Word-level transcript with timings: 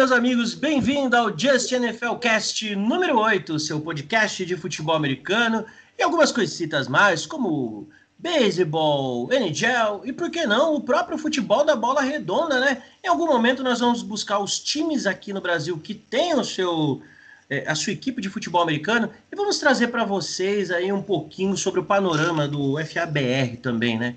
meus 0.00 0.12
amigos, 0.12 0.54
bem-vindo 0.54 1.14
ao 1.14 1.38
Just 1.38 1.70
NFL 1.72 2.14
Cast 2.14 2.74
número 2.74 3.18
8, 3.18 3.58
seu 3.58 3.78
podcast 3.82 4.46
de 4.46 4.56
futebol 4.56 4.94
americano 4.94 5.66
e 5.98 6.02
algumas 6.02 6.32
coisitas 6.32 6.88
mais, 6.88 7.26
como 7.26 7.86
beisebol, 8.18 9.28
NHL 9.30 10.00
e, 10.04 10.10
por 10.10 10.30
que 10.30 10.46
não, 10.46 10.74
o 10.74 10.80
próprio 10.80 11.18
futebol 11.18 11.66
da 11.66 11.76
bola 11.76 12.00
redonda, 12.00 12.58
né? 12.58 12.82
Em 13.04 13.08
algum 13.08 13.26
momento 13.26 13.62
nós 13.62 13.80
vamos 13.80 14.02
buscar 14.02 14.38
os 14.38 14.58
times 14.58 15.04
aqui 15.04 15.34
no 15.34 15.40
Brasil 15.42 15.76
que 15.76 15.92
têm 15.92 16.32
o 16.32 16.44
seu, 16.44 17.02
é, 17.50 17.68
a 17.68 17.74
sua 17.74 17.92
equipe 17.92 18.22
de 18.22 18.30
futebol 18.30 18.62
americano 18.62 19.10
e 19.30 19.36
vamos 19.36 19.58
trazer 19.58 19.88
para 19.88 20.06
vocês 20.06 20.70
aí 20.70 20.90
um 20.90 21.02
pouquinho 21.02 21.58
sobre 21.58 21.78
o 21.78 21.84
panorama 21.84 22.48
do 22.48 22.78
FABR 22.86 23.58
também, 23.60 23.98
né? 23.98 24.16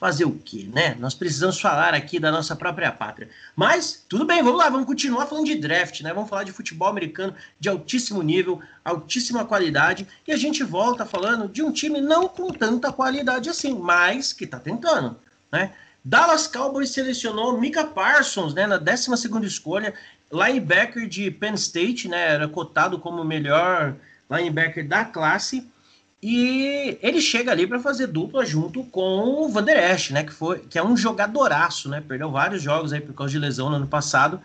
Fazer 0.00 0.24
o 0.24 0.32
quê, 0.32 0.66
né? 0.72 0.96
Nós 0.98 1.14
precisamos 1.14 1.60
falar 1.60 1.92
aqui 1.92 2.18
da 2.18 2.32
nossa 2.32 2.56
própria 2.56 2.90
pátria. 2.90 3.28
Mas, 3.54 4.02
tudo 4.08 4.24
bem, 4.24 4.42
vamos 4.42 4.58
lá, 4.58 4.70
vamos 4.70 4.86
continuar 4.86 5.26
falando 5.26 5.44
de 5.44 5.56
draft, 5.56 6.00
né? 6.00 6.14
Vamos 6.14 6.30
falar 6.30 6.44
de 6.44 6.52
futebol 6.52 6.88
americano 6.88 7.34
de 7.60 7.68
altíssimo 7.68 8.22
nível, 8.22 8.62
altíssima 8.82 9.44
qualidade, 9.44 10.08
e 10.26 10.32
a 10.32 10.38
gente 10.38 10.64
volta 10.64 11.04
falando 11.04 11.46
de 11.46 11.62
um 11.62 11.70
time 11.70 12.00
não 12.00 12.26
com 12.26 12.48
tanta 12.48 12.90
qualidade 12.90 13.50
assim, 13.50 13.78
mas 13.78 14.32
que 14.32 14.46
tá 14.46 14.58
tentando, 14.58 15.16
né? 15.52 15.70
Dallas 16.02 16.46
Cowboys 16.46 16.88
selecionou 16.90 17.60
Mika 17.60 17.84
Parsons, 17.84 18.54
né, 18.54 18.66
na 18.66 18.78
12 18.78 19.46
escolha, 19.46 19.92
linebacker 20.32 21.06
de 21.06 21.30
Penn 21.30 21.52
State, 21.56 22.08
né, 22.08 22.32
era 22.32 22.48
cotado 22.48 22.98
como 22.98 23.20
o 23.20 23.24
melhor 23.24 23.94
linebacker 24.30 24.88
da 24.88 25.04
classe, 25.04 25.69
e 26.22 26.98
ele 27.00 27.20
chega 27.20 27.50
ali 27.50 27.66
para 27.66 27.80
fazer 27.80 28.06
dupla 28.06 28.44
junto 28.44 28.84
com 28.84 29.42
o 29.42 29.48
Van 29.48 29.62
Der 29.62 29.90
Esch, 29.92 30.10
né? 30.10 30.22
Que, 30.22 30.32
foi, 30.32 30.58
que 30.58 30.78
é 30.78 30.84
um 30.84 30.96
jogadoraço, 30.96 31.88
né? 31.88 32.02
Perdeu 32.06 32.30
vários 32.30 32.62
jogos 32.62 32.92
aí 32.92 33.00
por 33.00 33.14
causa 33.14 33.32
de 33.32 33.38
lesão 33.38 33.70
no 33.70 33.76
ano 33.76 33.86
passado, 33.86 34.40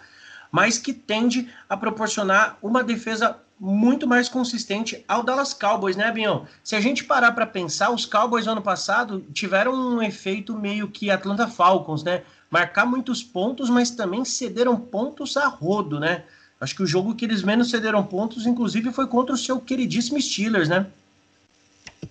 mas 0.50 0.78
que 0.78 0.94
tende 0.94 1.50
a 1.68 1.76
proporcionar 1.76 2.58
uma 2.62 2.82
defesa 2.82 3.38
muito 3.60 4.08
mais 4.08 4.30
consistente 4.30 5.04
ao 5.08 5.24
Dallas 5.24 5.54
Cowboys, 5.54 5.98
né, 5.98 6.12
Binhão? 6.12 6.46
Se 6.64 6.76
a 6.78 6.82
gente 6.82 7.04
parar 7.04 7.34
para 7.34 7.46
pensar, 7.46 7.90
os 7.92 8.06
Cowboys 8.06 8.46
no 8.46 8.54
ano 8.54 8.62
passado 8.62 9.26
tiveram 9.34 9.74
um 9.74 10.02
efeito 10.02 10.58
meio 10.58 10.88
que 10.88 11.12
Atlanta 11.12 11.48
Falcons, 11.48 12.04
né? 12.04 12.24
Marcar 12.50 12.86
muitos 12.86 13.22
pontos, 13.22 13.70
mas 13.70 13.92
também 13.92 14.24
cederam 14.24 14.78
pontos 14.78 15.36
a 15.36 15.48
rodo, 15.48 16.00
né? 16.00 16.24
Acho 16.60 16.76
que 16.76 16.84
o 16.84 16.88
jogo 16.88 17.16
que 17.16 17.26
eles 17.26 17.44
menos 17.44 17.70
cederam 17.70 18.02
pontos, 18.04 18.46
inclusive, 18.46 18.94
foi 18.94 19.08
contra 19.08 19.36
o 19.36 19.38
seu 19.38 19.60
queridíssimo 19.60 20.22
Steelers, 20.22 20.70
né? 20.70 20.86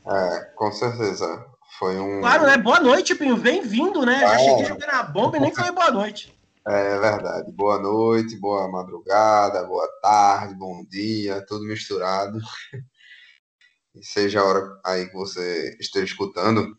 É, 0.06 0.40
com 0.56 0.72
certeza. 0.72 1.46
Foi 1.78 1.98
um. 1.98 2.20
Claro, 2.20 2.46
né? 2.46 2.56
Boa 2.56 2.80
noite, 2.80 3.14
Pinho. 3.14 3.36
Bem-vindo, 3.36 4.04
né? 4.06 4.16
É. 4.16 4.28
Já 4.28 4.38
cheguei 4.38 4.64
jogando 4.64 4.90
a 4.90 5.02
bomba 5.02 5.36
e 5.36 5.40
nem 5.40 5.54
falei 5.54 5.72
boa 5.72 5.90
noite. 5.90 6.34
É 6.66 6.98
verdade. 6.98 7.52
Boa 7.52 7.78
noite, 7.78 8.36
boa 8.36 8.68
madrugada, 8.70 9.64
boa 9.64 9.86
tarde, 10.00 10.54
bom 10.54 10.84
dia, 10.88 11.44
tudo 11.46 11.64
misturado. 11.64 12.38
E 13.94 14.04
seja 14.04 14.40
a 14.40 14.44
hora 14.44 14.80
aí 14.84 15.06
que 15.06 15.14
você 15.14 15.76
esteja 15.78 16.06
escutando, 16.06 16.76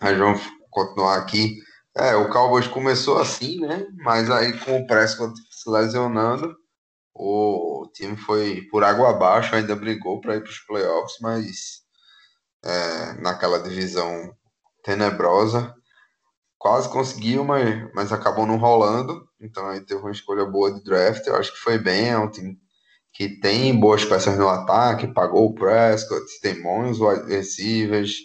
nós 0.00 0.16
vamos 0.16 0.40
continuar 0.70 1.18
aqui. 1.18 1.58
É, 1.94 2.16
o 2.16 2.30
Cowboys 2.30 2.66
começou 2.66 3.18
assim, 3.18 3.60
né? 3.60 3.86
Mas 3.98 4.30
aí 4.30 4.58
com 4.60 4.78
o 4.78 4.86
Prescott 4.86 5.34
se 5.50 5.68
lesionando, 5.68 6.56
o 7.14 7.88
time 7.92 8.16
foi 8.16 8.62
por 8.70 8.82
água 8.82 9.10
abaixo, 9.10 9.54
ainda 9.54 9.76
brigou 9.76 10.20
para 10.20 10.36
ir 10.36 10.40
para 10.40 10.50
os 10.50 10.58
playoffs, 10.60 11.18
mas 11.20 11.83
é, 12.64 13.12
naquela 13.20 13.58
divisão 13.60 14.34
tenebrosa. 14.82 15.74
Quase 16.58 16.88
conseguiu, 16.88 17.44
mas, 17.44 17.92
mas 17.94 18.12
acabou 18.12 18.46
não 18.46 18.56
rolando. 18.56 19.28
Então 19.40 19.68
aí 19.68 19.80
teve 19.80 20.00
uma 20.00 20.10
escolha 20.10 20.44
boa 20.46 20.72
de 20.72 20.82
draft. 20.82 21.26
Eu 21.26 21.36
acho 21.36 21.52
que 21.52 21.58
foi 21.58 21.78
bem. 21.78 22.10
É 22.10 22.18
um 22.18 22.30
time 22.30 22.58
que 23.12 23.40
tem 23.40 23.78
boas 23.78 24.04
peças 24.04 24.36
no 24.38 24.48
ataque, 24.48 25.06
pagou 25.06 25.46
o 25.46 25.54
Prescott, 25.54 26.24
tem 26.40 26.60
bons 26.60 26.98
receivers. 27.26 28.16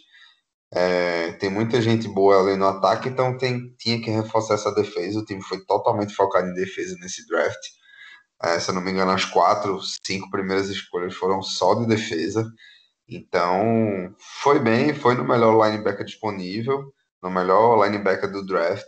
É, 0.71 1.31
tem 1.33 1.49
muita 1.49 1.81
gente 1.81 2.07
boa 2.07 2.39
ali 2.41 2.55
no 2.55 2.67
ataque, 2.67 3.09
então 3.09 3.35
tem, 3.37 3.73
tinha 3.77 3.99
que 4.01 4.11
reforçar 4.11 4.55
essa 4.55 4.73
defesa. 4.73 5.19
O 5.19 5.25
time 5.25 5.43
foi 5.43 5.63
totalmente 5.65 6.13
focado 6.13 6.47
em 6.47 6.53
defesa 6.53 6.95
nesse 6.99 7.27
draft. 7.27 7.59
É, 8.41 8.59
se 8.59 8.69
eu 8.69 8.75
não 8.75 8.81
me 8.81 8.91
engano, 8.91 9.11
as 9.11 9.25
quatro, 9.25 9.79
cinco 10.05 10.29
primeiras 10.31 10.69
escolhas 10.69 11.13
foram 11.13 11.41
só 11.41 11.75
de 11.75 11.87
defesa. 11.87 12.49
Então, 13.09 14.15
foi 14.41 14.59
bem, 14.59 14.93
foi 14.93 15.15
no 15.15 15.23
melhor 15.27 15.65
linebacker 15.65 16.05
disponível, 16.05 16.93
no 17.21 17.29
melhor 17.31 17.83
linebacker 17.83 18.31
do 18.31 18.45
draft. 18.45 18.87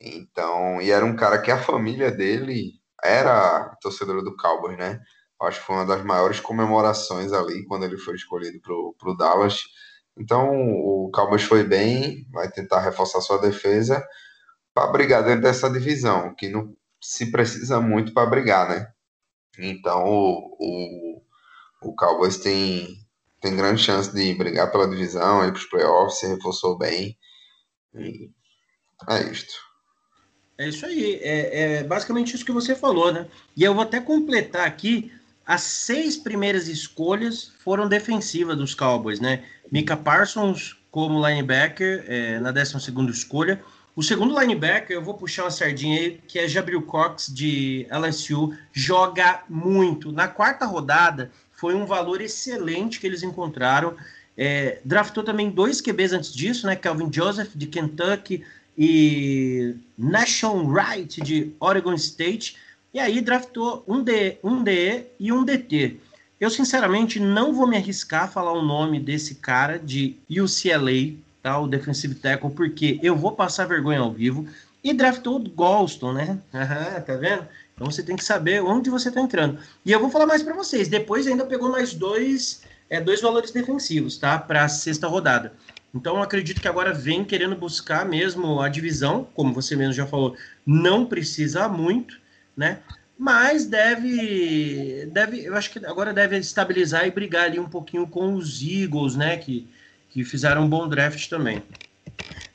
Então, 0.00 0.80
e 0.82 0.90
era 0.90 1.04
um 1.04 1.16
cara 1.16 1.40
que 1.40 1.50
a 1.50 1.62
família 1.62 2.10
dele 2.10 2.72
era 3.02 3.76
torcedora 3.80 4.22
do 4.22 4.36
Cowboys, 4.36 4.76
né? 4.78 5.00
Acho 5.42 5.60
que 5.60 5.66
foi 5.66 5.76
uma 5.76 5.86
das 5.86 6.04
maiores 6.04 6.40
comemorações 6.40 7.32
ali 7.32 7.64
quando 7.66 7.84
ele 7.84 7.98
foi 7.98 8.14
escolhido 8.14 8.60
para 8.60 9.10
o 9.10 9.16
Dallas. 9.16 9.62
Então, 10.16 10.50
o 10.50 11.10
Cowboys 11.12 11.42
foi 11.44 11.64
bem, 11.64 12.26
vai 12.32 12.50
tentar 12.50 12.80
reforçar 12.80 13.20
sua 13.20 13.38
defesa 13.38 14.04
para 14.74 14.90
brigar 14.92 15.24
dentro 15.24 15.42
dessa 15.42 15.70
divisão, 15.70 16.34
que 16.34 16.48
não 16.48 16.74
se 17.00 17.30
precisa 17.30 17.80
muito 17.80 18.12
para 18.14 18.28
brigar, 18.28 18.68
né? 18.68 18.88
Então, 19.58 20.04
o, 20.04 20.56
o, 20.58 21.22
o 21.90 21.94
Cowboys 21.94 22.38
tem, 22.38 23.03
tem 23.44 23.54
grande 23.54 23.82
chance 23.82 24.10
de 24.10 24.32
brigar 24.32 24.72
pela 24.72 24.88
divisão, 24.88 25.44
ir 25.44 25.52
para 25.52 25.58
os 25.58 25.66
playoffs, 25.66 26.18
se 26.18 26.26
reforçou 26.26 26.78
bem. 26.78 27.14
E 27.94 28.30
é 29.06 29.22
isto. 29.30 29.52
É 30.56 30.66
isso 30.66 30.86
aí. 30.86 31.20
É, 31.22 31.60
é, 31.60 31.84
basicamente 31.84 32.34
isso 32.34 32.44
que 32.44 32.50
você 32.50 32.74
falou, 32.74 33.12
né? 33.12 33.26
E 33.54 33.62
eu 33.62 33.74
vou 33.74 33.82
até 33.82 34.00
completar 34.00 34.66
aqui. 34.66 35.12
As 35.44 35.60
seis 35.60 36.16
primeiras 36.16 36.68
escolhas 36.68 37.52
foram 37.62 37.86
defensivas 37.86 38.56
dos 38.56 38.74
Cowboys, 38.74 39.20
né? 39.20 39.44
Mika 39.70 39.94
Parsons 39.94 40.78
como 40.90 41.26
linebacker 41.26 42.06
é, 42.08 42.40
na 42.40 42.50
12 42.50 42.78
escolha. 43.10 43.62
O 43.94 44.02
segundo 44.02 44.40
linebacker, 44.40 44.96
eu 44.96 45.04
vou 45.04 45.14
puxar 45.14 45.44
uma 45.44 45.50
sardinha 45.50 46.00
aí, 46.00 46.20
que 46.26 46.38
é 46.38 46.48
Jabril 46.48 46.80
Cox 46.82 47.26
de 47.26 47.86
LSU, 47.90 48.56
joga 48.72 49.44
muito. 49.50 50.10
Na 50.10 50.28
quarta 50.28 50.64
rodada, 50.64 51.30
foi 51.56 51.74
um 51.74 51.86
valor 51.86 52.20
excelente 52.20 53.00
que 53.00 53.06
eles 53.06 53.22
encontraram. 53.22 53.94
É, 54.36 54.80
draftou 54.84 55.22
também 55.22 55.50
dois 55.50 55.80
QBs 55.80 56.12
antes 56.12 56.34
disso, 56.34 56.66
né? 56.66 56.74
Calvin 56.74 57.12
Joseph, 57.12 57.50
de 57.54 57.66
Kentucky, 57.66 58.44
e 58.76 59.76
Nashon 59.96 60.66
Wright, 60.66 61.20
de 61.20 61.52
Oregon 61.60 61.94
State. 61.94 62.56
E 62.92 62.98
aí 62.98 63.20
draftou 63.20 63.84
um, 63.86 64.02
D, 64.02 64.38
um 64.42 64.62
DE 64.62 65.06
e 65.18 65.32
um 65.32 65.44
DT. 65.44 65.96
Eu, 66.40 66.50
sinceramente, 66.50 67.18
não 67.20 67.52
vou 67.52 67.66
me 67.66 67.76
arriscar 67.76 68.24
a 68.24 68.28
falar 68.28 68.52
o 68.52 68.62
nome 68.62 69.00
desse 69.00 69.36
cara 69.36 69.78
de 69.78 70.16
UCLA, 70.28 71.16
tá? 71.42 71.58
O 71.58 71.68
defensive 71.68 72.14
tackle, 72.16 72.50
porque 72.50 72.98
eu 73.02 73.16
vou 73.16 73.32
passar 73.32 73.66
vergonha 73.66 74.00
ao 74.00 74.12
vivo. 74.12 74.46
E 74.82 74.92
draftou 74.92 75.36
o 75.36 75.48
Golston, 75.48 76.12
né? 76.12 76.38
tá 77.06 77.16
vendo? 77.16 77.46
Então 77.74 77.90
você 77.90 78.02
tem 78.02 78.16
que 78.16 78.24
saber 78.24 78.62
onde 78.62 78.88
você 78.88 79.08
está 79.08 79.20
entrando. 79.20 79.58
E 79.84 79.90
eu 79.90 80.00
vou 80.00 80.10
falar 80.10 80.26
mais 80.26 80.42
para 80.42 80.54
vocês. 80.54 80.88
Depois 80.88 81.26
ainda 81.26 81.44
pegou 81.44 81.70
mais 81.70 81.92
dois, 81.92 82.62
é, 82.88 83.00
dois 83.00 83.20
valores 83.20 83.50
defensivos, 83.50 84.16
tá? 84.16 84.38
Para 84.38 84.64
a 84.64 84.68
sexta 84.68 85.08
rodada. 85.08 85.52
Então 85.92 86.22
acredito 86.22 86.60
que 86.60 86.68
agora 86.68 86.92
vem 86.92 87.24
querendo 87.24 87.54
buscar 87.56 88.04
mesmo 88.04 88.60
a 88.60 88.68
divisão, 88.68 89.28
como 89.34 89.52
você 89.52 89.76
mesmo 89.76 89.92
já 89.92 90.06
falou, 90.06 90.36
não 90.66 91.06
precisa 91.06 91.68
muito, 91.68 92.20
né? 92.56 92.80
Mas 93.16 93.64
deve, 93.64 95.06
deve, 95.12 95.44
eu 95.44 95.54
acho 95.54 95.70
que 95.70 95.84
agora 95.86 96.12
deve 96.12 96.36
estabilizar 96.36 97.06
e 97.06 97.12
brigar 97.12 97.44
ali 97.44 97.60
um 97.60 97.68
pouquinho 97.68 98.08
com 98.08 98.34
os 98.34 98.60
Eagles, 98.60 99.14
né? 99.14 99.36
Que, 99.36 99.68
que 100.10 100.24
fizeram 100.24 100.64
um 100.64 100.68
bom 100.68 100.88
draft 100.88 101.28
também. 101.28 101.62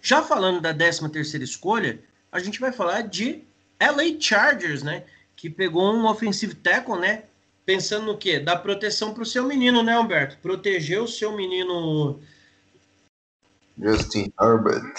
Já 0.01 0.21
falando 0.21 0.59
da 0.61 0.73
13 0.73 1.09
terceira 1.09 1.43
escolha, 1.43 1.99
a 2.31 2.39
gente 2.39 2.59
vai 2.59 2.73
falar 2.73 3.01
de 3.03 3.43
LA 3.81 4.19
Chargers, 4.19 4.83
né? 4.83 5.03
Que 5.35 5.49
pegou 5.49 5.93
um 5.93 6.05
offensive 6.05 6.53
tackle, 6.55 6.99
né? 6.99 7.23
Pensando 7.65 8.05
no 8.07 8.17
quê? 8.17 8.39
Dar 8.39 8.57
proteção 8.57 9.13
para 9.13 9.23
o 9.23 9.25
seu 9.25 9.45
menino, 9.45 9.83
né, 9.83 9.97
Humberto? 9.97 10.37
Proteger 10.41 11.01
o 11.01 11.07
seu 11.07 11.35
menino. 11.35 12.19
Justin 13.77 14.33
Herbert. 14.41 14.93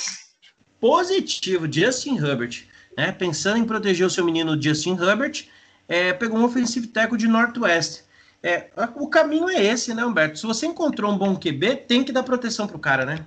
Positivo, 0.80 1.70
Justin 1.70 2.16
Herbert. 2.16 2.64
Né? 2.96 3.12
Pensando 3.12 3.58
em 3.58 3.64
proteger 3.64 4.06
o 4.06 4.10
seu 4.10 4.24
menino 4.24 4.60
Justin 4.60 4.96
Herbert, 4.96 5.46
é, 5.88 6.12
pegou 6.12 6.38
um 6.38 6.44
offensive 6.44 6.86
tackle 6.86 7.18
de 7.18 7.26
Northwest. 7.26 8.04
É, 8.42 8.70
o 8.94 9.08
caminho 9.08 9.50
é 9.50 9.62
esse, 9.62 9.92
né, 9.92 10.04
Humberto? 10.04 10.38
Se 10.38 10.46
você 10.46 10.66
encontrou 10.66 11.12
um 11.12 11.18
bom 11.18 11.36
QB, 11.36 11.76
tem 11.88 12.02
que 12.02 12.12
dar 12.12 12.22
proteção 12.22 12.66
pro 12.66 12.78
cara, 12.78 13.04
né? 13.04 13.26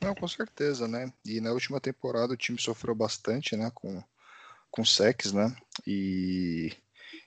Não, 0.00 0.14
com 0.14 0.28
certeza, 0.28 0.88
né? 0.88 1.12
E 1.24 1.40
na 1.40 1.52
última 1.52 1.80
temporada 1.80 2.32
o 2.32 2.36
time 2.36 2.58
sofreu 2.58 2.94
bastante, 2.94 3.56
né, 3.56 3.70
com 3.74 4.02
com 4.74 4.84
secs, 4.84 5.32
né? 5.32 5.54
E, 5.86 6.72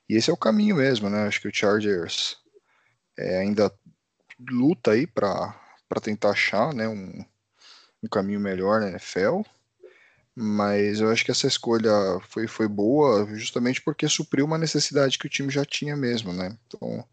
e 0.10 0.16
esse 0.16 0.30
é 0.30 0.34
o 0.34 0.38
caminho 0.38 0.76
mesmo, 0.76 1.10
né? 1.10 1.26
Acho 1.26 1.40
que 1.40 1.48
o 1.48 1.54
Chargers 1.54 2.36
é, 3.18 3.40
ainda 3.40 3.74
luta 4.50 4.92
aí 4.92 5.08
para 5.08 5.56
tentar 6.02 6.32
achar 6.32 6.74
né, 6.74 6.90
um, 6.90 7.24
um 8.04 8.10
caminho 8.10 8.40
melhor 8.40 8.82
na 8.82 8.90
NFL, 8.90 9.44
Mas 10.36 11.00
eu 11.00 11.10
acho 11.10 11.24
que 11.24 11.32
essa 11.32 11.48
escolha 11.48 11.90
foi, 12.28 12.48
foi 12.48 12.68
boa 12.68 13.26
justamente 13.38 13.82
porque 13.82 14.10
supriu 14.10 14.46
uma 14.46 14.58
necessidade 14.58 15.18
que 15.18 15.26
o 15.26 15.30
time 15.30 15.50
já 15.50 15.64
tinha 15.64 15.96
mesmo, 15.96 16.34
né? 16.34 16.58
Então 16.68 17.08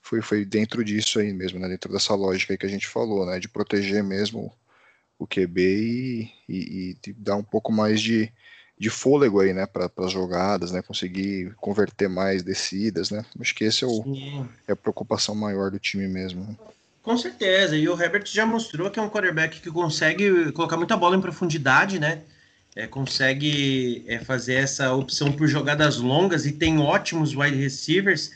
foi, 0.00 0.22
foi 0.22 0.46
dentro 0.46 0.82
disso 0.82 1.20
aí 1.20 1.32
mesmo, 1.34 1.58
né? 1.58 1.68
Dentro 1.68 1.92
dessa 1.92 2.14
lógica 2.14 2.54
aí 2.54 2.58
que 2.58 2.66
a 2.66 2.70
gente 2.70 2.88
falou, 2.88 3.26
né? 3.26 3.38
De 3.38 3.48
proteger 3.50 4.02
mesmo 4.02 4.50
o 5.18 5.26
QB 5.26 5.60
e, 5.60 6.32
e, 6.48 6.96
e 7.06 7.12
dar 7.12 7.36
um 7.36 7.44
pouco 7.44 7.70
mais 7.70 8.00
de, 8.00 8.32
de 8.78 8.90
fôlego 8.90 9.40
aí, 9.40 9.52
né, 9.52 9.66
para 9.66 9.90
as 9.98 10.12
jogadas, 10.12 10.70
né, 10.70 10.82
conseguir 10.82 11.52
converter 11.56 12.08
mais 12.08 12.42
descidas, 12.42 13.10
né. 13.10 13.24
Acho 13.40 13.54
que 13.54 13.64
esse 13.64 13.84
é, 13.84 13.86
o, 13.86 14.48
é 14.66 14.72
a 14.72 14.76
preocupação 14.76 15.34
maior 15.34 15.70
do 15.70 15.78
time 15.78 16.06
mesmo. 16.06 16.44
Né? 16.44 16.56
Com 17.02 17.16
certeza, 17.16 17.76
e 17.76 17.88
o 17.88 18.00
Herbert 18.00 18.26
já 18.26 18.46
mostrou 18.46 18.90
que 18.90 18.98
é 18.98 19.02
um 19.02 19.10
quarterback 19.10 19.60
que 19.60 19.70
consegue 19.70 20.52
colocar 20.52 20.76
muita 20.76 20.96
bola 20.96 21.16
em 21.16 21.20
profundidade, 21.20 21.98
né, 21.98 22.22
é, 22.76 22.86
consegue 22.86 24.04
é, 24.06 24.20
fazer 24.20 24.54
essa 24.54 24.92
opção 24.92 25.32
por 25.32 25.48
jogadas 25.48 25.96
longas 25.96 26.46
e 26.46 26.52
tem 26.52 26.78
ótimos 26.78 27.34
wide 27.34 27.56
receivers, 27.56 28.30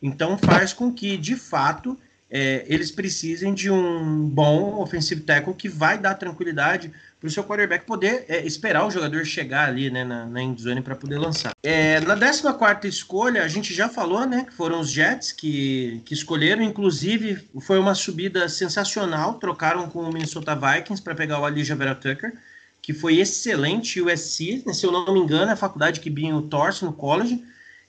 então 0.00 0.38
faz 0.38 0.72
com 0.72 0.92
que, 0.92 1.18
de 1.18 1.36
fato, 1.36 1.98
é, 2.34 2.64
eles 2.66 2.90
precisem 2.90 3.52
de 3.52 3.70
um 3.70 4.26
bom 4.26 4.80
offensive 4.80 5.20
tackle 5.20 5.52
que 5.52 5.68
vai 5.68 5.98
dar 5.98 6.14
tranquilidade 6.14 6.90
para 7.20 7.28
o 7.28 7.30
seu 7.30 7.44
quarterback 7.44 7.84
poder 7.84 8.24
é, 8.26 8.44
esperar 8.46 8.86
o 8.86 8.90
jogador 8.90 9.22
chegar 9.26 9.68
ali 9.68 9.90
né, 9.90 10.02
na, 10.02 10.24
na 10.24 10.42
endzone 10.42 10.80
para 10.80 10.96
poder 10.96 11.18
lançar. 11.18 11.52
É, 11.62 12.00
na 12.00 12.16
14 12.16 12.88
escolha, 12.88 13.44
a 13.44 13.48
gente 13.48 13.74
já 13.74 13.86
falou 13.86 14.26
né, 14.26 14.46
que 14.48 14.54
foram 14.54 14.80
os 14.80 14.90
Jets 14.90 15.30
que, 15.30 16.00
que 16.06 16.14
escolheram, 16.14 16.62
inclusive 16.62 17.46
foi 17.60 17.78
uma 17.78 17.94
subida 17.94 18.48
sensacional, 18.48 19.34
trocaram 19.34 19.90
com 19.90 20.00
o 20.00 20.10
Minnesota 20.10 20.54
Vikings 20.56 21.02
para 21.02 21.14
pegar 21.14 21.38
o 21.38 21.46
Elijah 21.46 21.76
Vera 21.76 21.94
Tucker, 21.94 22.32
que 22.80 22.94
foi 22.94 23.18
excelente, 23.18 24.00
USC, 24.00 24.62
né, 24.66 24.72
se 24.72 24.86
eu 24.86 24.90
não 24.90 25.12
me 25.12 25.20
engano, 25.20 25.50
é 25.50 25.52
a 25.52 25.56
faculdade 25.56 26.00
que 26.00 26.08
Binho 26.08 26.40
torce 26.40 26.82
no 26.82 26.94
college, 26.94 27.44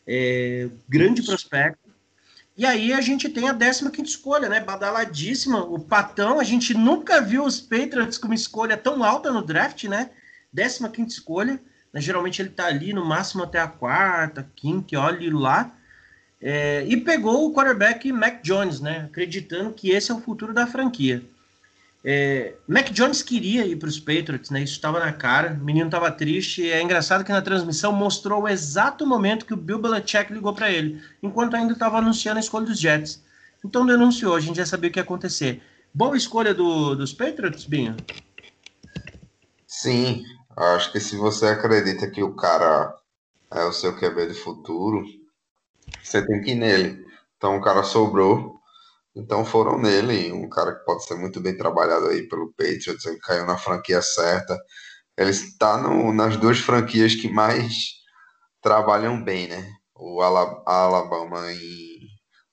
é, 0.06 0.68
grande 0.90 1.24
prospecto. 1.24 1.83
E 2.56 2.66
aí 2.66 2.94
a 2.94 3.02
gente 3.02 3.28
tem 3.30 3.50
a 3.50 3.54
15 3.54 3.92
escolha, 4.04 4.48
né? 4.48 4.60
Badaladíssima. 4.60 5.64
O 5.64 5.80
Patão, 5.80 6.40
a 6.40 6.44
gente 6.44 6.74
nunca 6.74 7.20
viu 7.20 7.44
os 7.44 7.60
Patriots 7.60 8.18
com 8.18 8.28
uma 8.28 8.36
escolha 8.36 8.78
tão 8.78 9.04
alta 9.04 9.32
no 9.32 9.42
draft, 9.42 9.86
né? 9.86 10.12
15 10.56 10.90
escolha. 11.08 11.60
Né? 11.92 12.00
Geralmente 12.00 12.42
ele 12.42 12.50
tá 12.50 12.68
ali 12.68 12.94
no 12.94 13.04
máximo 13.04 13.44
até 13.44 13.60
a 13.60 13.68
quarta, 13.68 14.48
quinta, 14.56 15.00
olha 15.00 15.36
lá. 15.36 15.76
É, 16.40 16.86
e 16.88 16.98
pegou 16.98 17.48
o 17.48 17.54
quarterback 17.54 18.12
Mac 18.12 18.44
Jones, 18.44 18.80
né? 18.80 19.06
Acreditando 19.10 19.74
que 19.74 19.90
esse 19.90 20.12
é 20.12 20.14
o 20.14 20.22
futuro 20.22 20.54
da 20.54 20.68
franquia. 20.68 21.24
É, 22.06 22.56
Mac 22.68 22.90
Jones 22.90 23.24
queria 23.24 23.66
ir 23.66 23.78
para 23.78 23.88
os 23.88 23.98
Patriots, 23.98 24.50
né? 24.50 24.62
Isso 24.62 24.74
estava 24.74 25.00
na 25.00 25.14
cara. 25.14 25.54
O 25.54 25.64
menino 25.64 25.86
estava 25.86 26.12
triste. 26.12 26.70
É 26.70 26.82
engraçado 26.82 27.24
que 27.24 27.32
na 27.32 27.42
transmissão 27.42 27.94
mostrou 27.94 28.44
o 28.44 28.48
exato 28.48 29.08
momento 29.08 29.46
que 29.46 29.54
o 29.54 29.58
Bill 29.58 29.80
Belichick 29.80 30.34
ligou 30.34 30.54
para 30.54 30.70
ele, 30.70 31.02
enquanto 31.22 31.56
ainda 31.56 31.74
estava 31.74 32.00
anunciando 32.00 32.38
a 32.38 32.42
escolha 32.42 32.66
dos 32.66 32.80
Jets. 32.80 33.24
Então 33.64 33.86
denunciou, 33.86 34.36
a 34.36 34.42
gente 34.42 34.58
já 34.58 34.66
sabia 34.66 34.90
o 34.90 34.94
que 34.94 35.00
ia 35.00 35.04
acontecer. 35.04 35.64
Boa 35.94 36.18
escolha 36.18 36.54
do, 36.54 36.96
dos 36.96 37.14
Patriots, 37.14 37.64
Binho? 37.66 37.96
Sim, 39.66 40.26
acho 40.58 40.92
que 40.92 41.00
se 41.00 41.16
você 41.16 41.48
acredita 41.48 42.10
que 42.10 42.22
o 42.22 42.36
cara 42.36 42.94
é 43.50 43.64
o 43.64 43.72
seu 43.72 43.96
QB 43.96 44.28
de 44.28 44.34
futuro, 44.34 45.06
você 46.02 46.26
tem 46.26 46.42
que 46.42 46.52
ir 46.52 46.56
nele. 46.56 47.06
Então 47.38 47.56
o 47.58 47.62
cara 47.62 47.84
sobrou 47.84 48.60
então 49.16 49.46
foram 49.46 49.80
nele, 49.80 50.32
um 50.32 50.50
cara 50.50 50.76
que 50.76 50.86
pode 50.86 51.06
ser 51.06 51.16
muito 51.16 51.40
bem 51.40 51.56
trabalhado 51.56 52.08
aí 52.08 52.28
pelo 52.28 52.54
Patriots, 52.54 53.06
ele 53.06 53.20
caiu 53.20 53.46
na 53.46 53.58
franquia 53.58 54.02
certa. 54.02 54.58
Ele 55.18 55.30
está 55.30 55.78
nas 56.14 56.38
duas 56.38 56.60
franquias 56.60 57.16
que 57.16 57.30
mais 57.30 57.94
trabalham 58.62 59.24
bem, 59.24 59.48
né? 59.48 59.72
O 59.96 60.22
Alabama 60.22 61.52
em, 61.52 62.00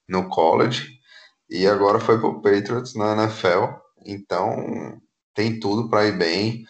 no 0.09 0.29
college 0.29 1.01
e 1.49 1.67
agora 1.67 1.99
foi 2.01 2.19
para 2.19 2.29
o 2.29 2.43
Patriots 2.43 2.95
na 2.95 3.13
NFL. 3.15 3.67
Então 4.07 5.01
tem 5.35 5.59
tudo 5.61 5.89
para 5.89 6.07
ir 6.07 6.17
bem. 6.19 6.65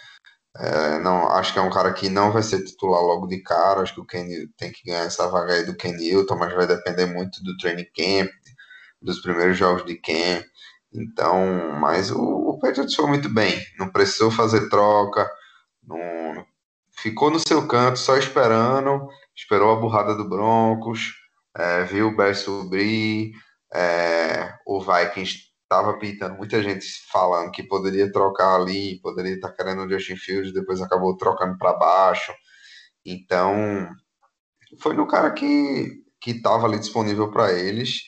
É, 0.56 0.98
não, 1.00 1.28
acho 1.30 1.52
que 1.52 1.58
é 1.58 1.62
um 1.62 1.70
cara 1.70 1.92
que 1.92 2.08
não 2.08 2.32
vai 2.32 2.42
ser 2.42 2.64
titular 2.64 3.00
logo 3.02 3.26
de 3.26 3.42
cara. 3.42 3.82
Acho 3.82 3.94
que 3.94 4.00
o 4.00 4.06
Kenny 4.06 4.48
tem 4.56 4.72
que 4.72 4.84
ganhar 4.84 5.04
essa 5.04 5.28
vaga 5.28 5.54
aí 5.54 5.64
do 5.64 5.76
Ken 5.76 5.92
Newton, 5.92 6.36
mas 6.36 6.54
vai 6.54 6.66
depender 6.66 7.06
muito 7.06 7.42
do 7.42 7.56
training 7.56 7.86
camp, 7.94 8.30
dos 9.00 9.20
primeiros 9.20 9.56
jogos 9.56 9.84
de 9.84 9.96
Cam. 9.96 10.44
Então, 10.92 11.72
mas 11.80 12.10
o, 12.10 12.20
o 12.20 12.58
Patriots 12.58 12.94
foi 12.94 13.06
muito 13.06 13.28
bem. 13.32 13.60
Não 13.78 13.88
precisou 13.90 14.30
fazer 14.30 14.68
troca. 14.68 15.30
Não, 15.82 16.44
ficou 16.98 17.30
no 17.30 17.40
seu 17.46 17.66
canto 17.66 17.98
só 17.98 18.16
esperando. 18.16 19.08
Esperou 19.34 19.72
a 19.72 19.80
burrada 19.80 20.14
do 20.14 20.28
Broncos. 20.28 21.12
É, 21.56 21.84
viu 21.84 22.08
o 22.08 22.16
Bears 22.16 22.38
subir. 22.38 23.32
É, 23.72 24.54
o 24.66 24.80
Vikings 24.80 25.50
estava 25.62 25.96
pintando 25.98 26.34
muita 26.34 26.60
gente 26.60 26.84
falando 27.12 27.52
que 27.52 27.62
poderia 27.62 28.10
trocar 28.10 28.56
ali, 28.56 29.00
poderia 29.00 29.34
estar 29.34 29.50
tá 29.50 29.54
querendo 29.54 29.84
o 29.84 29.88
Justin 29.88 30.16
Fields, 30.16 30.52
depois 30.52 30.80
acabou 30.80 31.16
trocando 31.16 31.56
para 31.56 31.74
baixo. 31.74 32.32
Então, 33.06 33.88
foi 34.80 34.94
no 34.94 35.06
cara 35.06 35.30
que 35.30 36.00
que 36.20 36.32
estava 36.32 36.66
ali 36.66 36.78
disponível 36.78 37.30
para 37.30 37.50
eles 37.52 38.02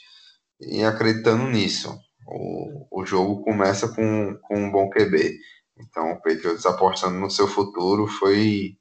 e 0.66 0.84
acreditando 0.84 1.44
nisso. 1.44 1.98
O, 2.26 3.00
o 3.00 3.06
jogo 3.06 3.42
começa 3.42 3.88
com, 3.88 4.36
com 4.42 4.58
um 4.58 4.70
bom 4.70 4.88
QB. 4.90 5.38
Então 5.78 6.12
o 6.12 6.22
Patriots 6.22 6.66
apostando 6.66 7.18
no 7.18 7.30
seu 7.30 7.48
futuro 7.48 8.06
foi, 8.06 8.76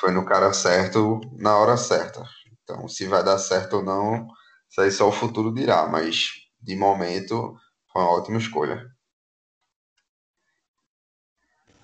foi 0.00 0.12
no 0.12 0.24
cara 0.24 0.52
certo 0.52 1.20
na 1.38 1.56
hora 1.56 1.76
certa. 1.76 2.22
Então 2.62 2.86
se 2.88 3.06
vai 3.06 3.24
dar 3.24 3.38
certo 3.38 3.76
ou 3.78 3.82
não, 3.82 4.26
isso 4.70 4.80
aí 4.80 4.90
só 4.90 5.08
o 5.08 5.12
futuro 5.12 5.54
dirá, 5.54 5.86
mas 5.86 6.30
de 6.60 6.76
momento 6.76 7.54
foi 7.92 8.02
uma 8.02 8.10
ótima 8.10 8.38
escolha. 8.38 8.84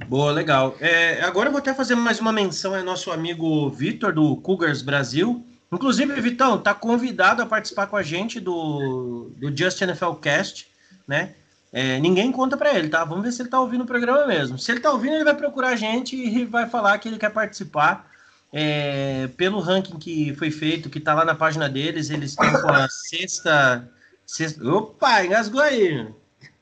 Boa, 0.09 0.33
legal. 0.33 0.77
É, 0.81 1.23
agora 1.23 1.49
eu 1.49 1.53
vou 1.53 1.61
até 1.61 1.73
fazer 1.73 1.95
mais 1.95 2.21
uma 2.21 2.33
menção 2.33 2.75
ao 2.75 2.83
nosso 2.83 3.11
amigo 3.11 3.71
Vitor, 3.71 4.13
do 4.13 4.37
Cougars 4.37 4.83
Brasil. 4.83 5.47
Inclusive, 5.73 6.21
Vitão, 6.21 6.59
tá 6.59 6.75
convidado 6.75 7.41
a 7.41 7.47
participar 7.47 7.87
com 7.87 7.97
a 7.97 8.03
gente 8.03 8.39
do, 8.39 9.31
do 9.37 9.57
Just 9.57 9.81
NFL 9.81 10.13
Cast, 10.21 10.71
né? 11.09 11.35
É, 11.73 11.99
ninguém 11.99 12.31
conta 12.31 12.57
para 12.57 12.75
ele, 12.75 12.91
tá? 12.91 13.03
Vamos 13.03 13.25
ver 13.25 13.33
se 13.33 13.41
ele 13.41 13.49
tá 13.49 13.59
ouvindo 13.59 13.83
o 13.83 13.87
programa 13.87 14.27
mesmo. 14.27 14.59
Se 14.59 14.71
ele 14.71 14.81
tá 14.81 14.93
ouvindo, 14.93 15.15
ele 15.15 15.25
vai 15.25 15.35
procurar 15.35 15.71
a 15.71 15.77
gente 15.77 16.15
e 16.15 16.45
vai 16.45 16.69
falar 16.69 16.99
que 16.99 17.09
ele 17.09 17.19
quer 17.19 17.31
participar. 17.31 18.11
É, 18.53 19.29
pelo 19.39 19.61
ranking 19.61 19.99
que 19.99 20.35
foi 20.35 20.51
feito, 20.51 20.91
que 20.91 21.01
tá 21.01 21.15
lá 21.15 21.25
na 21.25 21.35
página 21.35 21.71
deles, 21.71 22.11
eles 22.11 22.33
estão 22.33 22.53
com 22.61 22.69
a 22.69 22.87
sexta, 22.87 23.91
sexta. 24.27 24.63
Opa, 24.69 25.25
engasgou 25.25 25.63
aí. 25.63 26.07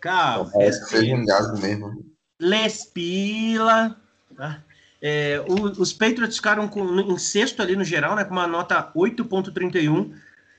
Calma. 0.01 0.53
É, 0.55 0.71
engasgo 1.03 1.59
mesmo. 1.59 2.05
Lespila. 2.39 3.97
Tá? 4.37 4.63
É, 5.03 5.43
o, 5.49 5.65
os 5.81 5.93
Patriots 5.93 6.37
ficaram 6.37 6.69
com, 6.69 7.01
em 7.01 7.19
sexto 7.19 7.63
ali 7.63 7.75
no 7.75 7.85
geral, 7.85 8.15
né, 8.15 8.25
com 8.25 8.33
uma 8.33 8.47
nota 8.47 8.93
8.31. 8.95 10.13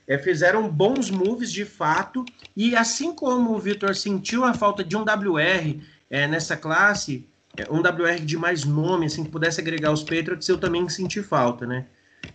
É, 0.06 0.18
fizeram 0.18 0.68
bons 0.68 1.10
moves 1.10 1.52
de 1.52 1.64
fato. 1.64 2.24
E 2.56 2.74
assim 2.74 3.14
como 3.14 3.54
o 3.54 3.58
Vitor 3.58 3.94
sentiu 3.94 4.44
a 4.44 4.52
falta 4.52 4.82
de 4.82 4.96
um 4.96 5.02
WR 5.02 5.80
é, 6.10 6.26
nessa 6.26 6.56
classe, 6.56 7.26
é, 7.56 7.70
um 7.70 7.78
WR 7.78 8.24
de 8.24 8.36
mais 8.36 8.64
nome, 8.64 9.06
assim, 9.06 9.24
que 9.24 9.30
pudesse 9.30 9.60
agregar 9.60 9.92
os 9.92 10.02
Patriots, 10.02 10.48
eu 10.48 10.58
também 10.58 10.88
senti 10.88 11.22
falta, 11.22 11.66
né? 11.66 11.86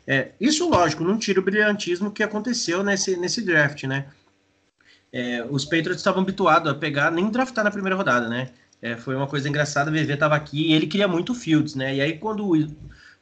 É, 0.06 0.32
isso, 0.40 0.70
lógico, 0.70 1.04
não 1.04 1.18
tira 1.18 1.40
o 1.40 1.44
brilhantismo 1.44 2.12
que 2.12 2.24
aconteceu 2.24 2.84
nesse, 2.84 3.18
nesse 3.18 3.42
draft, 3.42 3.84
né? 3.84 4.06
É, 5.12 5.46
os 5.50 5.64
Patriots 5.64 5.98
estavam 5.98 6.22
habituados 6.22 6.72
a 6.72 6.76
pegar, 6.76 7.12
nem 7.12 7.30
draftar 7.30 7.64
na 7.64 7.72
primeira 7.72 7.96
rodada, 7.96 8.28
né? 8.28 8.50
É, 8.82 8.96
foi 8.96 9.16
uma 9.16 9.28
coisa 9.28 9.50
engraçada, 9.50 9.90
o 9.90 9.94
VV 9.94 10.14
estava 10.14 10.36
aqui 10.36 10.68
e 10.68 10.74
ele 10.74 10.88
queria 10.88 11.08
muito 11.08 11.34
Fields, 11.34 11.74
né? 11.76 11.96
E 11.96 12.02
aí 12.02 12.18
quando, 12.18 12.68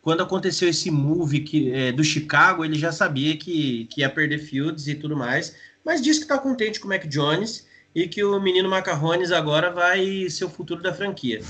quando 0.01 0.21
aconteceu 0.21 0.67
esse 0.67 0.91
move 0.91 1.39
que, 1.41 1.71
é, 1.71 1.91
do 1.91 2.03
Chicago, 2.03 2.65
ele 2.65 2.77
já 2.77 2.91
sabia 2.91 3.38
que, 3.38 3.85
que 3.85 4.01
ia 4.01 4.09
perder 4.09 4.39
Fields 4.39 4.88
e 4.88 4.95
tudo 4.95 5.15
mais, 5.15 5.55
mas 5.83 6.01
disse 6.01 6.19
que 6.19 6.25
está 6.25 6.38
contente 6.38 6.79
com 6.79 6.88
o 6.88 6.89
Mac 6.89 7.05
Jones 7.07 7.65
e 7.93 8.07
que 8.07 8.24
o 8.24 8.39
menino 8.41 8.69
Macarrones 8.69 9.31
agora 9.31 9.71
vai 9.71 10.29
ser 10.29 10.45
o 10.45 10.50
futuro 10.50 10.81
da 10.81 10.93
franquia. 10.93 11.41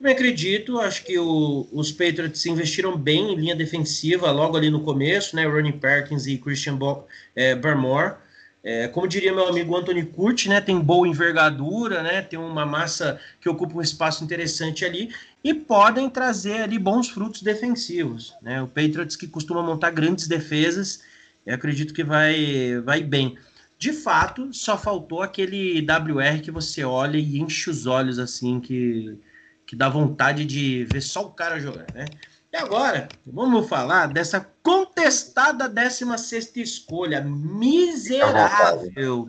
Eu 0.00 0.12
acredito, 0.12 0.78
acho 0.78 1.04
que 1.04 1.18
o, 1.18 1.66
os 1.72 1.90
Patriots 1.90 2.46
investiram 2.46 2.96
bem 2.96 3.32
em 3.32 3.34
linha 3.34 3.56
defensiva 3.56 4.30
logo 4.30 4.56
ali 4.56 4.70
no 4.70 4.80
começo, 4.80 5.34
né? 5.34 5.44
Ronnie 5.44 5.72
Perkins 5.72 6.26
e 6.26 6.38
Christian 6.38 6.76
Bo 6.76 7.04
é, 7.34 7.56
Barmore. 7.56 8.14
É, 8.62 8.88
como 8.88 9.06
diria 9.06 9.32
meu 9.32 9.46
amigo 9.46 9.76
Anthony 9.76 10.04
Curti, 10.04 10.48
né, 10.48 10.60
tem 10.60 10.80
boa 10.80 11.06
envergadura, 11.06 12.02
né, 12.02 12.22
tem 12.22 12.38
uma 12.38 12.66
massa 12.66 13.20
que 13.40 13.48
ocupa 13.48 13.76
um 13.76 13.80
espaço 13.80 14.24
interessante 14.24 14.84
ali 14.84 15.14
e 15.44 15.54
podem 15.54 16.10
trazer 16.10 16.62
ali 16.62 16.78
bons 16.78 17.08
frutos 17.08 17.42
defensivos. 17.42 18.34
Né? 18.42 18.60
O 18.60 18.66
Patriots 18.66 19.16
que 19.16 19.28
costuma 19.28 19.62
montar 19.62 19.90
grandes 19.90 20.26
defesas, 20.26 21.02
eu 21.46 21.54
acredito 21.54 21.94
que 21.94 22.02
vai, 22.02 22.80
vai 22.84 23.02
bem. 23.02 23.38
De 23.78 23.92
fato, 23.92 24.52
só 24.52 24.76
faltou 24.76 25.22
aquele 25.22 25.80
WR 25.80 26.42
que 26.42 26.50
você 26.50 26.82
olha 26.84 27.16
e 27.16 27.38
enche 27.38 27.70
os 27.70 27.86
olhos 27.86 28.18
assim, 28.18 28.58
que, 28.58 29.16
que 29.64 29.76
dá 29.76 29.88
vontade 29.88 30.44
de 30.44 30.84
ver 30.92 31.00
só 31.00 31.24
o 31.24 31.30
cara 31.30 31.60
jogar, 31.60 31.86
né? 31.94 32.06
E 32.50 32.56
agora, 32.56 33.08
vamos 33.26 33.68
falar 33.68 34.08
dessa 34.08 34.40
contestada 34.62 35.68
16 35.68 36.56
escolha, 36.56 37.20
miserável. 37.20 39.28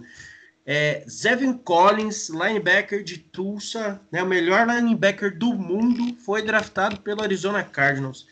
É, 0.65 1.03
Zevin 1.09 1.53
Collins, 1.53 2.29
linebacker 2.29 3.03
de 3.03 3.17
Tulsa, 3.17 3.99
né, 4.09 4.23
o 4.23 4.25
melhor 4.25 4.65
linebacker 4.65 5.37
do 5.37 5.53
mundo, 5.53 6.15
foi 6.23 6.41
draftado 6.41 7.01
pelo 7.01 7.21
Arizona 7.21 7.61
Cardinals. 7.61 8.25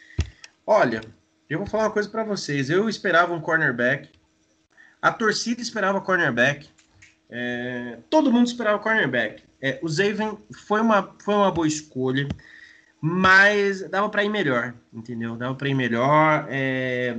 Olha, 0.65 1.01
eu 1.49 1.59
vou 1.59 1.67
falar 1.67 1.85
uma 1.85 1.91
coisa 1.91 2.07
para 2.07 2.23
vocês. 2.23 2.69
Eu 2.69 2.87
esperava 2.87 3.33
um 3.33 3.41
cornerback, 3.41 4.09
a 5.01 5.11
torcida 5.11 5.61
esperava 5.61 5.99
cornerback, 5.99 6.69
é, 7.29 7.97
todo 8.09 8.31
mundo 8.31 8.47
esperava 8.47 8.79
cornerback. 8.79 9.43
É, 9.61 9.79
o 9.81 9.89
Zevin 9.89 10.37
foi 10.65 10.79
uma, 10.79 11.13
foi 11.21 11.33
uma 11.33 11.51
boa 11.51 11.67
escolha 11.67 12.25
mas 13.01 13.87
dava 13.89 14.09
para 14.09 14.23
ir 14.23 14.29
melhor, 14.29 14.73
entendeu? 14.93 15.35
Dava 15.35 15.55
para 15.55 15.69
ir 15.69 15.75
melhor. 15.75 16.47
É... 16.49 17.17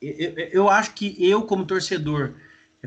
Eu, 0.00 0.34
eu, 0.52 0.68
acho 0.68 0.94
que 0.94 1.14
eu, 1.18 1.42
como 1.42 1.66
torcedor, 1.66 2.32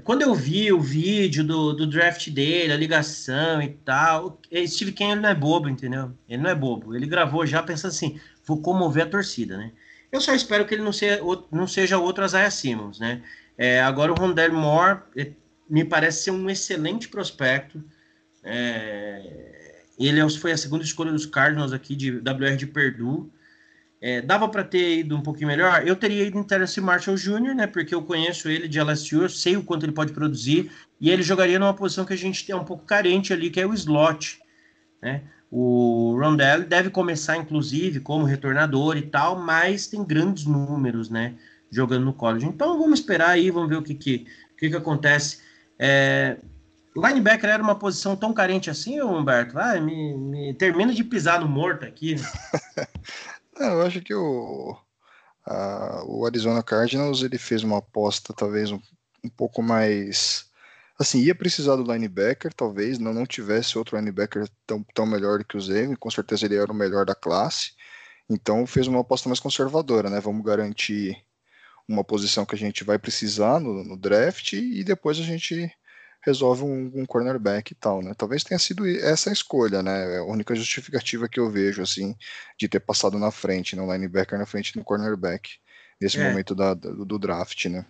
quando 0.04 0.24
eu 0.24 0.34
vi 0.34 0.74
o 0.74 0.82
vídeo 0.82 1.44
do, 1.44 1.74
do 1.74 1.86
draft 1.86 2.30
dele, 2.30 2.74
a 2.74 2.78
ligação 2.78 3.62
e 3.62 3.70
tal, 3.70 4.42
Steve 4.66 4.92
Ken 4.92 5.16
não 5.16 5.30
é 5.30 5.36
bobo, 5.36 5.70
entendeu? 5.70 6.12
Ele 6.28 6.42
não 6.42 6.50
é 6.50 6.56
bobo. 6.56 6.96
Ele 6.96 7.06
gravou 7.06 7.46
já 7.46 7.62
pensando 7.62 7.92
assim, 7.92 8.20
vou 8.44 8.60
comover 8.60 9.04
a 9.04 9.10
torcida, 9.10 9.58
né? 9.58 9.72
Eu 10.12 10.20
só 10.20 10.34
espero 10.34 10.66
que 10.66 10.74
ele 10.74 10.84
não 10.84 10.94
seja, 10.94 11.22
não 11.52 11.68
seja 11.68 11.98
outro 12.00 12.26
Isaiah 12.26 12.50
Simmons, 12.50 13.00
né? 13.00 13.22
É, 13.58 13.82
agora 13.82 14.12
o 14.12 14.16
Rondell 14.16 14.54
Moore 14.54 15.02
me 15.70 15.86
parece 15.86 16.24
ser 16.24 16.32
um 16.32 16.50
excelente 16.50 17.08
prospecto. 17.08 17.84
É, 18.44 19.53
ele 20.00 20.20
é 20.20 20.30
foi 20.30 20.52
a 20.52 20.58
segunda 20.58 20.84
escolha 20.84 21.12
dos 21.12 21.26
Cardinals 21.26 21.74
aqui 21.74 21.96
de 21.96 22.12
WR 22.12 22.56
de 22.58 22.68
Perdue. 22.68 23.30
É, 24.02 24.22
dava 24.22 24.50
para 24.50 24.64
ter 24.64 25.00
ido 25.00 25.16
um 25.16 25.22
pouquinho 25.22 25.48
melhor. 25.48 25.88
Eu 25.88 25.96
teria 25.96 26.26
ido 26.26 26.38
em 26.38 26.44
Terence 26.44 26.82
Marshall 26.82 27.16
Jr., 27.16 27.56
né? 27.56 27.68
Porque 27.68 27.96
eu 27.96 28.02
conheço 28.02 28.50
ele 28.50 28.68
de 28.68 28.80
LSU, 28.82 29.22
eu 29.22 29.30
sei 29.30 29.56
o 29.56 29.64
quanto 29.64 29.86
ele 29.86 29.94
pode 29.94 30.12
produzir. 30.12 30.70
E 31.00 31.10
ele 31.10 31.24
jogaria 31.24 31.58
numa 31.58 31.74
posição 31.74 32.04
que 32.04 32.14
a 32.14 32.18
gente 32.18 32.46
tem 32.46 32.54
um 32.54 32.66
pouco 32.66 32.86
carente 32.86 33.32
ali, 33.32 33.50
que 33.50 33.62
é 33.62 33.66
o 33.66 33.74
slot. 33.74 34.42
Né? 35.02 35.22
O 35.50 36.18
Rondell 36.20 36.66
deve 36.66 36.90
começar, 36.90 37.38
inclusive, 37.38 38.00
como 38.00 38.26
retornador 38.26 38.98
e 38.98 39.04
tal, 39.04 39.40
mas 39.40 39.88
tem 39.88 40.04
grandes 40.04 40.46
números, 40.46 41.10
né? 41.10 41.36
Jogando 41.70 42.06
no 42.06 42.14
college. 42.14 42.46
Então 42.46 42.78
vamos 42.78 43.00
esperar 43.00 43.30
aí, 43.30 43.52
vamos 43.52 43.70
ver 43.70 43.78
o 43.78 43.84
que, 43.84 43.94
que, 43.94 44.26
que, 44.58 44.70
que 44.70 44.76
acontece. 44.76 45.40
É, 45.78 46.38
Linebacker 46.96 47.50
era 47.50 47.64
uma 47.64 47.78
posição 47.78 48.16
tão 48.16 48.34
carente 48.34 48.70
assim, 48.70 49.02
Humberto? 49.02 49.54
Vai, 49.54 49.80
me, 49.80 50.16
me 50.16 50.54
termina 50.54 50.94
de 50.94 51.04
pisar 51.04 51.42
no 51.42 51.48
morto 51.48 51.86
aqui. 51.86 52.16
Não, 53.60 53.68
eu 53.68 53.82
acho 53.82 54.02
que 54.02 54.14
o, 54.14 54.78
a, 55.46 56.04
o 56.06 56.26
Arizona 56.26 56.64
Cardinals 56.64 57.24
ele 57.24 57.38
fez 57.38 57.64
uma 57.64 57.80
aposta 57.80 58.34
talvez 58.34 58.72
um, 58.72 58.80
um 59.24 59.30
pouco 59.30 59.62
mais 59.62 60.52
assim, 60.98 61.20
ia 61.20 61.36
precisar 61.36 61.76
do 61.76 61.92
linebacker, 61.92 62.54
talvez, 62.54 63.00
não, 63.00 63.14
não 63.14 63.26
tivesse 63.26 63.78
outro 63.78 63.98
linebacker 63.98 64.48
tão, 64.66 64.84
tão 64.94 65.06
melhor 65.06 65.44
que 65.44 65.58
o 65.58 65.62
Zeme, 65.62 65.96
com 65.96 66.10
certeza 66.10 66.46
ele 66.46 66.56
era 66.56 66.72
o 66.72 66.76
melhor 66.76 67.06
da 67.06 67.16
classe, 67.16 67.72
então 68.30 68.66
fez 68.66 68.88
uma 68.88 69.02
aposta 69.02 69.28
mais 69.28 69.40
conservadora, 69.40 70.10
né, 70.10 70.20
vamos 70.20 70.46
garantir 70.46 71.18
uma 71.88 72.04
posição 72.04 72.46
que 72.46 72.56
a 72.56 72.58
gente 72.58 72.84
vai 72.84 72.98
precisar 72.98 73.60
no, 73.60 73.84
no 73.84 73.98
draft 73.98 74.54
e 74.54 74.84
depois 74.84 75.20
a 75.20 75.24
gente 75.24 75.70
resolve 76.24 76.64
um, 76.64 76.92
um, 76.96 77.06
cornerback 77.06 77.72
e 77.72 77.76
tal, 77.76 78.02
né? 78.02 78.14
Talvez 78.18 78.44
tenha 78.44 78.58
sido 78.58 78.88
essa 78.88 79.30
a 79.30 79.34
escolha, 79.34 79.84
né? 79.84 80.16
É 80.16 80.18
a 80.20 80.24
única 80.24 80.56
justificativa 80.56 81.28
que 81.28 81.40
eu 81.40 81.50
vejo, 81.52 81.82
assim, 81.82 82.16
de 82.58 82.68
ter 82.68 82.80
passado 82.80 83.20
na 83.20 83.30
frente, 83.30 83.76
no 83.76 83.86
né? 83.86 83.94
linebacker 83.94 84.40
na 84.40 84.46
frente 84.46 84.74
do 84.74 84.84
cornerback, 84.84 85.58
nesse 86.00 86.18
é. 86.20 86.30
momento 86.30 86.56
da, 86.56 86.74
do, 86.74 87.06
do 87.06 87.20
draft, 87.20 87.66
né? 87.66 87.86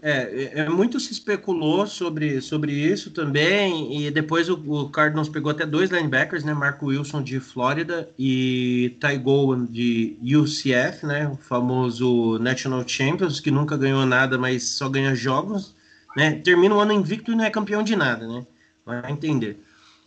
É, 0.00 0.60
é, 0.60 0.68
muito 0.68 1.00
se 1.00 1.12
especulou 1.12 1.84
sobre, 1.84 2.40
sobre 2.40 2.72
isso 2.72 3.10
também, 3.10 4.00
e 4.00 4.10
depois 4.12 4.48
o, 4.48 4.54
o 4.54 4.88
Cardinals 4.88 5.28
pegou 5.28 5.50
até 5.50 5.66
dois 5.66 5.90
linebackers, 5.90 6.44
né? 6.44 6.54
Marco 6.54 6.86
Wilson 6.86 7.22
de 7.22 7.40
Flórida 7.40 8.08
e 8.16 8.96
Ty 9.00 9.18
Gowan 9.18 9.66
de 9.66 10.16
UCF, 10.22 11.04
né? 11.04 11.28
O 11.28 11.36
famoso 11.36 12.38
National 12.38 12.86
Champions, 12.86 13.40
que 13.40 13.50
nunca 13.50 13.76
ganhou 13.76 14.06
nada, 14.06 14.38
mas 14.38 14.62
só 14.64 14.88
ganha 14.88 15.14
jogos 15.14 15.76
né? 16.16 16.40
Termina 16.40 16.74
o 16.74 16.80
ano 16.80 16.92
invicto 16.92 17.32
e 17.32 17.36
não 17.36 17.44
é 17.44 17.50
campeão 17.50 17.82
de 17.82 17.96
nada, 17.96 18.26
né? 18.26 18.46
Vai 18.84 19.10
entender. 19.10 19.62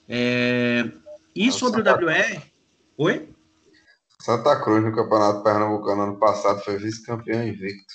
É... 0.08 0.90
E 1.36 1.46
Nossa, 1.48 1.60
sobre 1.60 1.82
o 1.82 1.84
WR? 1.84 2.42
Oi? 2.98 3.30
Santa 4.20 4.56
Cruz 4.62 4.84
no 4.84 4.94
Campeonato 4.94 5.44
Pernambucano 5.44 6.04
ano 6.04 6.18
passado 6.18 6.62
foi 6.64 6.78
vice-campeão 6.78 7.44
invicto. 7.44 7.94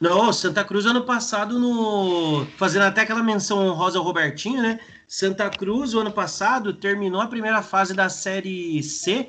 Não, 0.00 0.32
Santa 0.32 0.64
Cruz 0.64 0.86
ano 0.86 1.04
passado 1.04 1.58
no 1.58 2.46
fazendo 2.56 2.82
até 2.82 3.02
aquela 3.02 3.22
menção 3.22 3.66
honrosa 3.66 3.98
ao 3.98 4.04
Robertinho, 4.04 4.62
né? 4.62 4.78
Santa 5.06 5.48
Cruz 5.50 5.94
o 5.94 6.00
ano 6.00 6.12
passado 6.12 6.74
terminou 6.74 7.20
a 7.20 7.26
primeira 7.26 7.62
fase 7.62 7.94
da 7.94 8.08
série 8.08 8.82
C 8.82 9.28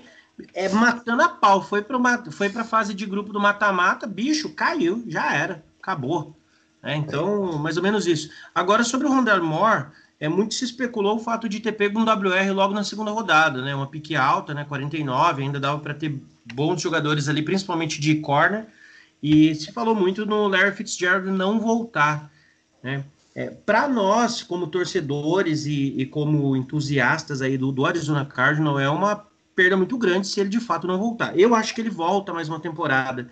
é 0.53 0.69
matando 0.69 1.21
a 1.21 1.29
pau, 1.29 1.61
foi 1.61 1.81
para 1.81 2.31
foi 2.31 2.49
para 2.49 2.63
fase 2.63 2.93
de 2.93 3.05
grupo 3.05 3.33
do 3.33 3.39
mata-mata, 3.39 4.07
bicho, 4.07 4.53
caiu, 4.53 5.03
já 5.07 5.33
era, 5.33 5.63
acabou. 5.81 6.35
É, 6.81 6.95
então, 6.95 7.57
mais 7.57 7.77
ou 7.77 7.83
menos 7.83 8.07
isso. 8.07 8.29
Agora, 8.55 8.83
sobre 8.83 9.07
o 9.07 9.09
Rondell 9.09 9.43
Moore, 9.43 9.87
é, 10.19 10.27
muito 10.27 10.53
se 10.53 10.65
especulou 10.65 11.17
o 11.17 11.19
fato 11.19 11.47
de 11.47 11.59
ter 11.59 11.73
pego 11.73 11.99
um 11.99 12.03
WR 12.03 12.53
logo 12.53 12.73
na 12.73 12.83
segunda 12.83 13.11
rodada, 13.11 13.61
né? 13.61 13.73
Uma 13.75 13.87
pique 13.87 14.15
alta, 14.15 14.53
né? 14.53 14.65
49, 14.65 15.43
ainda 15.43 15.59
dava 15.59 15.79
para 15.79 15.93
ter 15.93 16.21
bons 16.53 16.81
jogadores 16.81 17.29
ali, 17.29 17.41
principalmente 17.41 17.99
de 17.99 18.15
corner. 18.15 18.67
E 19.21 19.53
se 19.55 19.71
falou 19.71 19.93
muito 19.95 20.25
no 20.25 20.47
Larry 20.47 20.75
Fitzgerald 20.75 21.29
não 21.29 21.59
voltar, 21.59 22.31
né? 22.81 23.03
É, 23.35 23.49
para 23.49 23.87
nós, 23.87 24.41
como 24.41 24.67
torcedores 24.67 25.65
e, 25.65 25.93
e, 25.97 26.05
como 26.05 26.55
entusiastas 26.55 27.41
aí 27.41 27.57
do, 27.57 27.71
do 27.71 27.85
Arizona 27.85 28.25
Cardinal, 28.25 28.79
é 28.79 28.89
uma 28.89 29.27
perda 29.55 29.77
muito 29.77 29.97
grande 29.97 30.27
se 30.27 30.39
ele 30.39 30.49
de 30.49 30.59
fato 30.59 30.87
não 30.87 30.97
voltar. 30.97 31.37
Eu 31.37 31.53
acho 31.53 31.73
que 31.73 31.79
ele 31.79 31.89
volta 31.89 32.33
mais 32.33 32.49
uma 32.49 32.59
temporada. 32.59 33.29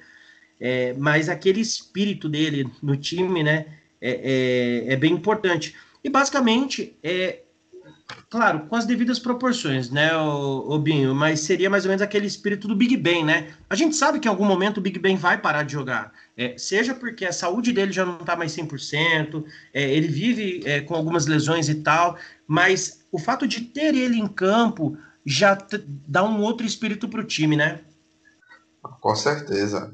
É, 0.59 0.93
mas 0.97 1.29
aquele 1.29 1.61
espírito 1.61 2.27
dele 2.27 2.69
no 2.81 2.97
time, 2.97 3.43
né, 3.43 3.65
é, 4.01 4.85
é, 4.89 4.93
é, 4.93 4.95
bem 4.95 5.13
importante. 5.13 5.75
E 6.03 6.09
basicamente, 6.09 6.97
é, 7.03 7.41
claro, 8.29 8.61
com 8.67 8.75
as 8.75 8.85
devidas 8.85 9.19
proporções, 9.19 9.89
né, 9.89 10.15
o, 10.15 10.71
o 10.71 10.79
Binho, 10.79 11.13
mas 11.13 11.41
seria 11.41 11.69
mais 11.69 11.85
ou 11.85 11.89
menos 11.89 12.01
aquele 12.01 12.27
espírito 12.27 12.67
do 12.67 12.75
Big 12.75 12.95
Ben, 12.97 13.23
né? 13.23 13.53
A 13.69 13.75
gente 13.75 13.95
sabe 13.95 14.19
que 14.19 14.27
em 14.27 14.31
algum 14.31 14.45
momento 14.45 14.77
o 14.77 14.81
Big 14.81 14.97
Ben 14.99 15.15
vai 15.15 15.39
parar 15.39 15.63
de 15.63 15.73
jogar, 15.73 16.13
é, 16.35 16.57
seja 16.57 16.93
porque 16.93 17.25
a 17.25 17.33
saúde 17.33 17.71
dele 17.71 17.91
já 17.91 18.05
não 18.05 18.17
está 18.17 18.35
mais 18.35 18.55
100%, 18.55 19.43
é, 19.73 19.89
ele 19.91 20.07
vive 20.07 20.61
é, 20.65 20.81
com 20.81 20.95
algumas 20.95 21.25
lesões 21.25 21.69
e 21.69 21.75
tal, 21.75 22.17
mas 22.47 23.05
o 23.11 23.19
fato 23.19 23.47
de 23.47 23.61
ter 23.61 23.95
ele 23.95 24.17
em 24.17 24.27
campo 24.27 24.97
já 25.25 25.57
dá 26.07 26.23
um 26.23 26.41
outro 26.41 26.65
espírito 26.65 27.09
para 27.09 27.19
o 27.19 27.25
time, 27.25 27.57
né? 27.57 27.81
Com 29.01 29.15
certeza. 29.15 29.93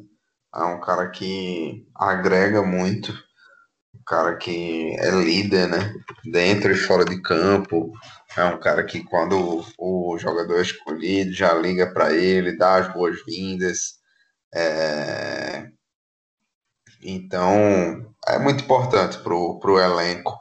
É 0.55 0.63
um 0.63 0.79
cara 0.79 1.09
que 1.09 1.87
agrega 1.95 2.61
muito, 2.61 3.11
um 3.11 4.03
cara 4.05 4.35
que 4.37 4.95
é 4.99 5.09
líder, 5.11 5.67
né? 5.67 5.93
Dentro 6.31 6.71
e 6.71 6.75
fora 6.75 7.03
de 7.05 7.21
campo. 7.21 7.91
É 8.37 8.43
um 8.45 8.59
cara 8.59 8.83
que 8.83 9.03
quando 9.03 9.63
o 9.77 10.17
jogador 10.19 10.59
é 10.59 10.61
escolhido 10.61 11.33
já 11.33 11.53
liga 11.53 11.91
para 11.93 12.13
ele, 12.13 12.57
dá 12.57 12.75
as 12.77 12.93
boas-vindas. 12.93 13.99
É... 14.53 15.67
Então 17.01 18.13
é 18.27 18.39
muito 18.39 18.63
importante 18.63 19.17
pro, 19.19 19.59
pro 19.59 19.79
elenco. 19.79 20.37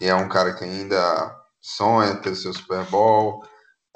E 0.00 0.06
é 0.08 0.14
um 0.14 0.28
cara 0.28 0.54
que 0.54 0.64
ainda 0.64 1.36
sonha 1.60 2.16
ter 2.16 2.30
o 2.30 2.36
seu 2.36 2.52
Super 2.52 2.84
Bowl. 2.86 3.42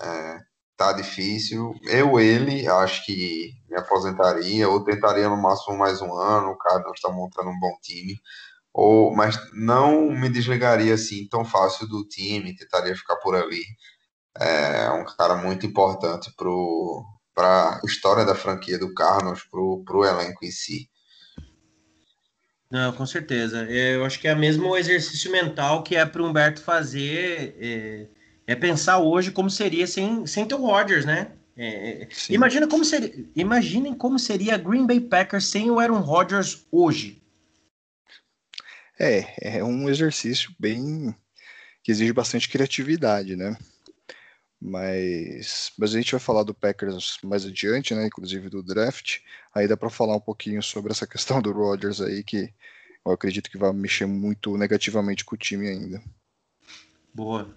É, 0.00 0.38
tá 0.76 0.92
difícil. 0.92 1.74
Eu, 1.84 2.20
ele, 2.20 2.68
acho 2.68 3.04
que 3.04 3.50
me 3.68 3.76
aposentaria, 3.76 4.68
ou 4.68 4.84
tentaria 4.84 5.28
no 5.28 5.36
máximo 5.36 5.76
mais 5.76 6.00
um 6.00 6.14
ano, 6.14 6.50
o 6.50 6.58
Cardinals 6.58 6.96
está 6.96 7.10
montando 7.10 7.50
um 7.50 7.58
bom 7.58 7.76
time, 7.82 8.20
ou, 8.72 9.14
mas 9.14 9.38
não 9.52 10.10
me 10.10 10.28
desligaria 10.28 10.94
assim 10.94 11.26
tão 11.28 11.44
fácil 11.44 11.88
do 11.88 12.06
time, 12.06 12.56
tentaria 12.56 12.94
ficar 12.94 13.16
por 13.16 13.34
ali. 13.34 13.62
É 14.38 14.90
um 14.90 15.04
cara 15.04 15.36
muito 15.36 15.64
importante 15.64 16.30
para 17.34 17.70
a 17.70 17.80
história 17.86 18.24
da 18.24 18.34
franquia 18.34 18.78
do 18.78 18.92
Cardinals, 18.92 19.44
para 19.44 19.60
o 19.96 20.04
elenco 20.04 20.44
em 20.44 20.50
si. 20.50 20.90
Não, 22.70 22.92
com 22.92 23.06
certeza. 23.06 23.64
Eu 23.64 24.04
acho 24.04 24.20
que 24.20 24.28
é 24.28 24.34
mesmo 24.34 24.68
o 24.68 24.76
exercício 24.76 25.30
mental 25.32 25.82
que 25.82 25.96
é 25.96 26.04
para 26.04 26.20
o 26.20 26.26
Humberto 26.26 26.60
fazer. 26.60 27.56
É 27.58 28.16
é 28.46 28.54
pensar 28.54 28.98
hoje 28.98 29.32
como 29.32 29.50
seria 29.50 29.86
sem, 29.86 30.26
sem 30.26 30.46
ter 30.46 30.54
o 30.54 30.64
Rodgers, 30.64 31.04
né? 31.04 31.32
É, 31.56 32.02
é 32.02 32.08
imagina 32.28 32.68
como 32.68 32.84
seria, 32.84 33.24
imaginem 33.34 33.94
como 33.94 34.18
seria 34.18 34.54
a 34.54 34.58
Green 34.58 34.86
Bay 34.86 35.00
Packers 35.00 35.46
sem 35.46 35.70
o 35.70 35.78
Aaron 35.78 36.00
Rodgers 36.00 36.66
hoje. 36.70 37.22
É, 38.98 39.58
é 39.58 39.64
um 39.64 39.88
exercício 39.88 40.54
bem 40.58 41.14
que 41.82 41.92
exige 41.92 42.12
bastante 42.12 42.48
criatividade, 42.48 43.36
né? 43.36 43.56
Mas, 44.60 45.70
mas 45.78 45.94
a 45.94 45.98
gente 45.98 46.12
vai 46.12 46.20
falar 46.20 46.42
do 46.42 46.54
Packers 46.54 47.18
mais 47.22 47.44
adiante, 47.44 47.94
né? 47.94 48.06
Inclusive 48.06 48.48
do 48.48 48.62
draft. 48.62 49.18
Aí 49.54 49.68
dá 49.68 49.76
para 49.76 49.90
falar 49.90 50.16
um 50.16 50.20
pouquinho 50.20 50.62
sobre 50.62 50.92
essa 50.92 51.06
questão 51.06 51.40
do 51.40 51.52
Rodgers 51.52 52.00
aí, 52.00 52.24
que 52.24 52.52
eu 53.04 53.12
acredito 53.12 53.50
que 53.50 53.58
vai 53.58 53.72
mexer 53.72 54.06
muito 54.06 54.56
negativamente 54.56 55.24
com 55.24 55.34
o 55.34 55.38
time 55.38 55.68
ainda. 55.68 56.02
Boa. 57.14 57.54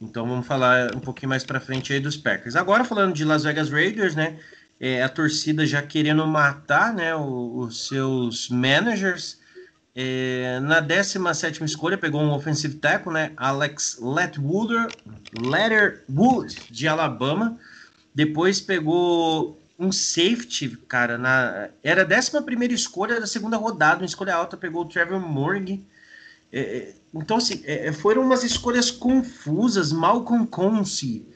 Então 0.00 0.26
vamos 0.28 0.46
falar 0.46 0.94
um 0.94 1.00
pouquinho 1.00 1.28
mais 1.28 1.44
para 1.44 1.60
frente 1.60 1.92
aí 1.92 2.00
dos 2.00 2.16
Packers. 2.16 2.54
Agora 2.54 2.84
falando 2.84 3.14
de 3.14 3.24
Las 3.24 3.42
Vegas 3.42 3.68
Raiders, 3.68 4.14
né? 4.14 4.38
É, 4.80 5.02
a 5.02 5.08
torcida 5.08 5.66
já 5.66 5.82
querendo 5.82 6.24
matar, 6.26 6.94
né? 6.94 7.14
Os 7.14 7.88
seus 7.88 8.48
managers. 8.48 9.38
É, 9.94 10.60
na 10.60 10.78
17 10.78 11.64
escolha, 11.64 11.98
pegou 11.98 12.22
um 12.22 12.30
offensive 12.30 12.76
tackle, 12.76 13.12
né? 13.12 13.32
Alex 13.36 13.98
Letwooder, 14.00 14.86
Letterwood, 15.40 16.54
de 16.70 16.86
Alabama. 16.86 17.58
Depois 18.14 18.60
pegou 18.60 19.60
um 19.76 19.90
safety, 19.90 20.76
cara. 20.86 21.18
Na, 21.18 21.70
era 21.82 22.02
a 22.02 22.06
11 22.06 22.72
escolha 22.72 23.20
da 23.20 23.26
segunda 23.26 23.56
rodada, 23.56 24.00
uma 24.00 24.06
escolha 24.06 24.36
alta, 24.36 24.56
pegou 24.56 24.82
o 24.82 24.88
Trevor 24.88 25.18
Morgan. 25.18 25.80
É, 26.52 26.60
é 26.60 26.94
então, 27.14 27.38
assim, 27.38 27.62
é, 27.64 27.88
é, 27.88 27.92
foram 27.92 28.22
umas 28.22 28.44
escolhas 28.44 28.90
confusas, 28.90 29.92
mal 29.92 30.24
com 30.24 30.46
Conce. 30.46 31.26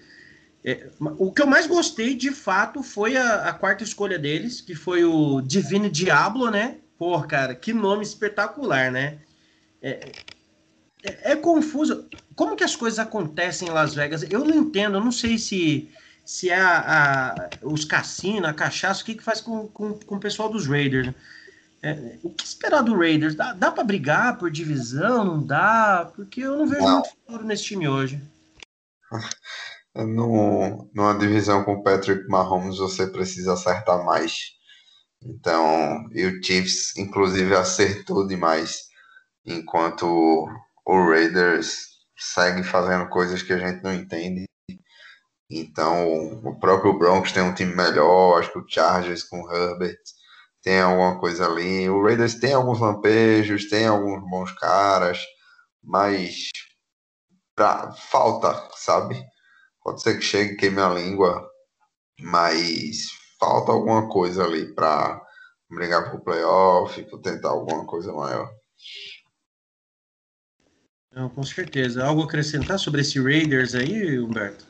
É, 0.65 0.89
o 1.01 1.33
que 1.33 1.43
eu 1.43 1.47
mais 1.47 1.67
gostei, 1.67 2.15
de 2.15 2.31
fato, 2.31 2.83
foi 2.83 3.17
a, 3.17 3.49
a, 3.49 3.53
quarta 3.53 3.83
escolha 3.83 4.19
deles, 4.19 4.61
que 4.61 4.75
foi 4.75 5.05
o 5.05 5.41
Divine 5.41 5.91
Diablo, 5.91 6.51
né? 6.51 6.77
Pô, 6.99 7.21
cara, 7.23 7.55
que 7.55 7.73
nome 7.73 8.05
espetacular, 8.05 8.93
né? 8.93 9.19
É, 9.81 10.13
é, 11.03 11.33
é, 11.33 11.37
confuso. 11.37 12.09
Como 12.37 12.55
que 12.55 12.63
as 12.63 12.77
coisas 12.77 12.99
acontecem 12.99 13.69
em 13.69 13.73
Las 13.73 13.95
Vegas? 13.95 14.25
Eu 14.31 14.45
não 14.45 14.55
entendo, 14.55 14.99
eu 14.99 15.05
não 15.05 15.11
sei 15.11 15.37
se, 15.37 15.91
se 16.25 16.49
é 16.49 16.61
a, 16.61 17.35
a 17.35 17.51
os 17.63 17.85
cassinos, 17.85 18.49
a 18.49 18.53
cachaça, 18.53 19.03
o 19.03 19.05
que, 19.05 19.17
que 19.17 19.23
faz 19.23 19.41
com, 19.41 19.67
com, 19.69 19.95
com 19.95 20.15
o 20.15 20.21
pessoal 20.21 20.49
dos 20.49 20.69
Raiders. 20.69 21.13
É, 21.83 22.19
o 22.23 22.31
que 22.31 22.45
esperar 22.45 22.83
do 22.83 22.97
Raiders? 22.97 23.35
Dá, 23.35 23.53
dá 23.55 23.73
para 23.73 23.83
brigar 23.83 24.39
por 24.39 24.51
divisão? 24.51 25.25
Não 25.25 25.45
dá? 25.45 26.11
Porque 26.15 26.41
eu 26.41 26.57
não 26.57 26.67
vejo 26.67 26.83
não. 26.83 26.93
muito 26.95 27.11
futuro 27.11 27.45
nesse 27.45 27.65
time 27.65 27.89
hoje. 27.89 28.21
No, 29.95 30.89
numa 30.95 31.19
divisão 31.19 31.65
com 31.65 31.75
o 31.75 31.83
Patrick 31.83 32.27
Mahomes, 32.27 32.79
você 32.79 33.07
precisa 33.07 33.53
acertar 33.53 34.03
mais. 34.03 34.53
Então, 35.23 36.09
e 36.13 36.25
o 36.25 36.43
Chiefs, 36.43 36.97
inclusive, 36.97 37.55
acertou 37.55 38.27
demais, 38.27 38.89
enquanto 39.45 40.47
o 40.87 41.11
Raiders 41.11 41.89
segue 42.17 42.63
fazendo 42.63 43.07
coisas 43.11 43.43
que 43.43 43.53
a 43.53 43.59
gente 43.59 43.83
não 43.83 43.93
entende. 43.93 44.47
Então, 45.51 46.41
o 46.43 46.59
próprio 46.59 46.99
Broncos 46.99 47.33
tem 47.33 47.43
um 47.43 47.55
time 47.55 47.75
melhor, 47.75 48.39
acho 48.39 48.51
que 48.51 48.59
o 48.61 48.67
Chargers 48.67 49.23
com 49.25 49.43
o 49.43 49.53
Herbert 49.55 49.99
tem 50.63 50.81
alguma 50.81 51.19
coisa 51.19 51.47
ali. 51.47 51.89
O 51.89 52.03
Raiders 52.03 52.37
tem 52.37 52.55
alguns 52.55 52.81
lampejos, 52.81 53.69
tem 53.69 53.87
alguns 53.87 54.21
bons 54.31 54.53
caras, 54.53 55.19
mas 55.83 56.49
pra, 57.55 57.93
falta, 57.93 58.71
sabe? 58.77 59.23
Pode 59.83 60.03
ser 60.03 60.19
que 60.19 60.25
chegue, 60.25 60.57
queime 60.57 60.81
a 60.81 60.89
língua, 60.89 61.51
mas 62.21 63.09
falta 63.39 63.73
alguma 63.73 64.09
coisa 64.09 64.45
ali 64.45 64.73
para 64.75 65.21
brigar 65.69 66.11
pro 66.11 66.21
playoff, 66.21 67.03
para 67.05 67.19
tentar 67.19 67.49
alguma 67.49 67.85
coisa 67.85 68.13
maior. 68.13 68.49
Não, 71.11 71.29
com 71.29 71.43
certeza. 71.43 72.05
Algo 72.05 72.23
a 72.23 72.25
acrescentar 72.25 72.79
sobre 72.79 73.03
esse 73.03 73.21
Raiders 73.21 73.75
aí, 73.75 74.19
Humberto? 74.19 74.67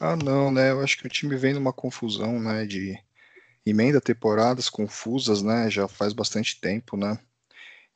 Ah, 0.00 0.16
não, 0.16 0.50
né? 0.50 0.70
Eu 0.70 0.80
acho 0.80 0.98
que 0.98 1.06
o 1.06 1.10
time 1.10 1.36
vem 1.36 1.52
numa 1.52 1.72
confusão, 1.72 2.40
né? 2.40 2.64
De 2.64 2.98
emenda 3.64 4.00
temporadas 4.00 4.68
confusas, 4.68 5.42
né? 5.42 5.70
Já 5.70 5.86
faz 5.88 6.12
bastante 6.12 6.60
tempo, 6.60 6.96
né? 6.96 7.18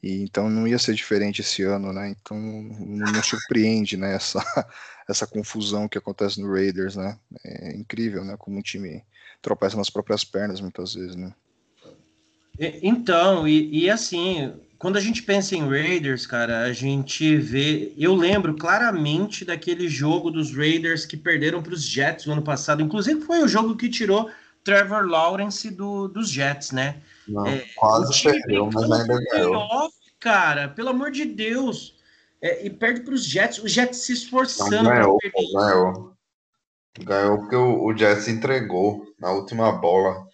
E 0.02 0.22
então 0.22 0.48
não 0.48 0.68
ia 0.68 0.78
ser 0.78 0.94
diferente 0.94 1.40
esse 1.40 1.62
ano, 1.62 1.92
né? 1.92 2.10
Então 2.10 2.38
não, 2.38 3.12
não 3.12 3.22
surpreende, 3.22 3.96
né? 3.96 4.14
Essa, 4.14 4.40
essa 5.08 5.26
confusão 5.26 5.88
que 5.88 5.98
acontece 5.98 6.40
no 6.40 6.52
Raiders, 6.52 6.96
né? 6.96 7.18
É 7.44 7.74
incrível, 7.74 8.24
né? 8.24 8.36
Como 8.38 8.58
um 8.58 8.62
time 8.62 9.02
tropeça 9.42 9.76
nas 9.76 9.90
próprias 9.90 10.24
pernas 10.24 10.60
muitas 10.60 10.94
vezes, 10.94 11.16
né? 11.16 11.32
Então, 12.58 13.46
e, 13.46 13.84
e, 13.84 13.90
assim, 13.90 14.52
quando 14.78 14.96
a 14.96 15.00
gente 15.00 15.22
pensa 15.22 15.54
em 15.54 15.68
Raiders, 15.68 16.26
cara, 16.26 16.62
a 16.62 16.72
gente 16.72 17.36
vê. 17.36 17.92
Eu 17.98 18.14
lembro 18.14 18.54
claramente 18.54 19.44
daquele 19.44 19.88
jogo 19.88 20.30
dos 20.30 20.56
Raiders 20.56 21.04
que 21.04 21.16
perderam 21.16 21.62
para 21.62 21.74
os 21.74 21.82
Jets 21.82 22.26
no 22.26 22.32
ano 22.32 22.42
passado. 22.42 22.82
Inclusive, 22.82 23.20
foi 23.20 23.42
o 23.42 23.48
jogo 23.48 23.76
que 23.76 23.88
tirou 23.88 24.30
Trevor 24.66 25.06
Lawrence 25.06 25.70
do, 25.70 26.08
dos 26.08 26.28
Jets, 26.28 26.72
né? 26.72 27.00
Não, 27.28 27.46
é, 27.46 27.64
quase 27.76 28.20
perdeu, 28.20 28.68
mas 28.72 28.90
ainda 28.90 29.20
ganhou. 29.30 29.88
Cara, 30.18 30.68
pelo 30.68 30.88
amor 30.88 31.12
de 31.12 31.24
Deus. 31.24 31.94
É, 32.42 32.66
e 32.66 32.68
perde 32.68 33.00
para 33.00 33.14
os 33.14 33.24
Jets, 33.24 33.58
os 33.58 33.70
Jets 33.70 34.00
se 34.00 34.12
esforçando. 34.12 34.82
Não, 34.82 34.90
ganhou, 34.90 35.18
ganhou. 35.54 36.12
Ganhou 36.98 37.38
porque 37.38 37.54
o, 37.54 37.84
o 37.84 37.96
Jets 37.96 38.26
entregou 38.26 39.06
na 39.20 39.30
última 39.30 39.70
bola. 39.70 40.26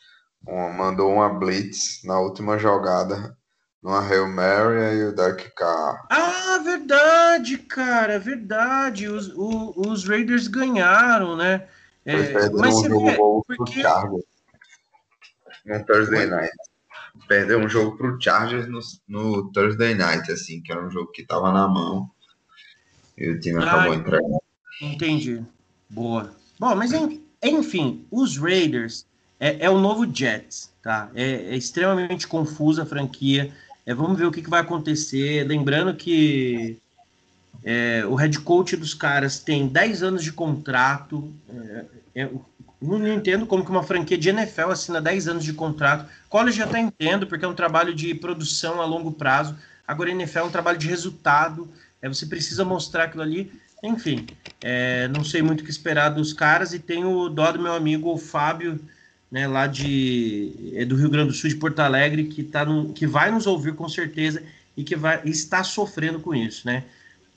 Uma, 0.47 0.71
mandou 0.71 1.13
uma 1.13 1.29
blitz 1.29 2.01
na 2.03 2.19
última 2.19 2.59
jogada. 2.59 3.37
Numa 3.83 4.01
Hail 4.01 4.29
Mary 4.29 4.97
e 4.97 5.05
o 5.05 5.15
Dark 5.15 5.41
Carr. 5.55 6.07
Ah, 6.09 6.59
verdade, 6.65 7.59
cara, 7.59 8.19
verdade. 8.19 9.09
Os, 9.09 9.29
o, 9.37 9.75
os 9.77 10.09
Raiders 10.09 10.47
ganharam, 10.47 11.37
né? 11.37 11.67
É, 12.05 12.51
mas 12.51 12.75
um 12.75 12.89
jogo 12.89 13.45
vê, 13.49 13.57
porque... 13.57 13.81
Chargers 13.81 14.25
no 15.65 15.85
Thursday 15.85 16.27
Night. 16.27 16.53
Perdeu 17.29 17.59
um 17.59 17.69
jogo 17.69 17.97
pro 17.97 18.21
Chargers 18.21 18.69
no, 18.69 18.81
no 19.09 19.53
Thursday 19.53 19.95
Night, 19.95 20.31
assim, 20.33 20.61
que 20.61 20.73
era 20.73 20.85
um 20.85 20.91
jogo 20.91 21.13
que 21.13 21.25
tava 21.25 21.53
na 21.53 21.69
mão. 21.69 22.11
E 23.17 23.31
o 23.31 23.41
time 23.41 23.63
ah, 23.63 23.67
acabou 23.67 23.95
entregando. 23.95 24.43
Entendi. 24.81 25.45
Boa. 25.89 26.35
Bom, 26.59 26.75
mas 26.75 26.93
enfim, 27.43 28.07
os 28.11 28.37
Raiders 28.37 29.07
é, 29.39 29.67
é 29.67 29.71
o 29.71 29.79
novo 29.79 30.07
Jets, 30.13 30.73
tá? 30.83 31.11
É, 31.15 31.25
é 31.25 31.57
extremamente 31.57 32.27
confusa 32.27 32.83
a 32.83 32.87
franquia. 32.87 33.53
É, 33.85 33.95
vamos 33.95 34.19
ver 34.19 34.27
o 34.27 34.33
que, 34.33 34.43
que 34.43 34.51
vai 34.51 34.61
acontecer. 34.61 35.47
Lembrando 35.47 35.95
que 35.95 36.81
é, 37.65 38.05
o 38.07 38.15
head 38.15 38.39
coach 38.41 38.77
dos 38.77 38.95
caras 38.95 39.39
tem 39.39 39.69
10 39.69 40.03
anos 40.03 40.25
de 40.25 40.33
contrato. 40.33 41.33
É, 42.15 42.23
é, 42.23 42.31
não 42.81 43.07
entendo 43.07 43.47
como 43.47 43.65
que 43.65 43.71
uma 43.71 43.83
franquia 43.83 44.19
de 44.19 44.29
NFL 44.29 44.71
assina 44.71 45.01
10 45.01 45.29
anos 45.29 45.45
de 45.45 45.53
contrato. 45.53 46.11
College 46.29 46.59
já 46.59 46.65
até 46.65 46.81
entendo, 46.81 47.27
porque 47.27 47.45
é 47.45 47.49
um 47.49 47.55
trabalho 47.55 47.95
de 47.95 48.13
produção 48.15 48.83
a 48.83 48.85
longo 48.85 49.13
prazo. 49.13 49.57
Agora, 49.87 50.11
NFL 50.11 50.39
é 50.39 50.45
um 50.45 50.51
trabalho 50.51 50.79
de 50.79 50.89
resultado. 50.89 51.69
É, 52.01 52.09
você 52.09 52.27
precisa 52.27 52.65
mostrar 52.65 53.05
aquilo 53.05 53.23
ali. 53.23 53.53
Enfim, 53.83 54.27
é, 54.63 55.09
não 55.09 55.25
sei 55.25 55.43
muito 55.43 55.61
o 55.61 55.65
que 55.65 55.71
esperar 55.71 56.09
dos 56.11 56.33
caras. 56.33 56.73
E 56.73 56.81
tenho 56.81 57.11
o 57.11 57.29
dó 57.29 57.53
do 57.53 57.63
meu 57.63 57.73
amigo 57.73 58.13
o 58.13 58.19
Fábio, 58.19 58.81
né, 59.31 59.47
lá 59.47 59.67
de, 59.67 60.73
é 60.75 60.85
do 60.85 60.97
Rio 60.97 61.11
Grande 61.11 61.29
do 61.29 61.35
Sul, 61.35 61.49
de 61.49 61.57
Porto 61.57 61.79
Alegre, 61.79 62.25
que, 62.25 62.43
tá 62.43 62.65
no, 62.65 62.93
que 62.93 63.07
vai 63.07 63.31
nos 63.31 63.47
ouvir 63.47 63.75
com 63.75 63.89
certeza 63.89 64.43
e 64.77 64.83
que 64.83 64.97
vai 64.97 65.21
está 65.25 65.63
sofrendo 65.63 66.19
com 66.21 66.35
isso. 66.35 66.67
Né? 66.67 66.85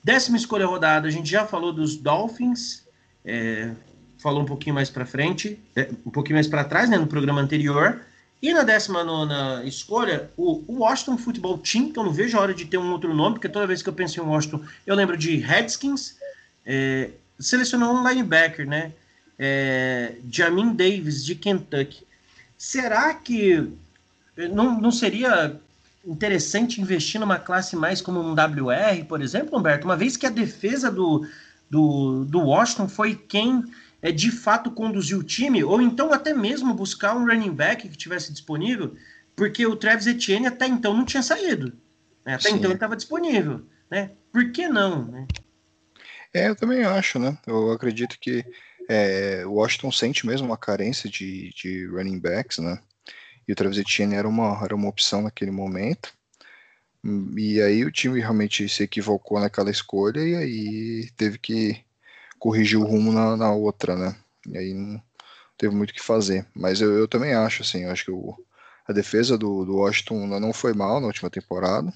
Décima 0.05 0.37
escolha 0.37 0.67
rodada, 0.67 1.07
a 1.07 1.11
gente 1.11 1.27
já 1.27 1.47
falou 1.47 1.73
dos 1.73 1.97
Dolphins, 1.97 2.83
é, 3.25 3.71
falou 4.19 4.43
um 4.43 4.45
pouquinho 4.45 4.75
mais 4.75 4.87
para 4.87 5.03
frente, 5.03 5.59
é, 5.75 5.89
um 6.05 6.11
pouquinho 6.11 6.35
mais 6.35 6.45
para 6.45 6.63
trás, 6.63 6.87
né, 6.87 6.95
no 6.95 7.07
programa 7.07 7.41
anterior. 7.41 8.01
E 8.39 8.53
na 8.53 8.61
19 8.61 9.67
escolha, 9.67 10.29
o, 10.37 10.63
Washington 10.67 11.17
Football 11.17 11.57
Team, 11.57 11.91
que 11.91 11.97
eu 11.97 12.03
não 12.03 12.11
vejo 12.13 12.37
a 12.37 12.41
hora 12.41 12.53
de 12.53 12.65
ter 12.65 12.77
um 12.77 12.91
outro 12.91 13.15
nome, 13.15 13.33
porque 13.33 13.49
toda 13.49 13.65
vez 13.65 13.81
que 13.81 13.89
eu 13.89 13.93
penso 13.93 14.19
em 14.19 14.23
Washington, 14.23 14.63
eu 14.85 14.93
lembro 14.93 15.17
de 15.17 15.37
Redskins, 15.37 16.17
é, 16.63 17.09
selecionou 17.39 17.91
um 17.91 18.07
linebacker, 18.07 18.67
né? 18.67 18.91
É, 19.39 20.17
Jamin 20.29 20.75
Davis, 20.75 21.25
de 21.25 21.33
Kentucky. 21.33 22.05
Será 22.55 23.11
que 23.15 23.71
não, 24.37 24.79
não 24.79 24.91
seria 24.91 25.59
interessante 26.05 26.79
investir 26.79 27.19
numa 27.19 27.39
classe 27.39 27.75
mais 27.75 28.01
como 28.01 28.19
um 28.19 28.33
WR, 28.33 29.05
por 29.07 29.21
exemplo, 29.21 29.57
Humberto? 29.57 29.85
Uma 29.85 29.97
vez 29.97 30.15
que 30.15 30.25
a 30.25 30.29
defesa 30.29 30.91
do, 30.91 31.27
do, 31.69 32.25
do 32.25 32.39
Washington 32.39 32.87
foi 32.87 33.15
quem 33.15 33.63
é, 34.01 34.11
de 34.11 34.31
fato 34.31 34.69
conduziu 34.71 35.19
o 35.19 35.23
time, 35.23 35.63
ou 35.63 35.81
então 35.81 36.13
até 36.13 36.33
mesmo 36.33 36.73
buscar 36.73 37.15
um 37.15 37.25
running 37.25 37.53
back 37.53 37.89
que 37.89 37.97
tivesse 37.97 38.31
disponível, 38.31 38.95
porque 39.35 39.65
o 39.65 39.75
Travis 39.75 40.07
Etienne 40.07 40.47
até 40.47 40.67
então 40.67 40.95
não 40.95 41.05
tinha 41.05 41.23
saído. 41.23 41.73
Né? 42.23 42.35
Até 42.35 42.49
Sim. 42.49 42.55
então 42.55 42.69
ele 42.69 42.75
estava 42.75 42.95
disponível. 42.95 43.65
Né? 43.89 44.11
Por 44.31 44.51
que 44.51 44.67
não? 44.67 45.05
Né? 45.05 45.27
É, 46.33 46.49
eu 46.49 46.55
também 46.55 46.83
acho, 46.83 47.17
né? 47.17 47.37
Eu 47.47 47.71
acredito 47.71 48.17
que 48.19 48.45
é, 48.89 49.43
o 49.45 49.53
Washington 49.53 49.91
sente 49.91 50.27
mesmo 50.27 50.47
uma 50.47 50.57
carência 50.57 51.09
de, 51.09 51.51
de 51.55 51.85
running 51.87 52.19
backs, 52.19 52.59
né? 52.59 52.79
E 53.47 53.53
o 53.53 53.55
Travis 53.55 53.77
Etienne 53.77 54.15
era 54.15 54.27
uma, 54.27 54.59
era 54.63 54.75
uma 54.75 54.89
opção 54.89 55.21
naquele 55.21 55.51
momento. 55.51 56.13
E 57.37 57.61
aí 57.61 57.85
o 57.85 57.91
time 57.91 58.19
realmente 58.19 58.67
se 58.67 58.83
equivocou 58.83 59.39
naquela 59.39 59.69
escolha 59.69 60.19
e 60.21 60.35
aí 60.35 61.11
teve 61.15 61.37
que 61.37 61.79
corrigir 62.39 62.79
o 62.79 62.83
rumo 62.83 63.11
na, 63.11 63.37
na 63.37 63.51
outra, 63.53 63.95
né? 63.95 64.15
E 64.47 64.57
aí 64.57 64.73
não 64.73 65.01
teve 65.57 65.75
muito 65.75 65.91
o 65.91 65.93
que 65.93 66.01
fazer. 66.01 66.45
Mas 66.55 66.81
eu, 66.81 66.91
eu 66.93 67.07
também 67.07 67.33
acho, 67.33 67.61
assim, 67.61 67.83
eu 67.83 67.91
acho 67.91 68.05
que 68.05 68.11
o, 68.11 68.35
a 68.87 68.93
defesa 68.93 69.37
do, 69.37 69.65
do 69.65 69.77
Washington 69.77 70.25
não 70.39 70.53
foi 70.53 70.73
mal 70.73 70.99
na 70.99 71.07
última 71.07 71.29
temporada. 71.29 71.93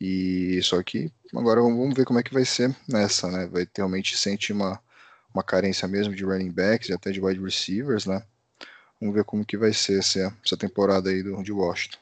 E 0.00 0.60
só 0.62 0.82
que 0.82 1.12
agora 1.34 1.60
vamos 1.60 1.94
ver 1.94 2.04
como 2.04 2.18
é 2.18 2.22
que 2.22 2.32
vai 2.32 2.44
ser 2.44 2.74
nessa, 2.88 3.30
né? 3.30 3.46
Vai 3.46 3.66
realmente 3.76 4.16
sente 4.16 4.52
uma, 4.52 4.80
uma 5.34 5.42
carência 5.42 5.86
mesmo 5.86 6.14
de 6.14 6.24
running 6.24 6.50
backs 6.50 6.88
e 6.88 6.92
até 6.92 7.10
de 7.10 7.20
wide 7.20 7.40
receivers, 7.40 8.06
né? 8.06 8.22
Vamos 9.00 9.14
ver 9.14 9.24
como 9.24 9.44
que 9.44 9.56
vai 9.56 9.72
ser 9.72 9.98
essa, 9.98 10.36
essa 10.44 10.56
temporada 10.56 11.08
aí 11.08 11.22
do, 11.22 11.42
de 11.42 11.52
Washington. 11.52 11.98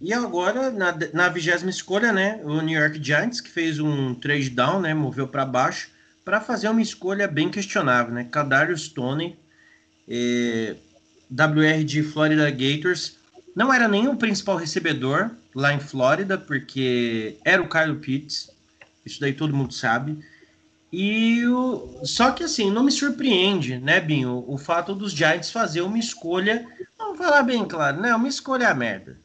E 0.00 0.12
agora, 0.12 0.70
na, 0.70 0.96
na 1.12 1.28
vigésima 1.28 1.70
escolha, 1.70 2.12
né, 2.12 2.40
o 2.44 2.60
New 2.60 2.78
York 2.78 3.02
Giants, 3.02 3.40
que 3.40 3.48
fez 3.48 3.80
um 3.80 4.14
trade 4.14 4.50
down, 4.50 4.80
né, 4.80 4.94
moveu 4.94 5.26
para 5.26 5.44
baixo, 5.44 5.90
para 6.24 6.40
fazer 6.40 6.68
uma 6.68 6.82
escolha 6.82 7.26
bem 7.26 7.50
questionável, 7.50 8.14
né, 8.14 8.24
Kadarius 8.30 8.88
Tony, 8.88 9.36
eh, 10.06 10.76
WR 11.30 11.82
de 11.84 12.02
Florida 12.02 12.48
Gators, 12.50 13.18
não 13.56 13.74
era 13.74 13.88
nem 13.88 14.06
o 14.06 14.16
principal 14.16 14.56
recebedor 14.56 15.30
lá 15.52 15.72
em 15.72 15.80
Flórida, 15.80 16.38
porque 16.38 17.36
era 17.44 17.60
o 17.60 17.68
Kyle 17.68 17.96
Pitts, 17.96 18.50
isso 19.04 19.20
daí 19.20 19.32
todo 19.32 19.56
mundo 19.56 19.74
sabe, 19.74 20.18
e 20.92 21.46
o... 21.46 22.00
só 22.04 22.32
que 22.32 22.44
assim, 22.44 22.70
não 22.70 22.84
me 22.84 22.92
surpreende, 22.92 23.78
né, 23.78 24.00
Binho, 24.00 24.44
o 24.46 24.56
fato 24.56 24.94
dos 24.94 25.12
Giants 25.12 25.50
fazer 25.50 25.82
uma 25.82 25.98
escolha, 25.98 26.66
vamos 26.96 27.18
falar 27.18 27.42
bem 27.42 27.66
claro, 27.66 28.00
né, 28.00 28.14
uma 28.14 28.28
escolha 28.28 28.74
merda, 28.74 29.18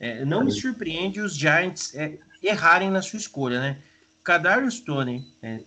é, 0.00 0.24
não 0.24 0.44
me 0.44 0.52
surpreende 0.52 1.20
os 1.20 1.34
Giants 1.34 1.94
é, 1.94 2.18
errarem 2.42 2.90
na 2.90 3.02
sua 3.02 3.18
escolha, 3.18 3.60
né? 3.60 3.78
Kadarius 4.22 4.80
Tony 4.80 5.26
é, 5.42 5.60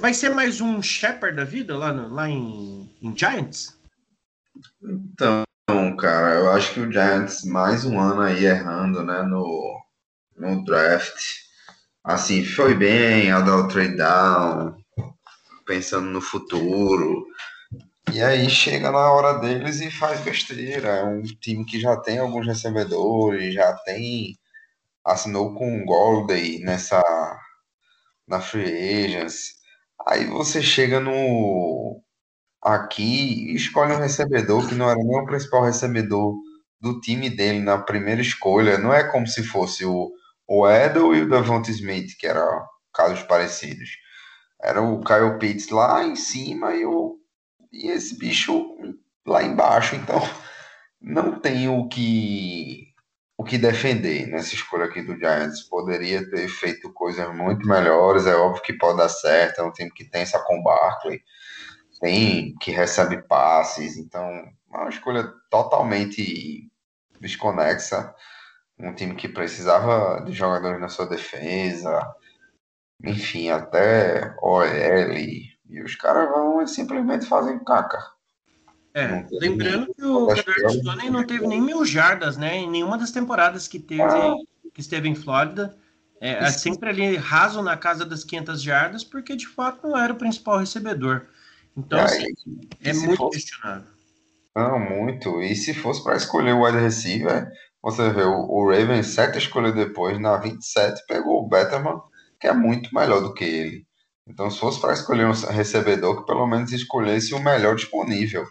vai 0.00 0.14
ser 0.14 0.30
mais 0.30 0.60
um 0.60 0.80
Shepard 0.80 1.36
da 1.36 1.44
vida 1.44 1.76
lá, 1.76 1.92
no, 1.92 2.08
lá 2.08 2.28
em, 2.28 2.90
em 3.02 3.16
Giants? 3.16 3.76
Então, 4.82 5.44
cara, 5.98 6.36
eu 6.36 6.50
acho 6.50 6.72
que 6.72 6.80
o 6.80 6.90
Giants 6.90 7.44
mais 7.44 7.84
um 7.84 8.00
ano 8.00 8.22
aí 8.22 8.44
errando, 8.44 9.02
né, 9.02 9.22
no, 9.22 9.84
no 10.36 10.64
draft. 10.64 11.47
Assim, 12.08 12.42
foi 12.42 12.74
bem 12.74 13.30
ao 13.30 13.44
dar 13.44 13.58
o 13.58 13.68
trade 13.68 13.94
down, 13.94 14.74
pensando 15.66 16.06
no 16.06 16.22
futuro, 16.22 17.26
e 18.10 18.22
aí 18.22 18.48
chega 18.48 18.90
na 18.90 19.12
hora 19.12 19.34
deles 19.34 19.82
e 19.82 19.90
faz 19.90 20.18
besteira. 20.22 20.88
É 20.88 21.04
um 21.04 21.22
time 21.22 21.66
que 21.66 21.78
já 21.78 21.98
tem 21.98 22.18
alguns 22.18 22.46
recebedores, 22.46 23.52
já 23.52 23.74
tem. 23.84 24.38
Assinou 25.04 25.54
com 25.54 25.82
o 25.82 25.84
Golden 25.84 26.60
nessa. 26.60 27.02
na 28.26 28.40
Free 28.40 29.04
Agents. 29.04 29.56
Aí 30.06 30.24
você 30.26 30.62
chega 30.62 31.00
no. 31.00 32.02
aqui 32.62 33.52
e 33.52 33.56
escolhe 33.56 33.92
um 33.92 33.98
recebedor 34.00 34.66
que 34.68 34.74
não 34.74 34.88
era 34.90 34.98
nem 34.98 35.20
o 35.20 35.26
principal 35.26 35.64
recebedor 35.64 36.34
do 36.80 37.00
time 37.00 37.30
dele 37.30 37.60
na 37.60 37.78
primeira 37.78 38.22
escolha. 38.22 38.78
Não 38.78 38.94
é 38.94 39.04
como 39.04 39.26
se 39.26 39.42
fosse 39.42 39.84
o, 39.84 40.10
o 40.48 40.68
Edel 40.68 41.14
e 41.14 41.22
o 41.22 41.28
Davante 41.28 41.70
Smith, 41.70 42.16
que 42.18 42.26
eram 42.26 42.66
casos 42.92 43.22
parecidos. 43.22 43.90
Era 44.60 44.82
o 44.82 45.00
Kyle 45.04 45.38
Pitts 45.38 45.68
lá 45.68 46.02
em 46.02 46.16
cima 46.16 46.74
e 46.74 46.84
o 46.84 47.18
e 47.70 47.90
esse 47.90 48.18
bicho 48.18 48.74
lá 49.26 49.42
embaixo. 49.42 49.94
Então, 49.94 50.20
não 51.00 51.38
tem 51.38 51.68
o 51.68 51.86
que 51.88 52.88
o 53.36 53.44
que 53.44 53.56
defender 53.56 54.26
nessa 54.26 54.54
escolha 54.54 54.86
aqui 54.86 55.00
do 55.00 55.16
Giants. 55.16 55.62
Poderia 55.62 56.28
ter 56.28 56.48
feito 56.48 56.92
coisas 56.92 57.32
muito 57.36 57.68
melhores. 57.68 58.26
É 58.26 58.34
óbvio 58.34 58.62
que 58.62 58.72
pode 58.72 58.98
dar 58.98 59.08
certo. 59.08 59.60
É 59.60 59.64
um 59.64 59.70
time 59.70 59.90
que 59.92 60.04
tem 60.04 60.22
essa 60.22 60.40
com 60.40 60.62
Barkley, 60.62 61.22
tem 62.00 62.54
que 62.60 62.72
recebe 62.72 63.22
passes. 63.22 63.96
Então, 63.96 64.22
é 64.24 64.76
uma 64.76 64.88
escolha 64.88 65.32
totalmente 65.50 66.68
desconexa. 67.20 68.12
Um 68.78 68.94
time 68.94 69.14
que 69.14 69.28
precisava 69.28 70.24
de 70.24 70.32
jogadores 70.32 70.80
na 70.80 70.88
sua 70.88 71.06
defesa. 71.06 72.00
Enfim, 73.04 73.50
até 73.50 74.34
OL, 74.40 74.66
e 75.68 75.82
os 75.82 75.94
caras 75.96 76.28
vão 76.30 76.62
e 76.62 76.68
simplesmente 76.68 77.26
fazem 77.26 77.62
caca. 77.64 77.98
É, 78.94 79.24
lembrando 79.30 79.94
que 79.94 80.04
o 80.04 80.26
Kadarius 80.26 80.80
Tony 80.82 81.10
não 81.10 81.24
teve 81.24 81.46
nem 81.46 81.60
mil 81.60 81.84
jardas, 81.84 82.36
né? 82.36 82.56
Em 82.56 82.70
nenhuma 82.70 82.98
das 82.98 83.12
temporadas 83.12 83.68
que 83.68 83.78
teve, 83.78 84.02
ah. 84.02 84.34
que 84.74 84.80
esteve 84.80 85.08
em 85.08 85.14
Flórida. 85.14 85.76
É, 86.20 86.32
é, 86.32 86.50
sempre 86.50 86.88
ali 86.88 87.16
raso 87.16 87.62
na 87.62 87.76
casa 87.76 88.04
das 88.04 88.24
500 88.24 88.60
jardas, 88.60 89.04
porque 89.04 89.36
de 89.36 89.46
fato 89.46 89.86
não 89.86 89.96
era 89.96 90.12
o 90.12 90.16
principal 90.16 90.58
recebedor. 90.58 91.26
Então, 91.76 92.00
assim, 92.00 92.34
é 92.82 92.92
muito 92.92 93.16
fosse... 93.16 93.38
questionável. 93.38 93.86
Não, 94.56 94.80
muito. 94.80 95.40
E 95.42 95.54
se 95.54 95.72
fosse 95.72 96.02
para 96.02 96.16
escolher 96.16 96.54
o 96.54 96.64
wide 96.64 96.78
receiver, 96.78 97.52
você 97.90 98.10
vê 98.10 98.22
o, 98.22 98.46
o 98.48 98.70
Ravens, 98.70 99.06
sete 99.06 99.38
escolheu 99.38 99.72
depois, 99.72 100.20
na 100.20 100.36
27, 100.36 101.06
pegou 101.06 101.42
o 101.42 101.48
Betterman, 101.48 102.00
que 102.38 102.46
é 102.46 102.52
muito 102.52 102.94
melhor 102.94 103.20
do 103.22 103.32
que 103.32 103.44
ele. 103.44 103.86
Então, 104.26 104.50
se 104.50 104.58
fosse 104.58 104.78
para 104.78 104.92
escolher 104.92 105.26
um 105.26 105.32
recebedor, 105.32 106.20
que 106.20 106.26
pelo 106.26 106.46
menos 106.46 106.70
escolhesse 106.70 107.32
o 107.32 107.42
melhor 107.42 107.74
disponível. 107.74 108.44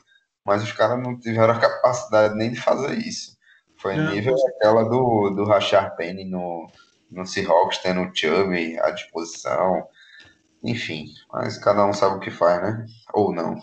Mas 0.44 0.64
os 0.64 0.72
caras 0.72 1.02
não 1.02 1.20
tiveram 1.20 1.54
a 1.54 1.60
capacidade 1.60 2.36
nem 2.36 2.52
de 2.52 2.60
fazer 2.60 2.98
isso. 2.98 3.38
Foi 3.78 3.96
nível 3.96 4.34
aquela 4.56 4.84
do, 4.86 5.30
do 5.30 5.44
Rachar 5.44 5.96
Penny 5.96 6.26
no, 6.26 6.68
no 7.12 7.28
Seahawks, 7.28 7.78
tendo 7.78 8.02
o 8.02 8.16
Chubb 8.16 8.80
à 8.80 8.90
disposição. 8.90 9.88
Enfim, 10.64 11.06
mas 11.32 11.60
cada 11.60 11.86
um 11.86 11.94
sabe 11.94 12.16
o 12.16 12.20
que 12.20 12.32
faz, 12.32 12.62
né? 12.62 12.86
Ou 13.14 13.32
não. 13.32 13.60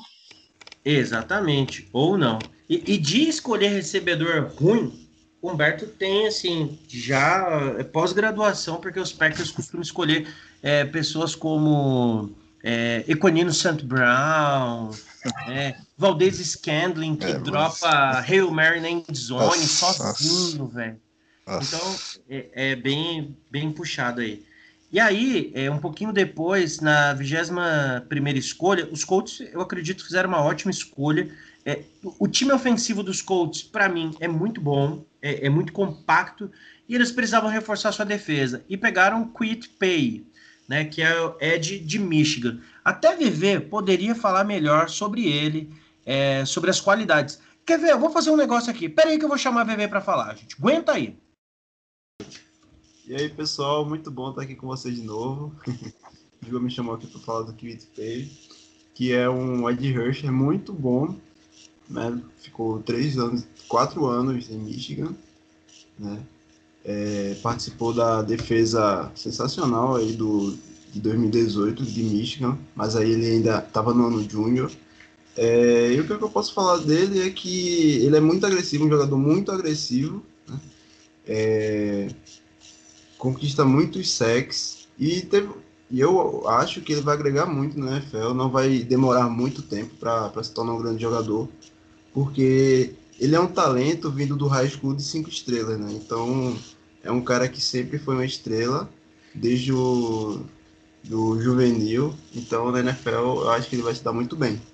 Exatamente, 0.85 1.89
ou 1.93 2.17
não. 2.17 2.39
E, 2.69 2.95
e 2.95 2.99
de 2.99 3.29
escolher 3.29 3.69
recebedor 3.69 4.53
ruim, 4.55 5.04
Humberto 5.51 5.87
tem, 5.87 6.27
assim, 6.27 6.79
já 6.89 7.75
é 7.79 7.85
pós-graduação, 7.85 8.81
porque 8.81 8.99
os 8.99 9.13
Packers 9.13 9.51
costumam 9.51 9.83
escolher 9.83 10.27
é, 10.63 10.85
pessoas 10.85 11.35
como 11.35 12.31
é, 12.63 13.05
Econino 13.07 13.53
Sant 13.53 13.83
Brown, 13.83 14.91
é, 15.49 15.77
Valdez 15.99 16.37
Scandling, 16.39 17.17
que 17.17 17.27
é, 17.27 17.39
dropa 17.39 17.77
mas... 17.83 18.31
Hail 18.31 18.51
Mary 18.51 18.81
na 18.81 18.91
endzone 18.91 19.67
sozinho, 19.67 20.67
velho. 20.69 20.99
Então, 21.47 21.97
é, 22.29 22.49
é, 22.55 22.77
bem, 22.77 23.37
bem 23.51 23.71
puxado 23.71 24.23
aí. 24.23 24.43
E 24.91 25.01
aí, 25.01 25.51
é, 25.55 25.71
um 25.71 25.79
pouquinho 25.79 26.13
depois, 26.13 26.81
na 26.81 27.13
21 27.13 28.07
primeira 28.09 28.39
escolha, 28.39 28.89
os 28.91 29.05
Colts, 29.05 29.41
eu 29.53 29.61
acredito, 29.61 30.05
fizeram 30.05 30.29
uma 30.29 30.41
ótima 30.41 30.71
escolha. 30.71 31.29
É, 31.65 31.83
o 32.19 32.29
time 32.29 32.53
ofensivo 32.53 33.03
dos 33.03 33.23
Colts, 33.23 33.63
para 33.63 33.89
mim, 33.89 34.15
é 34.21 34.29
muito 34.29 34.61
bom, 34.61 35.05
é, 35.23 35.47
é, 35.47 35.49
muito 35.49 35.73
compacto, 35.73 36.51
e 36.87 36.95
eles 36.95 37.11
precisavam 37.11 37.49
reforçar 37.49 37.91
sua 37.93 38.05
defesa. 38.05 38.63
E 38.69 38.77
pegaram 38.77 39.29
Quit 39.29 39.71
Pay, 39.71 40.27
né, 40.69 40.85
que 40.85 41.01
é 41.01 41.19
o 41.21 41.37
Ed 41.41 41.79
de 41.79 41.99
Michigan. 41.99 42.61
Até 42.85 43.17
VV 43.17 43.61
poderia 43.61 44.15
falar 44.15 44.45
melhor 44.45 44.91
sobre 44.91 45.27
ele, 45.27 45.73
é, 46.05 46.45
sobre 46.45 46.69
as 46.69 46.81
qualidades. 46.81 47.41
Quer 47.65 47.79
ver? 47.79 47.93
Eu 47.93 47.99
vou 47.99 48.11
fazer 48.11 48.31
um 48.31 48.37
negócio 48.37 48.71
aqui. 48.71 48.87
Pera 48.87 49.09
aí 49.09 49.19
que 49.19 49.25
eu 49.25 49.29
vou 49.29 49.39
chamar 49.39 49.63
a 49.63 49.65
VV 49.65 49.89
para 49.89 50.03
falar, 50.03 50.37
gente. 50.37 50.57
Aguenta 50.59 50.93
aí. 50.93 51.17
E 53.07 53.15
aí, 53.15 53.31
pessoal, 53.31 53.87
muito 53.87 54.11
bom 54.11 54.31
estar 54.31 54.43
aqui 54.43 54.55
com 54.55 54.67
vocês 54.67 54.95
de 54.95 55.03
novo. 55.03 55.55
O 56.35 56.45
Diego 56.45 56.61
me 56.61 56.71
chamou 56.71 56.95
aqui 56.95 57.07
para 57.07 57.21
falar 57.23 57.43
do 57.45 57.55
Quit 57.55 57.87
Pay, 57.97 58.31
que 58.95 59.15
é 59.15 59.31
um 59.31 59.67
Ed 59.71 59.95
é 60.27 60.31
muito 60.31 60.75
bom 60.75 61.19
né? 61.89 62.21
Ficou 62.39 62.81
três 62.81 63.19
anos, 63.19 63.47
quatro 63.69 64.07
anos 64.07 64.51
em 64.51 64.59
Michigan, 64.59 65.15
né? 65.99 66.21
É, 66.85 67.37
participou 67.43 67.95
da 67.95 68.21
defesa 68.21 69.11
sensacional 69.15 69.97
aí 69.97 70.13
do 70.13 70.57
de 70.95 71.01
2018 71.01 71.85
de 71.85 72.03
Michigan, 72.05 72.57
mas 72.75 72.95
aí 72.95 73.11
ele 73.11 73.27
ainda 73.27 73.59
estava 73.59 73.93
no 73.93 74.07
ano 74.07 74.31
júnior. 74.31 74.71
É, 75.37 75.93
e 75.93 76.01
o 76.01 76.07
que 76.07 76.13
eu 76.13 76.31
posso 76.31 76.55
falar 76.55 76.79
dele 76.79 77.27
é 77.27 77.31
que 77.31 78.05
ele 78.05 78.17
é 78.17 78.21
muito 78.21 78.47
agressivo, 78.47 78.85
um 78.85 78.91
jogador 78.91 79.19
muito 79.19 79.51
agressivo, 79.51 80.23
né? 80.49 80.61
é, 81.27 82.09
conquista 83.19 83.65
muitos 83.65 84.13
sacks 84.13 84.87
e 84.97 85.23
teve, 85.23 85.49
e 85.91 85.99
eu 85.99 86.47
acho 86.47 86.81
que 86.81 86.93
ele 86.93 87.01
vai 87.01 87.15
agregar 87.15 87.47
muito 87.47 87.77
no 87.77 87.89
NFL, 87.89 88.33
não 88.33 88.49
vai 88.49 88.79
demorar 88.79 89.29
muito 89.29 89.63
tempo 89.63 89.97
para 89.97 90.43
se 90.45 90.53
tornar 90.53 90.75
um 90.75 90.79
grande 90.79 91.03
jogador 91.03 91.49
porque 92.15 93.01
ele 93.19 93.37
é 93.37 93.41
um 93.41 93.53
talento 93.53 94.13
vindo 94.13 94.37
do 94.39 94.49
high 94.49 94.69
school 94.71 94.97
de 94.97 95.05
cinco 95.05 95.31
estrelas, 95.31 95.81
né? 95.81 95.93
Então 95.95 96.65
é 97.03 97.13
um 97.13 97.25
cara 97.25 97.51
que 97.51 97.61
sempre 97.63 97.99
foi 98.01 98.17
uma 98.17 98.27
estrela 98.27 98.97
desde 99.35 99.73
o 99.75 100.51
do 101.03 101.41
juvenil. 101.43 102.25
Então 102.33 102.73
na 102.73 102.81
NFL 102.81 103.43
eu 103.45 103.51
acho 103.51 103.71
que 103.71 103.77
ele 103.77 103.85
vai 103.85 103.95
se 103.97 104.05
dar 104.05 104.15
muito 104.15 104.37
bem. 104.37 104.67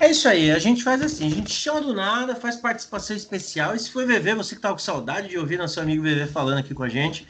É 0.00 0.10
isso 0.10 0.28
aí, 0.28 0.50
a 0.52 0.58
gente 0.60 0.82
faz 0.84 1.02
assim, 1.02 1.26
a 1.26 1.30
gente 1.30 1.50
chama 1.50 1.80
do 1.80 1.92
nada, 1.92 2.36
faz 2.36 2.56
participação 2.56 3.16
especial. 3.16 3.74
E 3.74 3.80
se 3.80 3.90
for 3.90 4.06
VV, 4.06 4.34
você 4.34 4.54
que 4.54 4.60
tá 4.60 4.70
com 4.70 4.78
saudade 4.78 5.28
de 5.28 5.36
ouvir 5.38 5.58
nosso 5.58 5.80
amigo 5.80 6.02
VV 6.04 6.26
falando 6.32 6.58
aqui 6.58 6.74
com 6.74 6.82
a 6.84 6.88
gente, 6.88 7.26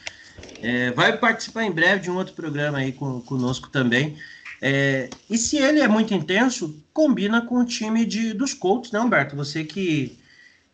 É, 0.60 0.92
vai 0.92 1.18
participar 1.18 1.64
em 1.64 1.72
breve 1.72 2.02
de 2.02 2.10
um 2.10 2.16
outro 2.16 2.34
programa 2.34 2.78
aí 2.78 2.92
com, 2.92 3.22
conosco 3.22 3.70
também. 3.70 4.18
É, 4.60 5.08
e 5.30 5.38
se 5.38 5.56
ele 5.56 5.80
é 5.80 5.88
muito 5.88 6.12
intenso, 6.12 6.82
combina 6.92 7.42
com 7.42 7.60
o 7.60 7.64
time 7.64 8.04
de, 8.04 8.32
dos 8.32 8.54
Colts, 8.54 8.90
né, 8.90 9.00
Humberto? 9.00 9.36
Você 9.36 9.64
que, 9.64 10.18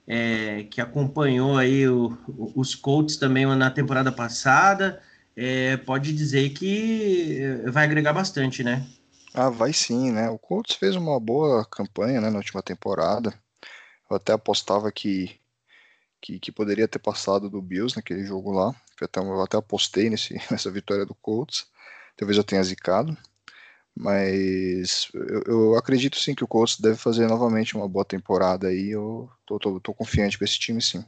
é, 0.06 0.64
que 0.70 0.80
acompanhou 0.80 1.58
aí 1.58 1.86
o, 1.88 2.16
os 2.54 2.74
Colts 2.74 3.16
também 3.16 3.44
na 3.46 3.70
temporada 3.70 4.10
passada, 4.10 5.02
é, 5.36 5.76
pode 5.78 6.12
dizer 6.12 6.50
que 6.50 7.40
vai 7.66 7.84
agregar 7.84 8.12
bastante, 8.12 8.62
né? 8.62 8.86
Ah, 9.34 9.50
vai 9.50 9.72
sim, 9.72 10.12
né? 10.12 10.30
O 10.30 10.38
Colts 10.38 10.76
fez 10.76 10.94
uma 10.94 11.18
boa 11.18 11.64
campanha 11.64 12.20
né, 12.20 12.30
na 12.30 12.38
última 12.38 12.62
temporada. 12.62 13.34
Eu 14.08 14.16
até 14.16 14.32
apostava 14.32 14.92
que, 14.92 15.38
que, 16.22 16.38
que 16.38 16.52
poderia 16.52 16.86
ter 16.86 17.00
passado 17.00 17.50
do 17.50 17.60
Bills 17.60 17.96
naquele 17.96 18.24
jogo 18.24 18.52
lá. 18.52 18.74
Eu 19.00 19.06
até, 19.06 19.20
eu 19.20 19.42
até 19.42 19.56
apostei 19.56 20.08
nesse, 20.08 20.34
nessa 20.50 20.70
vitória 20.70 21.04
do 21.04 21.14
Colts. 21.16 21.66
Talvez 22.16 22.38
eu 22.38 22.44
tenha 22.44 22.62
zicado. 22.62 23.16
Mas 23.96 25.08
eu, 25.14 25.42
eu, 25.46 25.74
acredito 25.76 26.18
sim 26.18 26.34
que 26.34 26.42
o 26.42 26.48
Colts 26.48 26.80
deve 26.80 26.96
fazer 26.96 27.28
novamente 27.28 27.76
uma 27.76 27.88
boa 27.88 28.04
temporada 28.04 28.68
aí. 28.68 28.90
Eu 28.90 29.30
tô, 29.46 29.58
tô, 29.58 29.80
tô 29.80 29.94
confiante 29.94 30.36
com 30.36 30.44
esse 30.44 30.58
time 30.58 30.82
sim. 30.82 31.04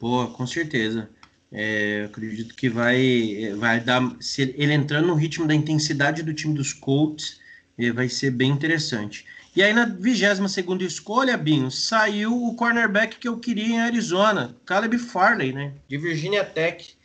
Boa, 0.00 0.30
com 0.30 0.46
certeza. 0.46 1.08
É, 1.52 2.06
acredito 2.06 2.56
que 2.56 2.68
vai, 2.68 3.54
vai 3.56 3.80
dar. 3.80 4.02
Se 4.20 4.42
ele 4.56 4.72
entrando 4.72 5.06
no 5.06 5.14
ritmo 5.14 5.46
da 5.46 5.54
intensidade 5.54 6.22
do 6.24 6.34
time 6.34 6.54
dos 6.54 6.72
Colts, 6.72 7.40
é, 7.78 7.92
vai 7.92 8.08
ser 8.08 8.32
bem 8.32 8.50
interessante. 8.50 9.24
E 9.54 9.62
aí, 9.62 9.72
na 9.72 9.86
22 9.86 10.82
escolha, 10.82 11.36
Binho, 11.36 11.70
saiu 11.70 12.44
o 12.44 12.56
cornerback 12.56 13.18
que 13.18 13.28
eu 13.28 13.38
queria 13.38 13.76
em 13.76 13.80
Arizona, 13.80 14.56
Caleb 14.66 14.98
Farley, 14.98 15.52
né? 15.52 15.72
De 15.88 15.96
Virginia 15.96 16.44
Tech. 16.44 16.96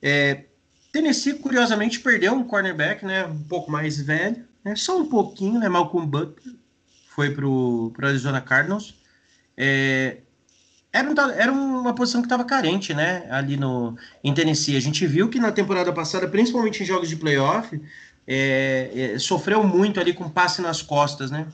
É, 0.00 0.44
Tennessee, 0.96 1.34
curiosamente, 1.34 2.00
perdeu 2.00 2.32
um 2.32 2.42
cornerback, 2.42 3.04
né? 3.04 3.26
Um 3.26 3.42
pouco 3.42 3.70
mais 3.70 4.00
velho, 4.00 4.42
né? 4.64 4.74
Só 4.74 4.98
um 4.98 5.06
pouquinho, 5.06 5.60
né? 5.60 5.68
Malcolm 5.68 6.06
Butler 6.06 6.54
foi 7.10 7.30
para 7.30 7.46
o 7.46 7.92
Arizona 8.02 8.40
Cardinals. 8.40 8.94
É, 9.54 10.18
era, 10.90 11.06
um, 11.06 11.30
era 11.32 11.52
uma 11.52 11.94
posição 11.94 12.22
que 12.22 12.26
estava 12.26 12.44
carente, 12.44 12.94
né? 12.94 13.26
Ali 13.30 13.58
no, 13.58 13.94
em 14.24 14.32
Tennessee. 14.32 14.74
A 14.74 14.80
gente 14.80 15.06
viu 15.06 15.28
que 15.28 15.38
na 15.38 15.52
temporada 15.52 15.92
passada, 15.92 16.26
principalmente 16.26 16.82
em 16.82 16.86
jogos 16.86 17.10
de 17.10 17.16
playoff, 17.16 17.78
é, 18.26 19.12
é, 19.14 19.18
sofreu 19.18 19.62
muito 19.62 20.00
ali 20.00 20.14
com 20.14 20.30
passe 20.30 20.62
nas 20.62 20.80
costas, 20.80 21.30
né? 21.30 21.46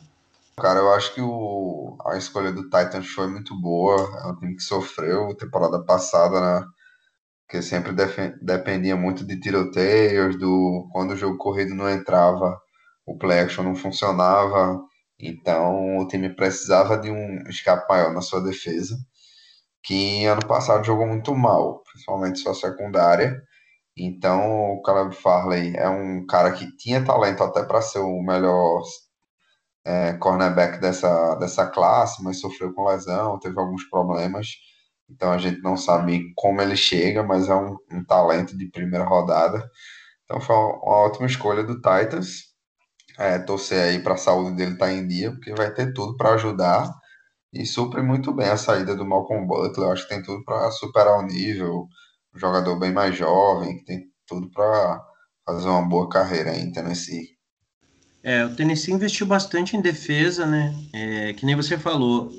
Cara, 0.57 0.79
eu 0.79 0.93
acho 0.95 1.13
que 1.15 1.21
o, 1.21 1.97
a 2.07 2.17
escolha 2.17 2.53
do 2.53 2.63
Titans 2.63 3.09
foi 3.09 3.27
muito 3.27 3.57
boa. 3.61 4.21
É 4.23 4.27
um 4.29 4.37
time 4.37 4.55
que 4.55 4.63
sofreu 4.63 5.35
temporada 5.35 5.81
passada, 5.81 6.41
né? 6.41 6.67
Que 7.49 7.63
sempre 7.63 7.93
dependia 8.43 8.97
muito 8.97 9.27
de 9.27 9.39
tiroteios, 9.39 10.39
do 10.39 10.89
quando 10.93 11.13
o 11.13 11.17
jogo 11.17 11.37
corrido 11.39 11.75
não 11.75 11.91
entrava, 11.91 12.59
o 13.07 13.17
play 13.19 13.41
action 13.41 13.65
não 13.65 13.75
funcionava. 13.77 14.81
Então 15.19 15.99
o 15.99 16.07
time 16.09 16.35
precisava 16.35 16.99
de 16.99 17.11
um 17.11 17.43
escape 17.49 17.87
maior 17.89 18.13
na 18.13 18.21
sua 18.23 18.43
defesa 18.43 18.97
que 19.83 20.25
ano 20.27 20.47
passado 20.47 20.85
jogou 20.85 21.07
muito 21.07 21.35
mal, 21.35 21.83
principalmente 21.91 22.39
sua 22.39 22.55
secundária. 22.55 23.43
Então, 23.97 24.73
o 24.73 24.83
Caleb 24.83 25.15
Farley 25.15 25.77
é 25.77 25.89
um 25.89 26.25
cara 26.27 26.53
que 26.53 26.75
tinha 26.77 27.05
talento 27.05 27.43
até 27.43 27.63
para 27.65 27.83
ser 27.83 27.99
o 27.99 28.23
melhor 28.23 28.83
é, 29.85 30.15
cornerback 30.15 30.81
dessa, 30.81 31.35
dessa 31.37 31.67
classe, 31.67 32.23
mas 32.23 32.41
sofreu 32.41 32.73
com 32.73 32.89
lesão, 32.89 33.39
teve 33.39 33.59
alguns 33.59 33.85
problemas. 33.85 34.49
Então, 35.15 35.33
a 35.33 35.39
gente 35.39 35.61
não 35.61 35.77
sabe 35.77 36.33
como 36.35 36.61
ele 36.61 36.77
chega, 36.77 37.23
mas 37.23 37.49
é 37.49 37.55
um, 37.55 37.77
um 37.91 38.05
talento 38.05 38.57
de 38.57 38.67
primeira 38.71 39.05
rodada. 39.05 39.69
Então, 40.25 40.41
foi 40.41 40.57
uma 40.57 41.05
ótima 41.07 41.27
escolha 41.27 41.63
do 41.63 41.77
Titans. 41.77 42.53
É, 43.19 43.39
torcer 43.39 43.83
aí 43.83 43.99
para 43.99 44.15
a 44.15 44.17
saúde 44.17 44.57
dele 44.57 44.73
estar 44.73 44.87
tá 44.87 44.93
em 44.93 45.07
dia, 45.07 45.31
porque 45.33 45.55
vai 45.55 45.73
ter 45.73 45.93
tudo 45.93 46.17
para 46.17 46.35
ajudar 46.35 46.91
e 47.53 47.67
supre 47.67 48.01
muito 48.01 48.33
bem 48.33 48.49
a 48.49 48.57
saída 48.57 48.97
do 48.97 49.05
Malcolm 49.05 49.47
Butler. 49.47 49.89
Eu 49.89 49.93
acho 49.93 50.05
que 50.05 50.15
tem 50.15 50.23
tudo 50.23 50.43
para 50.45 50.71
superar 50.71 51.19
o 51.19 51.27
nível. 51.27 51.87
Um 52.35 52.39
jogador 52.39 52.79
bem 52.79 52.91
mais 52.91 53.15
jovem, 53.15 53.77
que 53.77 53.85
tem 53.85 54.07
tudo 54.27 54.51
para 54.51 55.05
fazer 55.45 55.69
uma 55.69 55.87
boa 55.87 56.09
carreira 56.09 56.57
em 56.57 56.73
Tennessee. 56.73 57.37
É, 58.23 58.45
o 58.45 58.55
Tennessee 58.55 58.95
investiu 58.95 59.27
bastante 59.27 59.77
em 59.77 59.81
defesa, 59.81 60.47
né? 60.47 60.75
É, 60.95 61.33
que 61.35 61.45
nem 61.45 61.57
você 61.57 61.77
falou. 61.77 62.31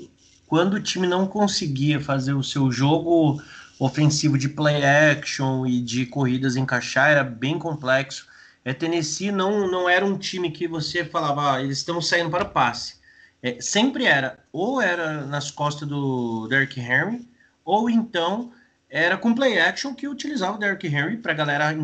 Quando 0.46 0.74
o 0.74 0.80
time 0.80 1.06
não 1.06 1.26
conseguia 1.26 2.00
fazer 2.00 2.34
o 2.34 2.42
seu 2.42 2.70
jogo 2.70 3.42
ofensivo 3.78 4.38
de 4.38 4.48
play 4.48 4.84
action 4.84 5.66
e 5.66 5.80
de 5.80 6.06
corridas 6.06 6.56
encaixar, 6.56 7.10
era 7.10 7.24
bem 7.24 7.58
complexo. 7.58 8.26
É, 8.64 8.72
Tennessee 8.72 9.30
não, 9.30 9.70
não 9.70 9.88
era 9.88 10.04
um 10.04 10.16
time 10.16 10.50
que 10.50 10.66
você 10.66 11.04
falava, 11.04 11.54
ah, 11.54 11.62
eles 11.62 11.78
estão 11.78 12.00
saindo 12.00 12.30
para 12.30 12.44
o 12.44 12.50
passe. 12.50 12.96
É, 13.42 13.60
sempre 13.60 14.06
era, 14.06 14.38
ou 14.52 14.80
era 14.80 15.26
nas 15.26 15.50
costas 15.50 15.86
do 15.86 16.46
Derrick 16.48 16.80
Henry, 16.80 17.28
ou 17.64 17.90
então 17.90 18.52
era 18.88 19.18
com 19.18 19.34
play 19.34 19.58
action 19.58 19.94
que 19.94 20.06
utilizava 20.06 20.56
o 20.56 20.58
Derrick 20.58 20.86
Henry 20.86 21.16
para 21.16 21.32
a 21.32 21.34
galera 21.34 21.76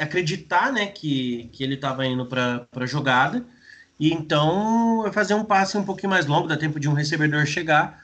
acreditar 0.00 0.72
né, 0.72 0.86
que, 0.86 1.50
que 1.52 1.62
ele 1.62 1.74
estava 1.74 2.06
indo 2.06 2.26
para 2.26 2.66
a 2.74 2.86
jogada, 2.86 3.44
e 4.00 4.12
então 4.12 5.08
fazer 5.12 5.34
um 5.34 5.44
passe 5.44 5.76
um 5.76 5.84
pouquinho 5.84 6.10
mais 6.10 6.26
longo, 6.26 6.48
dá 6.48 6.56
tempo 6.56 6.80
de 6.80 6.88
um 6.88 6.94
recebedor 6.94 7.46
chegar, 7.46 8.03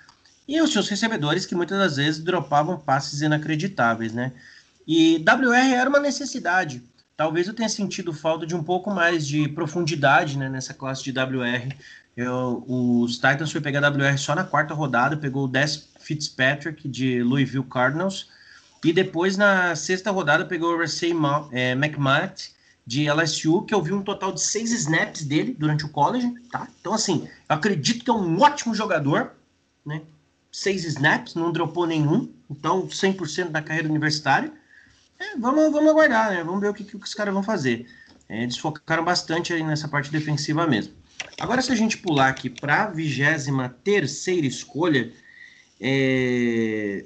e 0.51 0.61
os 0.61 0.73
seus 0.73 0.89
recebedores 0.89 1.47
que 1.47 1.55
muitas 1.55 1.79
das 1.79 1.97
vezes 1.97 2.21
dropavam 2.21 2.77
passes 2.77 3.23
inacreditáveis, 3.23 4.13
né? 4.13 4.33
E 4.85 5.25
WR 5.25 5.75
era 5.75 5.89
uma 5.89 6.01
necessidade. 6.01 6.83
Talvez 7.17 7.47
eu 7.47 7.55
tenha 7.55 7.69
sentido 7.69 8.13
falta 8.13 8.45
de 8.45 8.57
um 8.57 8.63
pouco 8.63 8.91
mais 8.91 9.25
de 9.25 9.49
profundidade 9.51 10.37
né, 10.37 10.49
nessa 10.49 10.75
classe 10.75 11.05
de 11.05 11.13
WR. 11.13 11.73
Eu, 12.17 12.65
os 12.67 13.15
Titans 13.15 13.53
foi 13.53 13.61
pegar 13.61 13.89
WR 13.89 14.19
só 14.19 14.35
na 14.35 14.43
quarta 14.43 14.75
rodada, 14.75 15.17
pegou 15.17 15.45
o 15.45 15.49
Des 15.49 15.89
Fitzpatrick 16.01 16.89
de 16.89 17.23
Louisville 17.23 17.63
Cardinals. 17.63 18.29
E 18.85 18.93
depois, 18.93 19.37
na 19.37 19.77
sexta 19.77 20.11
rodada, 20.11 20.45
pegou 20.45 20.75
o 20.75 20.79
Rasey 20.79 21.13
é, 21.53 21.73
McMahon 21.73 22.29
de 22.85 23.09
LSU, 23.09 23.63
que 23.63 23.73
eu 23.73 23.81
vi 23.81 23.93
um 23.93 24.03
total 24.03 24.33
de 24.33 24.41
seis 24.41 24.73
snaps 24.73 25.23
dele 25.23 25.55
durante 25.57 25.85
o 25.85 25.89
college, 25.91 26.29
tá? 26.51 26.67
Então, 26.81 26.93
assim, 26.93 27.29
eu 27.49 27.55
acredito 27.55 28.05
que 28.05 28.11
é 28.11 28.15
um 28.15 28.41
ótimo 28.41 28.75
jogador, 28.75 29.31
né? 29.87 30.03
Seis 30.53 30.85
snaps, 30.85 31.35
não 31.35 31.53
dropou 31.53 31.87
nenhum, 31.87 32.33
então 32.51 32.87
100% 32.87 33.51
da 33.51 33.63
carreira 33.63 33.89
universitária. 33.89 34.53
É, 35.19 35.37
vamos, 35.37 35.71
vamos 35.71 35.91
aguardar, 35.91 36.31
né? 36.31 36.43
Vamos 36.43 36.61
ver 36.61 36.71
o 36.71 36.75
que, 36.75 36.83
que 36.83 36.97
os 36.97 37.15
caras 37.15 37.33
vão 37.33 37.43
fazer. 37.43 37.87
É, 38.29 38.43
eles 38.43 38.57
focaram 38.57 39.05
bastante 39.05 39.53
aí 39.53 39.63
nessa 39.63 39.89
parte 39.89 40.11
defensiva 40.11 40.67
mesmo. 40.67 40.95
Agora, 41.39 41.61
se 41.61 41.73
a 41.73 41.75
gente 41.75 41.99
pular 41.99 42.29
aqui 42.29 42.49
para 42.49 42.85
a 42.85 42.87
23 42.87 44.27
escolha, 44.45 45.13
é... 45.81 47.05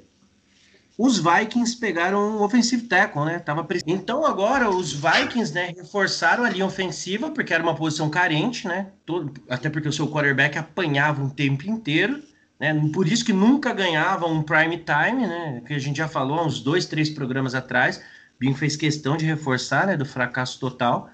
os 0.97 1.17
Vikings 1.17 1.77
pegaram 1.77 2.37
um 2.37 2.41
offensive 2.41 2.83
tackle, 2.83 3.25
né? 3.25 3.39
Tava... 3.39 3.67
Então, 3.85 4.25
agora 4.25 4.69
os 4.69 4.93
Vikings 4.93 5.53
né, 5.53 5.73
reforçaram 5.75 6.43
a 6.43 6.49
linha 6.49 6.65
ofensiva, 6.65 7.31
porque 7.31 7.53
era 7.53 7.63
uma 7.63 7.75
posição 7.75 8.09
carente, 8.09 8.67
né? 8.67 8.91
Todo... 9.05 9.33
Até 9.49 9.69
porque 9.69 9.89
o 9.89 9.93
seu 9.93 10.07
quarterback 10.07 10.57
apanhava 10.57 11.23
um 11.23 11.29
tempo 11.29 11.69
inteiro. 11.69 12.21
Né? 12.59 12.89
Por 12.93 13.07
isso 13.07 13.25
que 13.25 13.33
nunca 13.33 13.73
ganhava 13.73 14.25
um 14.25 14.41
prime 14.41 14.77
time, 14.77 15.27
né? 15.27 15.61
Que 15.65 15.73
a 15.73 15.79
gente 15.79 15.97
já 15.97 16.07
falou 16.07 16.39
há 16.39 16.45
uns 16.45 16.61
dois, 16.61 16.85
três 16.85 17.09
programas 17.09 17.53
atrás. 17.53 18.01
Binho 18.39 18.55
fez 18.55 18.75
questão 18.75 19.17
de 19.17 19.25
reforçar, 19.25 19.87
né? 19.87 19.97
Do 19.97 20.05
fracasso 20.05 20.59
total. 20.59 21.09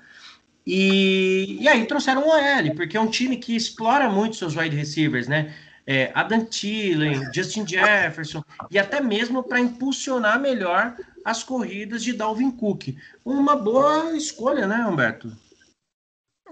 E, 0.66 1.58
e 1.60 1.68
aí 1.68 1.86
trouxeram 1.86 2.24
o 2.24 2.30
OL, 2.30 2.76
porque 2.76 2.96
é 2.96 3.02
um 3.02 3.10
time 3.10 3.38
que 3.38 3.56
explora 3.56 4.10
muito 4.10 4.36
seus 4.36 4.56
wide 4.56 4.76
receivers, 4.76 5.28
né? 5.28 5.54
É, 5.88 6.12
Adam 6.14 6.46
Thielen, 6.46 7.34
Justin 7.34 7.68
Jefferson, 7.68 8.44
e 8.70 8.78
até 8.78 9.02
mesmo 9.02 9.42
para 9.42 9.60
impulsionar 9.60 10.40
melhor 10.40 10.96
as 11.26 11.44
corridas 11.44 12.04
de 12.04 12.14
Dalvin 12.14 12.52
Cook. 12.52 12.96
Uma 13.26 13.56
boa 13.56 14.16
escolha, 14.16 14.68
né, 14.68 14.86
Humberto? 14.86 15.36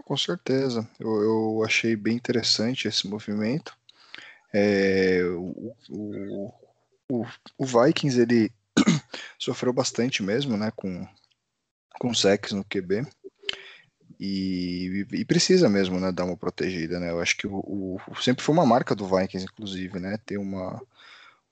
Com 0.04 0.18
certeza. 0.18 0.88
Eu, 1.00 1.22
eu 1.22 1.64
achei 1.64 1.96
bem 1.96 2.16
interessante 2.16 2.88
esse 2.88 3.08
movimento. 3.08 3.78
É, 4.54 5.22
o, 5.24 5.76
o, 5.90 6.54
o, 7.10 7.26
o, 7.58 7.66
Vikings 7.66 8.20
ele 8.20 8.52
sofreu 9.38 9.72
bastante 9.72 10.24
mesmo, 10.24 10.58
né, 10.58 10.72
com, 10.76 11.08
com 12.00 12.14
sacks 12.14 12.52
no 12.52 12.64
QB. 12.64 13.06
E, 14.20 15.06
e, 15.14 15.24
precisa 15.24 15.70
mesmo, 15.70 16.00
né, 16.00 16.12
dar 16.12 16.26
uma 16.26 16.36
protegida, 16.36 17.00
né? 17.00 17.10
Eu 17.10 17.22
acho 17.22 17.38
que 17.38 17.48
o, 17.48 17.98
sempre 18.22 18.44
foi 18.44 18.54
uma 18.54 18.66
marca 18.66 18.94
do 18.94 19.08
Vikings, 19.08 19.46
inclusive, 19.46 19.98
né? 19.98 20.18
Ter 20.26 20.38
uma, 20.38 20.82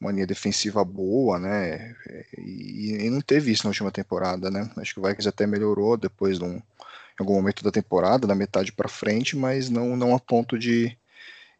uma 0.01 0.11
linha 0.11 0.27
defensiva 0.27 0.83
boa, 0.83 1.39
né? 1.39 1.95
E, 2.37 3.05
e, 3.05 3.09
não 3.09 3.21
teve 3.21 3.51
isso 3.51 3.63
na 3.63 3.69
última 3.69 3.89
temporada, 3.89 4.51
né? 4.51 4.69
Acho 4.75 4.95
que 4.95 4.99
o 4.99 5.03
Vikings 5.03 5.29
até 5.29 5.47
melhorou 5.47 5.95
depois 5.95 6.39
de 6.39 6.43
um, 6.43 6.55
em 6.57 6.61
algum 7.19 7.35
momento 7.35 7.63
da 7.63 7.71
temporada, 7.71 8.27
da 8.27 8.35
metade 8.35 8.73
para 8.73 8.89
frente, 8.89 9.37
mas 9.37 9.69
não, 9.69 9.95
não 9.95 10.13
a 10.13 10.19
ponto 10.19 10.59
de, 10.59 10.97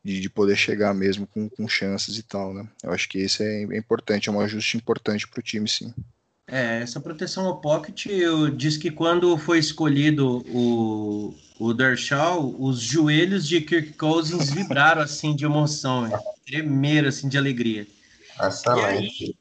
de, 0.07 0.21
de 0.21 0.29
poder 0.29 0.55
chegar 0.55 0.93
mesmo 0.93 1.27
com, 1.27 1.49
com 1.49 1.67
chances 1.67 2.17
e 2.17 2.23
tal, 2.23 2.53
né? 2.53 2.65
Eu 2.81 2.93
acho 2.93 3.09
que 3.09 3.17
esse 3.17 3.43
é, 3.43 3.63
é 3.63 3.77
importante, 3.77 4.29
é 4.29 4.31
um 4.31 4.39
ajuste 4.39 4.77
importante 4.77 5.27
para 5.27 5.39
o 5.39 5.43
time, 5.43 5.67
sim. 5.67 5.93
É, 6.49 6.81
essa 6.81 7.01
proteção 7.01 7.45
ao 7.45 7.59
pocket, 7.59 8.05
eu 8.05 8.49
disse 8.49 8.79
que 8.79 8.89
quando 8.89 9.37
foi 9.37 9.59
escolhido 9.59 10.45
o, 10.47 11.35
o 11.59 11.73
Dershaw, 11.73 12.55
os 12.57 12.79
joelhos 12.79 13.45
de 13.45 13.59
Kirk 13.59 13.93
Cousins 13.93 14.49
vibraram 14.49 15.01
assim 15.01 15.35
de 15.35 15.43
emoção, 15.43 16.07
né? 16.07 16.17
tremeram 16.45 17.09
assim 17.09 17.27
de 17.27 17.37
alegria. 17.37 17.85
Excelente. 18.41 19.35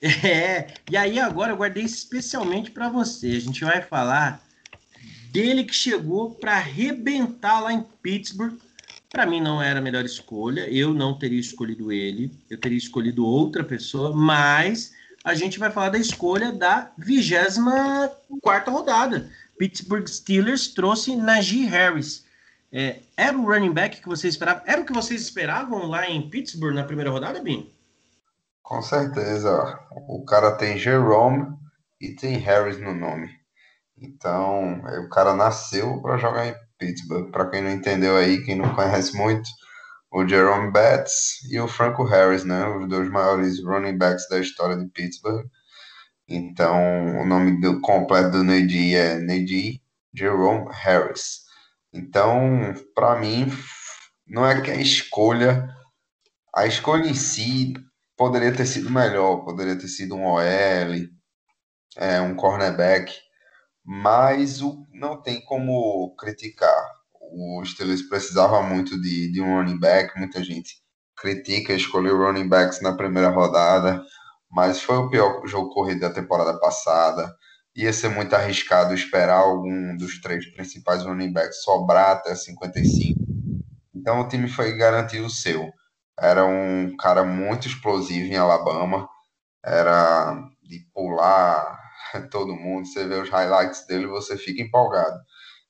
E 0.00 0.06
aí, 0.06 0.24
é, 0.24 0.74
e 0.90 0.96
aí 0.96 1.20
agora 1.20 1.52
eu 1.52 1.58
guardei 1.58 1.84
especialmente 1.84 2.70
para 2.70 2.88
você. 2.88 3.32
A 3.32 3.40
gente 3.40 3.62
vai 3.62 3.82
falar 3.82 4.42
dele 5.30 5.62
que 5.62 5.74
chegou 5.74 6.30
para 6.30 6.52
arrebentar 6.52 7.60
lá 7.60 7.70
em 7.70 7.84
Pittsburgh. 8.02 8.56
Para 9.10 9.26
mim 9.26 9.40
não 9.40 9.62
era 9.62 9.78
a 9.78 9.82
melhor 9.82 10.04
escolha, 10.04 10.68
eu 10.68 10.92
não 10.92 11.18
teria 11.18 11.40
escolhido 11.40 11.92
ele, 11.92 12.32
eu 12.50 12.58
teria 12.58 12.78
escolhido 12.78 13.24
outra 13.24 13.62
pessoa, 13.62 14.14
mas 14.14 14.92
a 15.24 15.34
gente 15.34 15.58
vai 15.58 15.70
falar 15.70 15.90
da 15.90 15.98
escolha 15.98 16.52
da 16.52 16.90
24 16.98 18.72
rodada. 18.72 19.30
Pittsburgh 19.58 20.06
Steelers 20.06 20.68
trouxe 20.68 21.16
Najee 21.16 21.66
Harris. 21.66 22.24
É, 22.72 23.00
era 23.16 23.36
o 23.36 23.46
running 23.46 23.72
back 23.72 24.00
que 24.00 24.08
vocês 24.08 24.34
esperavam? 24.34 24.62
Era 24.66 24.82
o 24.82 24.84
que 24.84 24.92
vocês 24.92 25.22
esperavam 25.22 25.86
lá 25.86 26.08
em 26.08 26.28
Pittsburgh 26.28 26.74
na 26.74 26.84
primeira 26.84 27.10
rodada, 27.10 27.40
Bin? 27.40 27.72
Com 28.62 28.82
certeza. 28.82 29.78
O 30.08 30.24
cara 30.24 30.56
tem 30.56 30.76
Jerome 30.76 31.56
e 32.00 32.10
tem 32.10 32.36
Harris 32.36 32.78
no 32.78 32.92
nome. 32.92 33.30
Então, 33.96 34.82
o 35.04 35.08
cara 35.08 35.34
nasceu 35.34 36.02
para 36.02 36.18
jogar 36.18 36.46
em 36.46 36.54
Pittsburgh. 36.78 37.30
Para 37.30 37.50
quem 37.50 37.62
não 37.62 37.70
entendeu 37.70 38.16
aí, 38.16 38.44
quem 38.44 38.56
não 38.56 38.74
conhece 38.74 39.16
muito, 39.16 39.48
o 40.12 40.26
Jerome 40.26 40.72
Betts 40.72 41.42
e 41.50 41.58
o 41.60 41.68
Franco 41.68 42.04
Harris, 42.04 42.44
né? 42.44 42.66
Os 42.68 42.88
dois 42.88 43.10
maiores 43.10 43.62
running 43.62 43.98
backs 43.98 44.28
da 44.28 44.38
história 44.38 44.76
de 44.76 44.88
Pittsburgh. 44.88 45.46
Então, 46.28 47.20
o 47.20 47.26
nome 47.26 47.60
do, 47.60 47.80
completo 47.80 48.30
do 48.30 48.44
Neji 48.44 48.94
é 48.94 49.18
Neji 49.18 49.80
Jerome 50.14 50.68
Harris. 50.72 51.42
Então, 51.92 52.74
para 52.94 53.16
mim, 53.16 53.46
não 54.26 54.44
é 54.46 54.60
que 54.60 54.70
a 54.70 54.76
escolha, 54.76 55.68
a 56.54 56.66
escolha 56.66 57.08
em 57.08 57.14
si 57.14 57.74
poderia 58.16 58.52
ter 58.52 58.66
sido 58.66 58.90
melhor, 58.90 59.44
poderia 59.44 59.76
ter 59.76 59.88
sido 59.88 60.16
um 60.16 60.24
OL, 60.24 60.42
é, 61.96 62.20
um 62.20 62.34
cornerback, 62.34 63.12
mas 63.86 64.60
o, 64.60 64.84
não 64.92 65.22
tem 65.22 65.40
como 65.44 66.14
criticar. 66.16 66.90
O 67.20 67.64
Steelers 67.64 68.02
precisava 68.02 68.60
muito 68.60 69.00
de, 69.00 69.30
de 69.30 69.40
um 69.40 69.54
running 69.54 69.78
back, 69.78 70.18
muita 70.18 70.42
gente 70.42 70.82
critica 71.16 71.72
escolher 71.72 72.12
running 72.12 72.48
backs 72.48 72.82
na 72.82 72.94
primeira 72.96 73.30
rodada, 73.30 74.02
mas 74.50 74.82
foi 74.82 74.96
o 74.96 75.08
pior 75.08 75.46
jogo 75.46 75.72
corrido 75.72 76.00
da 76.00 76.10
temporada 76.10 76.58
passada. 76.58 77.32
Ia 77.76 77.92
ser 77.92 78.08
muito 78.08 78.34
arriscado 78.34 78.92
esperar 78.92 79.38
algum 79.38 79.96
dos 79.96 80.20
três 80.20 80.44
principais 80.52 81.04
running 81.04 81.32
backs 81.32 81.62
sobrar 81.62 82.10
até 82.10 82.34
55. 82.34 83.20
Então 83.94 84.20
o 84.20 84.28
time 84.28 84.48
foi 84.48 84.76
garantir 84.76 85.20
o 85.20 85.30
seu. 85.30 85.70
Era 86.18 86.44
um 86.44 86.96
cara 86.96 87.22
muito 87.24 87.68
explosivo 87.68 88.26
em 88.32 88.36
Alabama, 88.36 89.08
era 89.64 90.42
de 90.62 90.80
pular 90.92 91.75
todo 92.20 92.54
mundo. 92.54 92.86
Você 92.86 93.06
vê 93.06 93.16
os 93.16 93.28
highlights 93.30 93.86
dele, 93.86 94.06
você 94.06 94.36
fica 94.36 94.62
empolgado. 94.62 95.18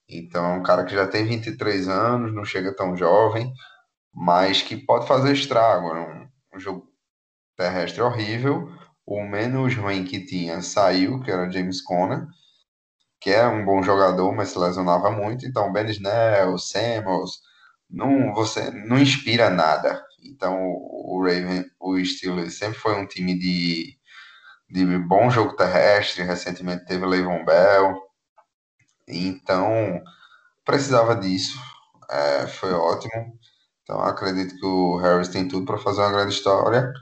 Então, 0.09 0.45
é 0.45 0.59
um 0.59 0.63
cara 0.63 0.85
que 0.85 0.95
já 0.95 1.07
tem 1.07 1.25
23 1.25 1.89
anos, 1.89 2.35
não 2.35 2.45
chega 2.45 2.75
tão 2.75 2.97
jovem, 2.97 3.53
mas 4.15 4.63
que 4.63 4.77
pode 4.77 5.07
fazer 5.07 5.33
estrago. 5.33 5.93
Um, 5.95 6.29
um 6.57 6.61
jogo 6.61 6.89
terrestre 7.57 8.03
horrível. 8.03 8.71
O 9.05 9.23
menos 9.23 9.75
ruim 9.77 10.05
que 10.05 10.25
tinha 10.25 10.63
saiu, 10.63 11.21
que 11.21 11.31
era 11.31 11.51
James 11.51 11.81
Conner, 11.83 12.27
que 13.21 13.31
é 13.31 13.47
um 13.47 13.65
bom 13.65 13.83
jogador, 13.83 14.33
mas 14.35 14.51
se 14.51 14.59
lesionava 14.59 15.11
muito. 15.11 15.47
Então, 15.47 15.73
Ben 15.73 15.87
Snell, 15.91 16.59
Samuels, 16.59 17.41
não, 17.89 18.35
você 18.35 18.71
não 18.71 18.99
inspira 18.99 19.49
nada. 19.51 20.05
Então, 20.23 20.57
o 20.61 21.23
Raven, 21.23 21.65
o 21.81 22.03
Steelers 22.05 22.59
sempre 22.59 22.79
foi 22.79 22.97
um 22.97 23.07
time 23.07 23.39
de 23.39 23.97
de 24.69 24.85
bom 24.99 25.31
jogo 25.31 25.57
terrestre, 25.57 26.23
recentemente 26.23 26.87
teve 26.87 27.07
Le'Veon 27.07 27.45
Bell, 27.45 28.03
então 29.09 30.03
precisava 30.65 31.15
disso, 31.15 31.59
é, 32.11 32.47
foi 32.47 32.73
ótimo. 32.73 33.39
Então 33.83 34.01
acredito 34.01 34.57
que 34.57 34.67
o 34.67 34.97
Harris 34.97 35.29
tem 35.29 35.47
tudo 35.47 35.65
para 35.67 35.79
fazer 35.79 36.01
uma 36.01 36.11
grande 36.11 36.35
história 36.35 36.93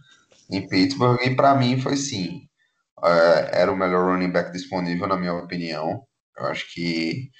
em 0.50 0.68
Pittsburgh 0.68 1.18
e 1.22 1.34
para 1.34 1.54
mim 1.54 1.80
foi 1.80 1.96
sim, 1.96 2.46
é, 3.02 3.60
era 3.62 3.72
o 3.72 3.76
melhor 3.76 4.06
running 4.10 4.30
back 4.30 4.52
disponível 4.52 5.06
na 5.06 5.16
minha 5.16 5.34
opinião. 5.34 6.06
Eu 6.36 6.46
acho 6.46 6.72
que 6.72 7.30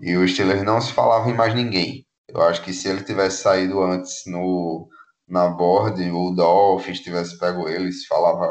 e 0.00 0.16
o 0.16 0.28
Steelers 0.28 0.62
não 0.62 0.80
se 0.80 0.92
falava 0.92 1.30
em 1.30 1.34
mais 1.34 1.54
ninguém. 1.54 2.06
Eu 2.28 2.42
acho 2.42 2.62
que 2.62 2.72
se 2.72 2.88
ele 2.88 3.02
tivesse 3.04 3.42
saído 3.42 3.82
antes 3.82 4.22
no 4.26 4.88
na 5.28 5.48
board, 5.48 6.00
o 6.10 6.30
Dolphins 6.30 7.00
tivesse 7.00 7.38
pego 7.38 7.68
ele, 7.68 7.90
se 7.90 8.06
falava 8.06 8.48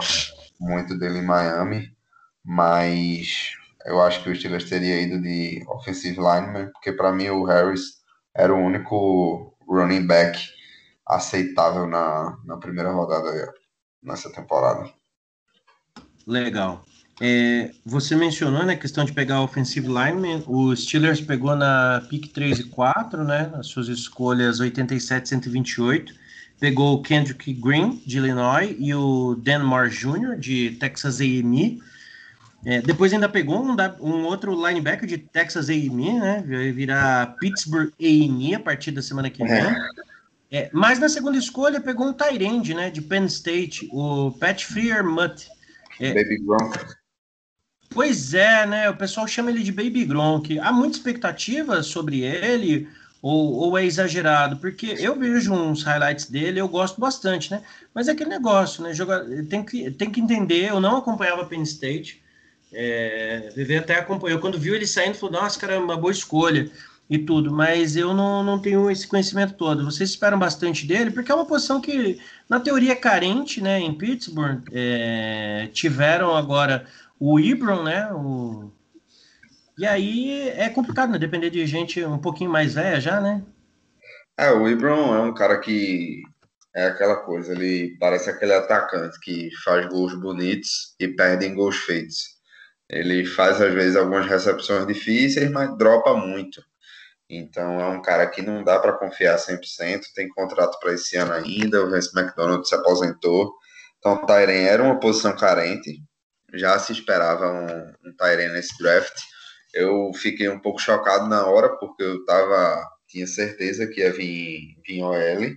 muito 0.60 0.98
dele 0.98 1.20
em 1.20 1.26
Miami, 1.26 1.96
mas 2.44 3.54
eu 3.86 4.02
acho 4.02 4.24
que 4.24 4.30
o 4.30 4.36
Steelers 4.36 4.70
teria 4.70 5.00
ido 5.02 5.22
de 5.22 5.64
offensive 5.68 6.18
lineman, 6.18 6.72
porque 6.72 6.92
para 6.92 7.12
mim 7.12 7.30
o 7.30 7.44
Harris 7.44 8.02
era 8.34 8.54
o 8.54 8.58
único 8.58 9.56
running 9.68 10.06
back 10.06 10.40
aceitável 11.06 11.88
na, 11.88 12.38
na 12.46 12.58
primeira 12.58 12.92
rodada 12.92 13.54
nessa 14.02 14.32
temporada. 14.32 14.92
Legal. 16.26 16.84
É, 17.22 17.72
você 17.86 18.16
mencionou 18.16 18.60
na 18.60 18.66
né, 18.66 18.76
questão 18.76 19.06
de 19.06 19.14
pegar 19.14 19.42
offensive 19.42 19.88
lineman, 19.88 20.44
o 20.48 20.76
Steelers 20.76 21.22
pegou 21.22 21.56
na 21.56 22.06
pick 22.10 22.34
3 22.34 22.60
e 22.60 22.64
4, 22.66 23.24
né, 23.24 23.48
nas 23.48 23.68
suas 23.68 23.88
escolhas 23.88 24.60
87 24.60 25.30
128 25.30 26.25
pegou 26.60 26.96
o 26.96 27.02
Kendrick 27.02 27.54
Green, 27.54 28.02
de 28.06 28.18
Illinois, 28.18 28.76
e 28.80 28.94
o 28.94 29.36
Dan 29.36 29.64
Moore 29.64 29.90
Jr., 29.90 30.38
de 30.38 30.72
Texas 30.72 31.20
A&M. 31.20 31.82
É, 32.66 32.82
depois 32.82 33.14
ainda 33.14 33.30
pegou 33.30 33.64
um, 33.64 33.76
um, 34.02 34.26
outro 34.26 34.54
linebacker 34.56 35.08
de 35.08 35.18
Texas 35.18 35.70
A&M, 35.70 36.14
né? 36.20 36.44
Vai 36.48 36.72
virar 36.72 37.36
Pittsburgh 37.40 37.92
A&M 38.00 38.56
a 38.56 38.60
partir 38.60 38.92
da 38.92 39.02
semana 39.02 39.30
que 39.30 39.44
vem. 39.44 39.76
É, 40.52 40.70
mas 40.74 40.98
na 40.98 41.10
segunda 41.10 41.38
escolha 41.38 41.82
pegou 41.82 42.08
um 42.08 42.14
Tyrande, 42.14 42.74
né? 42.74 42.90
De 42.90 43.02
Penn 43.02 43.26
State, 43.26 43.88
o 43.92 44.32
Pat 44.32 44.64
Freermuth. 44.64 45.48
É, 46.00 46.14
Baby 46.14 46.40
Gronk. 46.44 46.80
Pois 47.90 48.34
é, 48.34 48.66
né? 48.66 48.90
O 48.90 48.96
pessoal 48.96 49.28
chama 49.28 49.52
ele 49.52 49.64
de 49.64 49.72
Baby 49.72 50.06
Gronk. 50.06 50.58
Há 50.60 50.72
muita 50.72 50.98
expectativa 50.98 51.84
sobre 51.84 52.22
ele 52.22 52.88
ou, 53.28 53.54
ou, 53.54 53.76
é 53.76 53.84
exagerado? 53.84 54.58
Porque 54.58 54.86
eu 55.00 55.18
vejo 55.18 55.52
uns 55.52 55.82
highlights 55.82 56.30
dele, 56.30 56.62
eu 56.62 56.68
gosto 56.68 57.02
bastante, 57.02 57.50
né? 57.50 57.64
Mas 57.92 58.08
é 58.08 58.12
aquele 58.12 58.30
negócio, 58.30 58.84
né? 58.84 58.94
Jogar, 58.94 59.26
tem, 59.50 59.66
que, 59.66 59.90
tem 59.90 60.12
que 60.12 60.22
entender, 60.22 60.70
eu 60.70 60.80
não 60.80 60.98
acompanhava 60.98 61.44
Penn 61.44 61.64
State, 61.64 62.22
é, 62.72 63.52
Viver 63.56 63.78
até 63.78 63.96
acompanhou. 63.96 64.40
Quando 64.40 64.60
viu 64.60 64.76
ele 64.76 64.86
saindo, 64.86 65.16
falou, 65.16 65.42
nossa, 65.42 65.60
cara, 65.60 65.80
uma 65.80 65.98
boa 65.98 66.12
escolha 66.12 66.70
e 67.10 67.18
tudo, 67.18 67.52
mas 67.52 67.96
eu 67.96 68.14
não, 68.14 68.44
não 68.44 68.60
tenho 68.60 68.92
esse 68.92 69.08
conhecimento 69.08 69.56
todo. 69.56 69.84
Vocês 69.86 70.12
esperam 70.12 70.38
bastante 70.38 70.86
dele, 70.86 71.10
porque 71.10 71.32
é 71.32 71.36
uma 71.36 71.48
posição 71.48 71.82
que, 71.82 72.20
na 72.48 72.60
teoria, 72.60 72.92
é 72.92 72.96
carente, 72.96 73.60
né? 73.60 73.80
Em 73.80 73.92
Pittsburgh, 73.92 74.62
é, 74.72 75.68
tiveram 75.74 76.36
agora 76.36 76.86
o 77.20 77.40
Ibron, 77.40 77.82
né? 77.82 78.08
O, 78.14 78.72
e 79.78 79.86
aí 79.86 80.50
é 80.50 80.70
complicado, 80.70 81.12
né? 81.12 81.20
Depender 81.20 81.50
de 81.50 81.66
gente 81.66 82.04
um 82.04 82.18
pouquinho 82.18 82.50
mais 82.50 82.74
velha 82.74 83.00
já, 83.00 83.20
né? 83.20 83.44
É, 84.38 84.52
o 84.52 84.68
Ibron 84.68 85.16
é 85.16 85.20
um 85.22 85.34
cara 85.34 85.60
que 85.60 86.22
é 86.76 86.88
aquela 86.88 87.18
coisa, 87.18 87.54
ele 87.54 87.98
parece 88.00 88.30
aquele 88.30 88.54
atacante 88.54 89.18
que 89.22 89.50
faz 89.64 89.88
gols 89.88 90.14
bonitos 90.20 90.94
e 91.00 91.08
perde 91.08 91.46
em 91.46 91.56
gols 91.56 91.78
feitos. 91.78 92.36
Ele 92.90 93.26
faz 93.26 93.62
às 93.62 93.74
vezes 93.74 93.96
algumas 93.96 94.28
recepções 94.28 94.86
difíceis, 94.86 95.50
mas 95.52 95.76
dropa 95.78 96.14
muito. 96.16 96.62
Então 97.30 97.80
é 97.80 97.88
um 97.88 98.02
cara 98.02 98.28
que 98.28 98.42
não 98.42 98.64
dá 98.64 98.80
para 98.80 98.94
confiar 98.94 99.38
100%, 99.38 100.04
tem 100.14 100.30
contrato 100.30 100.80
para 100.80 100.94
esse 100.94 101.18
ano 101.18 101.34
ainda, 101.34 101.84
o 101.84 101.92
Vince 101.92 102.12
McDonald 102.18 102.68
se 102.68 102.76
aposentou. 102.76 103.54
Então 103.98 104.16
o 104.16 104.26
Tyren 104.26 104.66
era 104.66 104.84
uma 104.84 105.00
posição 105.00 105.36
carente, 105.36 106.02
já 106.54 106.78
se 106.78 106.92
esperava 106.92 107.52
um, 107.52 108.10
um 108.10 108.54
nesse 108.54 108.78
draft 108.78 109.16
eu 109.76 110.12
fiquei 110.16 110.50
um 110.50 110.60
pouco 110.60 110.80
chocado 110.80 111.28
na 111.28 111.46
hora, 111.46 111.70
porque 111.78 112.02
eu 112.02 112.26
tava, 112.26 112.90
tinha 113.08 113.28
certeza 113.28 113.86
que 113.86 114.00
ia 114.02 114.12
vir, 114.12 114.76
vir 114.88 115.04
OL, 115.04 115.56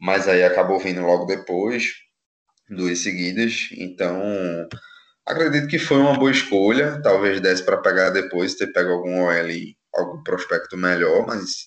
mas 0.00 0.28
aí 0.28 0.44
acabou 0.44 0.78
vindo 0.78 1.00
logo 1.00 1.24
depois, 1.24 1.94
duas 2.68 3.00
seguidas, 3.00 3.70
então 3.72 4.22
acredito 5.26 5.66
que 5.68 5.78
foi 5.78 5.98
uma 5.98 6.18
boa 6.18 6.30
escolha, 6.30 7.00
talvez 7.02 7.40
desse 7.40 7.64
para 7.64 7.78
pegar 7.78 8.10
depois, 8.10 8.54
ter 8.54 8.72
pego 8.72 8.92
algum 8.92 9.22
OL, 9.22 9.48
algum 9.94 10.22
prospecto 10.22 10.76
melhor, 10.76 11.26
mas 11.26 11.66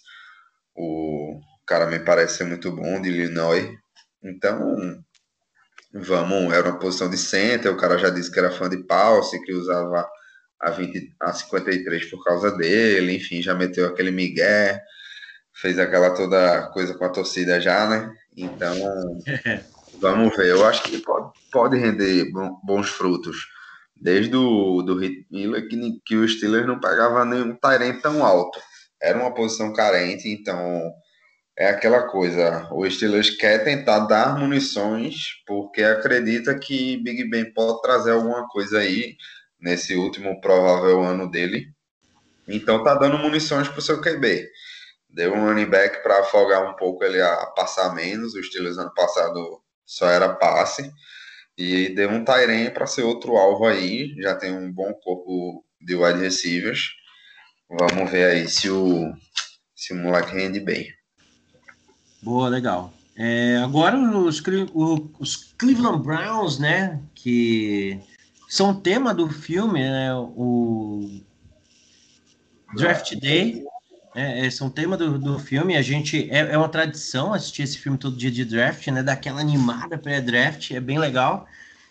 o, 0.75 1.39
cara 1.71 1.85
me 1.85 1.99
parece 1.99 2.37
ser 2.37 2.43
muito 2.43 2.69
bom 2.69 3.01
de 3.01 3.09
Illinois. 3.09 3.73
Então, 4.21 4.75
vamos, 5.93 6.53
era 6.53 6.69
uma 6.69 6.79
posição 6.79 7.09
de 7.09 7.17
center, 7.17 7.71
o 7.71 7.77
cara 7.77 7.97
já 7.97 8.09
disse 8.09 8.29
que 8.29 8.39
era 8.39 8.51
fã 8.51 8.69
de 8.69 8.85
Pulse, 8.85 9.41
que 9.41 9.53
usava 9.53 10.05
a, 10.61 10.69
20, 10.69 11.13
a 11.19 11.33
53 11.33 12.09
por 12.09 12.23
causa 12.23 12.55
dele, 12.55 13.15
enfim, 13.15 13.41
já 13.41 13.55
meteu 13.55 13.87
aquele 13.87 14.11
migué, 14.11 14.81
fez 15.53 15.79
aquela 15.79 16.11
toda 16.11 16.67
coisa 16.67 16.93
com 16.93 17.03
a 17.03 17.09
torcida 17.09 17.59
já, 17.59 17.87
né? 17.89 18.13
Então, 18.37 18.75
vamos 19.99 20.35
ver. 20.37 20.47
Eu 20.47 20.65
acho 20.65 20.83
que 20.83 20.99
pode, 20.99 21.31
pode 21.51 21.77
render 21.77 22.31
bons 22.63 22.89
frutos. 22.89 23.47
Desde 23.95 24.35
o 24.35 24.81
do 24.81 24.95
Miller 25.29 25.67
que, 25.67 26.01
que 26.05 26.15
o 26.15 26.27
Steelers 26.27 26.65
não 26.65 26.79
pegava 26.79 27.23
nenhum 27.23 27.55
Tyrant 27.55 28.01
tão 28.01 28.25
alto. 28.25 28.59
Era 28.99 29.19
uma 29.19 29.33
posição 29.33 29.73
carente, 29.73 30.27
então 30.27 30.91
é 31.57 31.69
aquela 31.69 32.07
coisa. 32.07 32.67
O 32.71 32.89
Steelers 32.89 33.29
quer 33.31 33.63
tentar 33.63 33.99
dar 34.07 34.39
munições 34.39 35.41
porque 35.45 35.83
acredita 35.83 36.57
que 36.57 36.97
Big 37.03 37.29
Ben 37.29 37.53
pode 37.53 37.81
trazer 37.81 38.11
alguma 38.11 38.47
coisa 38.47 38.79
aí 38.79 39.15
nesse 39.61 39.95
último 39.95 40.41
provável 40.41 41.01
ano 41.03 41.29
dele. 41.29 41.71
Então 42.47 42.83
tá 42.83 42.95
dando 42.95 43.17
munições 43.17 43.67
pro 43.67 43.81
seu 43.81 44.01
QB. 44.01 44.49
Deu 45.09 45.33
um 45.33 45.45
running 45.45 45.69
back 45.69 46.01
para 46.01 46.21
afogar 46.21 46.69
um 46.69 46.75
pouco 46.75 47.03
ele 47.03 47.21
a 47.21 47.45
passar 47.47 47.93
menos. 47.93 48.33
O 48.33 48.43
Steelers 48.43 48.77
ano 48.77 48.93
passado 48.93 49.61
só 49.85 50.09
era 50.09 50.33
passe. 50.33 50.91
E 51.57 51.89
deu 51.89 52.09
um 52.09 52.23
Tairen 52.23 52.71
para 52.71 52.87
ser 52.87 53.03
outro 53.03 53.35
alvo 53.35 53.65
aí. 53.65 54.15
Já 54.21 54.35
tem 54.35 54.53
um 54.53 54.71
bom 54.71 54.93
corpo 54.93 55.63
de 55.79 55.95
wide 55.95 56.19
receivers. 56.19 56.89
Vamos 57.69 58.09
ver 58.09 58.25
aí 58.31 58.47
se 58.47 58.69
o, 58.69 59.13
se 59.75 59.93
o 59.93 59.97
moleque 59.97 60.33
rende 60.33 60.59
bem. 60.59 60.87
Boa, 62.21 62.47
legal. 62.49 62.93
É, 63.15 63.57
agora 63.57 63.97
os, 63.97 64.41
os 65.19 65.35
Cleveland 65.57 66.03
Browns, 66.03 66.57
né? 66.57 67.01
Que 67.13 67.99
são 68.51 68.75
tema 68.75 69.13
do 69.13 69.29
filme, 69.29 69.79
né? 69.79 70.13
O 70.13 71.21
Draft 72.75 73.15
Day. 73.15 73.63
É, 74.13 74.49
são 74.49 74.69
tema 74.69 74.97
do, 74.97 75.17
do 75.17 75.39
filme. 75.39 75.77
A 75.77 75.81
gente 75.81 76.29
é, 76.29 76.39
é 76.39 76.57
uma 76.57 76.67
tradição 76.67 77.33
assistir 77.33 77.61
esse 77.61 77.77
filme 77.77 77.97
todo 77.97 78.17
dia 78.17 78.29
de 78.29 78.43
draft, 78.43 78.85
né? 78.87 79.01
Daquela 79.01 79.39
animada 79.39 79.97
pré-draft, 79.97 80.71
é 80.71 80.81
bem 80.81 80.99
legal. 80.99 81.47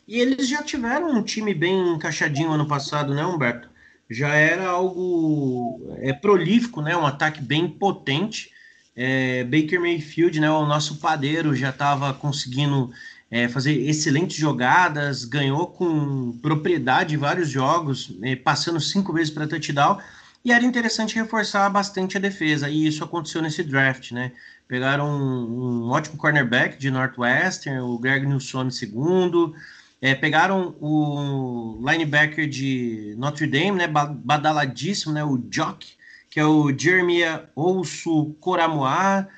E 0.06 0.18
eles 0.18 0.46
já 0.50 0.62
tiveram 0.62 1.10
um 1.10 1.22
time 1.22 1.54
bem 1.54 1.94
encaixadinho 1.94 2.52
ano 2.52 2.68
passado, 2.68 3.14
né, 3.14 3.24
Humberto? 3.24 3.70
Já 4.10 4.34
era 4.34 4.68
algo 4.68 5.96
é, 6.02 6.12
prolífico, 6.12 6.82
né? 6.82 6.94
Um 6.94 7.06
ataque 7.06 7.40
bem 7.40 7.70
potente. 7.70 8.50
É, 8.94 9.44
Baker 9.44 9.80
Mayfield, 9.80 10.38
né? 10.38 10.50
O 10.50 10.66
nosso 10.66 10.96
padeiro 10.96 11.56
já 11.56 11.70
estava 11.70 12.12
conseguindo 12.12 12.92
é, 13.30 13.48
fazer 13.48 13.72
excelentes 13.72 14.36
jogadas, 14.36 15.24
ganhou 15.24 15.66
com 15.68 16.32
propriedade 16.42 17.16
vários 17.16 17.48
jogos, 17.48 18.16
é, 18.22 18.34
passando 18.34 18.80
cinco 18.80 19.12
vezes 19.12 19.30
para 19.30 19.46
touchdown, 19.46 19.98
e 20.44 20.52
era 20.52 20.64
interessante 20.64 21.14
reforçar 21.14 21.68
bastante 21.68 22.16
a 22.16 22.20
defesa, 22.20 22.68
e 22.68 22.86
isso 22.86 23.04
aconteceu 23.04 23.40
nesse 23.40 23.62
draft, 23.62 24.12
né? 24.12 24.32
Pegaram 24.66 25.06
um, 25.06 25.84
um 25.84 25.90
ótimo 25.90 26.16
cornerback 26.16 26.78
de 26.78 26.90
Northwestern, 26.90 27.80
o 27.80 27.98
Greg 27.98 28.26
Nilsson 28.26 28.70
segundo, 28.70 29.54
é, 30.00 30.14
pegaram 30.14 30.74
o 30.80 31.78
linebacker 31.86 32.48
de 32.48 33.14
Notre 33.18 33.46
Dame, 33.46 33.72
né, 33.72 33.86
badaladíssimo, 33.86 35.12
né, 35.12 35.22
o 35.22 35.36
Jock, 35.50 35.86
que 36.30 36.40
é 36.40 36.44
o 36.44 36.76
Jeremiah 36.76 37.44
Ousu 37.54 38.34
Coramoa. 38.40 39.28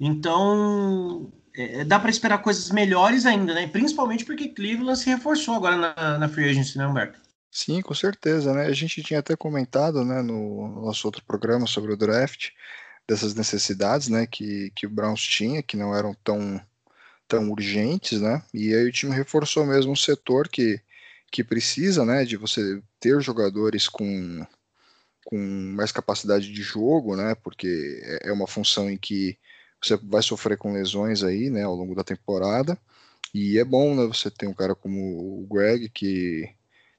Então, 0.00 1.30
é, 1.56 1.84
dá 1.84 1.98
para 1.98 2.10
esperar 2.10 2.38
coisas 2.38 2.70
melhores 2.70 3.24
ainda, 3.24 3.54
né? 3.54 3.66
Principalmente 3.66 4.24
porque 4.24 4.48
Cleveland 4.48 4.98
se 4.98 5.08
reforçou 5.08 5.54
agora 5.54 5.76
na, 5.76 6.18
na 6.18 6.28
Free 6.28 6.50
Agency, 6.50 6.76
né, 6.76 6.86
Humberto? 6.86 7.18
Sim, 7.50 7.80
com 7.80 7.94
certeza, 7.94 8.52
né? 8.52 8.66
A 8.66 8.72
gente 8.72 9.02
tinha 9.02 9.20
até 9.20 9.34
comentado, 9.34 10.04
né, 10.04 10.20
no 10.20 10.82
nosso 10.84 11.08
outro 11.08 11.24
programa 11.24 11.66
sobre 11.66 11.92
o 11.92 11.96
draft, 11.96 12.50
dessas 13.08 13.34
necessidades, 13.34 14.08
né, 14.08 14.26
que, 14.26 14.70
que 14.74 14.86
o 14.86 14.90
Browns 14.90 15.22
tinha, 15.22 15.62
que 15.62 15.76
não 15.76 15.96
eram 15.96 16.14
tão, 16.22 16.60
tão 17.26 17.50
urgentes, 17.50 18.20
né? 18.20 18.42
E 18.52 18.74
aí 18.74 18.84
o 18.86 18.92
time 18.92 19.14
reforçou 19.14 19.64
mesmo 19.64 19.92
um 19.92 19.96
setor 19.96 20.48
que, 20.48 20.80
que 21.30 21.42
precisa, 21.42 22.04
né, 22.04 22.24
de 22.24 22.36
você 22.36 22.82
ter 23.00 23.20
jogadores 23.22 23.88
com, 23.88 24.46
com 25.24 25.38
mais 25.74 25.92
capacidade 25.92 26.52
de 26.52 26.62
jogo, 26.62 27.16
né? 27.16 27.34
Porque 27.36 28.02
é, 28.04 28.28
é 28.28 28.32
uma 28.32 28.46
função 28.46 28.90
em 28.90 28.98
que 28.98 29.38
você 29.82 29.96
vai 29.96 30.22
sofrer 30.22 30.58
com 30.58 30.72
lesões 30.72 31.22
aí, 31.22 31.50
né, 31.50 31.64
ao 31.64 31.74
longo 31.74 31.94
da 31.94 32.04
temporada. 32.04 32.78
E 33.34 33.58
é 33.58 33.64
bom, 33.64 33.94
né, 33.94 34.06
você 34.06 34.30
ter 34.30 34.46
um 34.46 34.54
cara 34.54 34.74
como 34.74 35.42
o 35.42 35.46
Greg, 35.50 35.88
que 35.90 36.48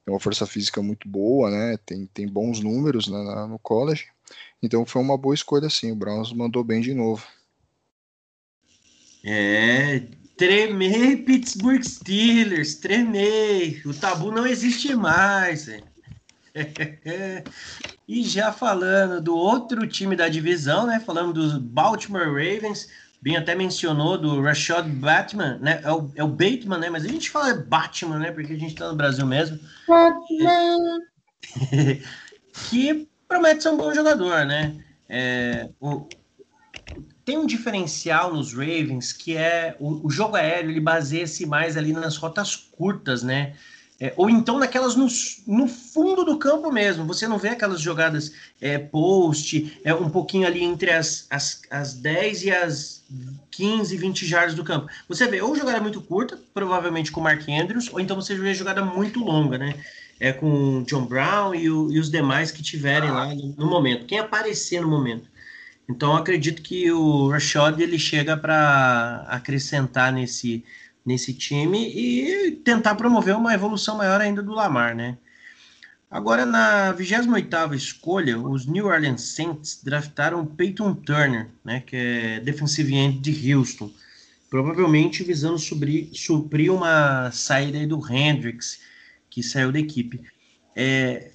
tem 0.05 0.13
uma 0.13 0.19
força 0.19 0.45
física 0.45 0.81
muito 0.81 1.07
boa, 1.07 1.49
né, 1.49 1.77
tem, 1.85 2.05
tem 2.07 2.27
bons 2.27 2.61
números 2.61 3.07
né, 3.07 3.17
no 3.49 3.59
college. 3.59 4.07
Então 4.61 4.85
foi 4.85 5.01
uma 5.01 5.17
boa 5.17 5.35
escolha, 5.35 5.69
sim. 5.69 5.91
O 5.91 5.95
Browns 5.95 6.33
mandou 6.33 6.63
bem 6.63 6.81
de 6.81 6.93
novo. 6.93 7.25
É, 9.23 10.03
tremei 10.37 11.17
Pittsburgh 11.17 11.83
Steelers, 11.83 12.75
tremei. 12.75 13.81
O 13.85 13.93
tabu 13.93 14.31
não 14.31 14.47
existe 14.47 14.95
mais. 14.95 15.67
E 18.07 18.23
já 18.23 18.53
falando 18.53 19.21
do 19.21 19.35
outro 19.35 19.85
time 19.85 20.15
da 20.15 20.29
divisão, 20.29 20.87
né? 20.87 20.99
Falando 20.99 21.33
dos 21.33 21.57
Baltimore 21.57 22.27
Ravens, 22.27 22.87
bem 23.21 23.35
até 23.35 23.53
mencionou 23.53 24.17
do 24.17 24.41
Rashad 24.41 24.87
Batman, 24.87 25.57
né? 25.61 25.81
É 25.83 25.91
o, 25.91 26.09
é 26.15 26.23
o 26.23 26.27
Bateman, 26.27 26.79
né? 26.79 26.89
Mas 26.89 27.03
a 27.03 27.09
gente 27.09 27.29
fala 27.29 27.53
Batman, 27.53 28.19
né? 28.19 28.31
Porque 28.31 28.53
a 28.53 28.57
gente 28.57 28.75
tá 28.75 28.87
no 28.87 28.95
Brasil 28.95 29.25
mesmo. 29.25 29.59
Batman! 29.87 30.99
que 32.69 33.07
promete 33.27 33.63
ser 33.63 33.69
um 33.69 33.77
bom 33.77 33.93
jogador, 33.93 34.45
né? 34.45 34.75
É, 35.09 35.69
o, 35.79 36.07
tem 37.25 37.37
um 37.37 37.45
diferencial 37.45 38.33
nos 38.33 38.53
Ravens 38.53 39.11
que 39.11 39.35
é 39.35 39.75
o, 39.79 40.07
o 40.07 40.09
jogo 40.09 40.37
aéreo, 40.37 40.71
ele 40.71 40.79
baseia-se 40.79 41.45
mais 41.45 41.75
ali 41.75 41.91
nas 41.91 42.15
rotas 42.15 42.55
curtas, 42.55 43.21
né? 43.21 43.53
É, 43.99 44.13
ou 44.15 44.29
então 44.29 44.59
naquelas 44.59 44.95
no, 44.95 45.07
no, 45.47 45.67
fundo 45.67 46.23
do 46.23 46.37
campo 46.37 46.71
mesmo. 46.71 47.05
Você 47.05 47.27
não 47.27 47.39
vê 47.39 47.49
aquelas 47.49 47.81
jogadas 47.81 48.31
é, 48.61 48.77
post, 48.77 49.79
é 49.83 49.93
um 49.93 50.09
pouquinho 50.09 50.45
ali 50.45 50.63
entre 50.63 50.91
as, 50.91 51.25
as, 51.31 51.61
as 51.71 51.93
10 51.95 52.43
e 52.43 52.51
as 52.51 53.03
15, 53.49 53.97
20 53.97 54.25
jardas 54.25 54.53
do 54.53 54.63
campo. 54.63 54.87
Você 55.09 55.25
vê 55.27 55.41
ou 55.41 55.55
jogada 55.55 55.81
muito 55.81 55.99
curta, 55.99 56.39
provavelmente 56.53 57.11
com 57.11 57.19
o 57.19 57.23
Mark 57.23 57.41
Andrews, 57.49 57.91
ou 57.91 57.99
então 57.99 58.15
você 58.15 58.35
vê 58.35 58.53
jogada 58.53 58.85
muito 58.85 59.19
longa, 59.19 59.57
né? 59.57 59.73
É 60.19 60.31
com 60.31 60.79
o 60.79 60.83
John 60.83 61.05
Brown 61.05 61.55
e, 61.55 61.69
o, 61.69 61.91
e 61.91 61.99
os 61.99 62.09
demais 62.09 62.51
que 62.51 62.61
tiverem 62.61 63.09
lá 63.09 63.33
no, 63.33 63.55
no, 63.57 63.65
momento. 63.67 64.05
Quem 64.05 64.19
aparecer 64.19 64.79
no 64.79 64.87
momento. 64.87 65.27
Então 65.89 66.15
acredito 66.15 66.61
que 66.61 66.91
o 66.91 67.29
Rashad 67.29 67.79
ele 67.79 67.97
chega 67.97 68.37
para 68.37 69.25
acrescentar 69.27 70.11
nesse 70.11 70.63
nesse 71.07 71.33
time 71.33 71.87
e 71.87 72.51
tentar 72.51 72.95
promover 72.95 73.33
uma 73.33 73.53
evolução 73.53 73.95
maior 73.95 74.19
ainda 74.19 74.43
do 74.43 74.51
Lamar, 74.51 74.93
né? 74.93 75.17
Agora, 76.11 76.45
na 76.45 76.93
28ª 76.93 77.73
escolha, 77.75 78.37
os 78.37 78.65
New 78.65 78.87
Orleans 78.87 79.21
Saints 79.21 79.81
draftaram 79.81 80.45
Peyton 80.45 80.93
Turner, 80.93 81.49
né, 81.63 81.81
que 81.85 81.95
é 81.95 82.39
defensive 82.41 82.93
end 82.93 83.19
de 83.19 83.53
Houston, 83.53 83.89
provavelmente 84.49 85.23
visando 85.23 85.57
suprir, 85.57 86.09
suprir 86.13 86.73
uma 86.73 87.31
saída 87.31 87.85
do 87.87 88.01
Hendricks, 88.09 88.79
que 89.29 89.41
saiu 89.41 89.71
da 89.71 89.79
equipe. 89.79 90.21
É, 90.75 91.31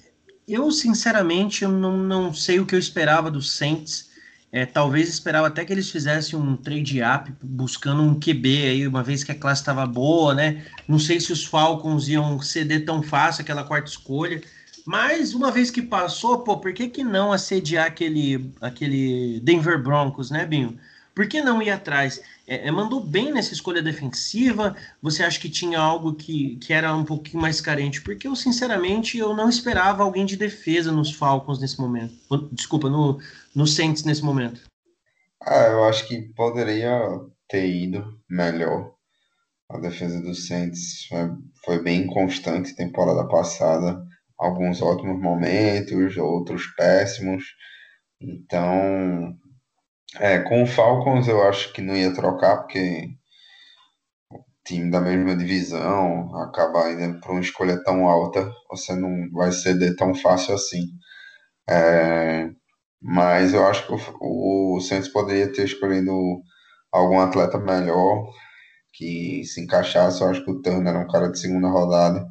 eu, 0.47 0.71
sinceramente, 0.71 1.65
não, 1.65 1.97
não 1.97 2.33
sei 2.33 2.59
o 2.59 2.65
que 2.65 2.75
eu 2.75 2.79
esperava 2.79 3.29
dos 3.29 3.55
Saints, 3.55 4.09
é, 4.53 4.67
talvez 4.67 5.09
esperava 5.09 5.47
até 5.47 5.65
que 5.65 5.73
eles 5.73 5.89
fizessem 5.89 6.37
um 6.37 6.55
trade 6.55 7.01
up 7.01 7.33
buscando 7.41 8.03
um 8.03 8.13
QB 8.13 8.67
aí, 8.67 8.87
uma 8.87 9.01
vez 9.01 9.23
que 9.23 9.31
a 9.31 9.35
classe 9.35 9.63
estava 9.63 9.83
boa, 9.87 10.35
né? 10.35 10.63
Não 10.87 10.99
sei 10.99 11.19
se 11.19 11.33
os 11.33 11.43
Falcons 11.43 12.07
iam 12.07 12.39
ceder 12.39 12.85
tão 12.85 13.01
fácil 13.01 13.41
aquela 13.41 13.63
quarta 13.63 13.89
escolha. 13.89 14.43
Mas 14.85 15.33
uma 15.33 15.51
vez 15.51 15.71
que 15.71 15.81
passou, 15.81 16.41
pô, 16.43 16.57
por 16.57 16.71
que, 16.71 16.87
que 16.87 17.03
não 17.03 17.31
assediar 17.31 17.87
aquele, 17.87 18.53
aquele 18.61 19.39
Denver 19.39 19.81
Broncos, 19.81 20.29
né, 20.29 20.45
Binho? 20.45 20.77
Por 21.15 21.27
que 21.27 21.41
não 21.41 21.61
ir 21.61 21.69
atrás? 21.69 22.21
É, 22.47 22.67
é, 22.67 22.71
mandou 22.71 22.99
bem 22.99 23.31
nessa 23.31 23.53
escolha 23.53 23.81
defensiva? 23.81 24.75
Você 25.01 25.23
acha 25.23 25.39
que 25.39 25.49
tinha 25.49 25.79
algo 25.79 26.15
que, 26.15 26.55
que 26.57 26.73
era 26.73 26.93
um 26.95 27.05
pouquinho 27.05 27.41
mais 27.41 27.61
carente? 27.61 28.01
Porque 28.01 28.27
eu, 28.27 28.35
sinceramente, 28.35 29.17
eu 29.17 29.35
não 29.35 29.47
esperava 29.47 30.03
alguém 30.03 30.25
de 30.25 30.35
defesa 30.35 30.91
nos 30.91 31.13
Falcons 31.13 31.59
nesse 31.59 31.79
momento. 31.79 32.15
Desculpa, 32.51 32.89
no, 32.89 33.19
no 33.55 33.67
Saints 33.67 34.03
nesse 34.03 34.23
momento. 34.23 34.61
Ah, 35.41 35.67
eu 35.67 35.83
acho 35.83 36.07
que 36.07 36.21
poderia 36.33 36.99
ter 37.47 37.69
ido 37.69 38.19
melhor. 38.29 38.93
A 39.69 39.77
defesa 39.77 40.19
do 40.21 40.33
Saints 40.33 41.05
foi, 41.07 41.29
foi 41.63 41.83
bem 41.83 42.07
constante 42.07 42.75
temporada 42.75 43.27
passada. 43.27 44.03
Alguns 44.37 44.81
ótimos 44.81 45.21
momentos, 45.21 46.17
outros 46.17 46.67
péssimos. 46.75 47.43
Então, 48.19 49.37
É, 50.19 50.39
com 50.39 50.63
o 50.63 50.65
Falcons 50.65 51.27
eu 51.27 51.43
acho 51.47 51.71
que 51.71 51.79
não 51.79 51.95
ia 51.95 52.11
trocar, 52.11 52.57
porque 52.63 53.09
o 54.31 54.43
time 54.65 54.89
da 54.91 55.01
mesma 55.01 55.35
divisão 55.35 56.35
acaba 56.41 56.89
indo 56.91 57.19
para 57.19 57.31
uma 57.31 57.41
escolha 57.41 57.81
tão 57.83 58.07
alta, 58.07 58.49
você 58.69 58.95
não 58.95 59.29
vai 59.31 59.51
ceder 59.51 59.95
tão 59.95 60.13
fácil 60.15 60.55
assim. 60.55 60.87
É, 61.69 62.49
mas 63.01 63.53
eu 63.53 63.65
acho 63.67 63.87
que 63.87 63.93
o, 64.21 64.77
o 64.77 64.81
Saints 64.81 65.09
poderia 65.09 65.51
ter 65.53 65.65
escolhido 65.65 66.11
algum 66.91 67.19
atleta 67.21 67.59
melhor 67.59 68.27
que 68.93 69.43
se 69.45 69.61
encaixasse. 69.63 70.21
Eu 70.21 70.29
acho 70.29 70.45
que 70.45 70.51
o 70.51 70.61
Turner 70.61 70.93
era 70.95 70.99
um 71.03 71.07
cara 71.09 71.31
de 71.31 71.39
segunda 71.39 71.69
rodada. 71.69 72.25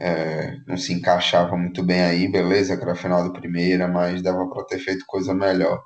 É, 0.00 0.56
não 0.66 0.76
se 0.76 0.92
encaixava 0.92 1.56
muito 1.56 1.82
bem 1.84 2.00
aí, 2.02 2.30
beleza, 2.30 2.76
que 2.76 2.82
era 2.82 2.94
final 2.94 3.24
de 3.24 3.38
primeira, 3.38 3.88
mas 3.88 4.22
dava 4.22 4.48
para 4.48 4.64
ter 4.64 4.78
feito 4.78 5.04
coisa 5.06 5.34
melhor. 5.34 5.82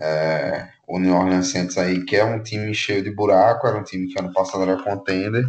É, 0.00 0.68
o 0.88 0.98
New 0.98 1.14
Orleans 1.14 1.48
Saints 1.48 1.78
aí, 1.78 2.04
que 2.04 2.16
é 2.16 2.24
um 2.24 2.42
time 2.42 2.74
cheio 2.74 3.02
de 3.02 3.10
buraco, 3.10 3.66
era 3.66 3.78
um 3.78 3.84
time 3.84 4.08
que 4.08 4.18
ano 4.18 4.32
passado 4.32 4.62
era 4.62 4.82
contender 4.82 5.44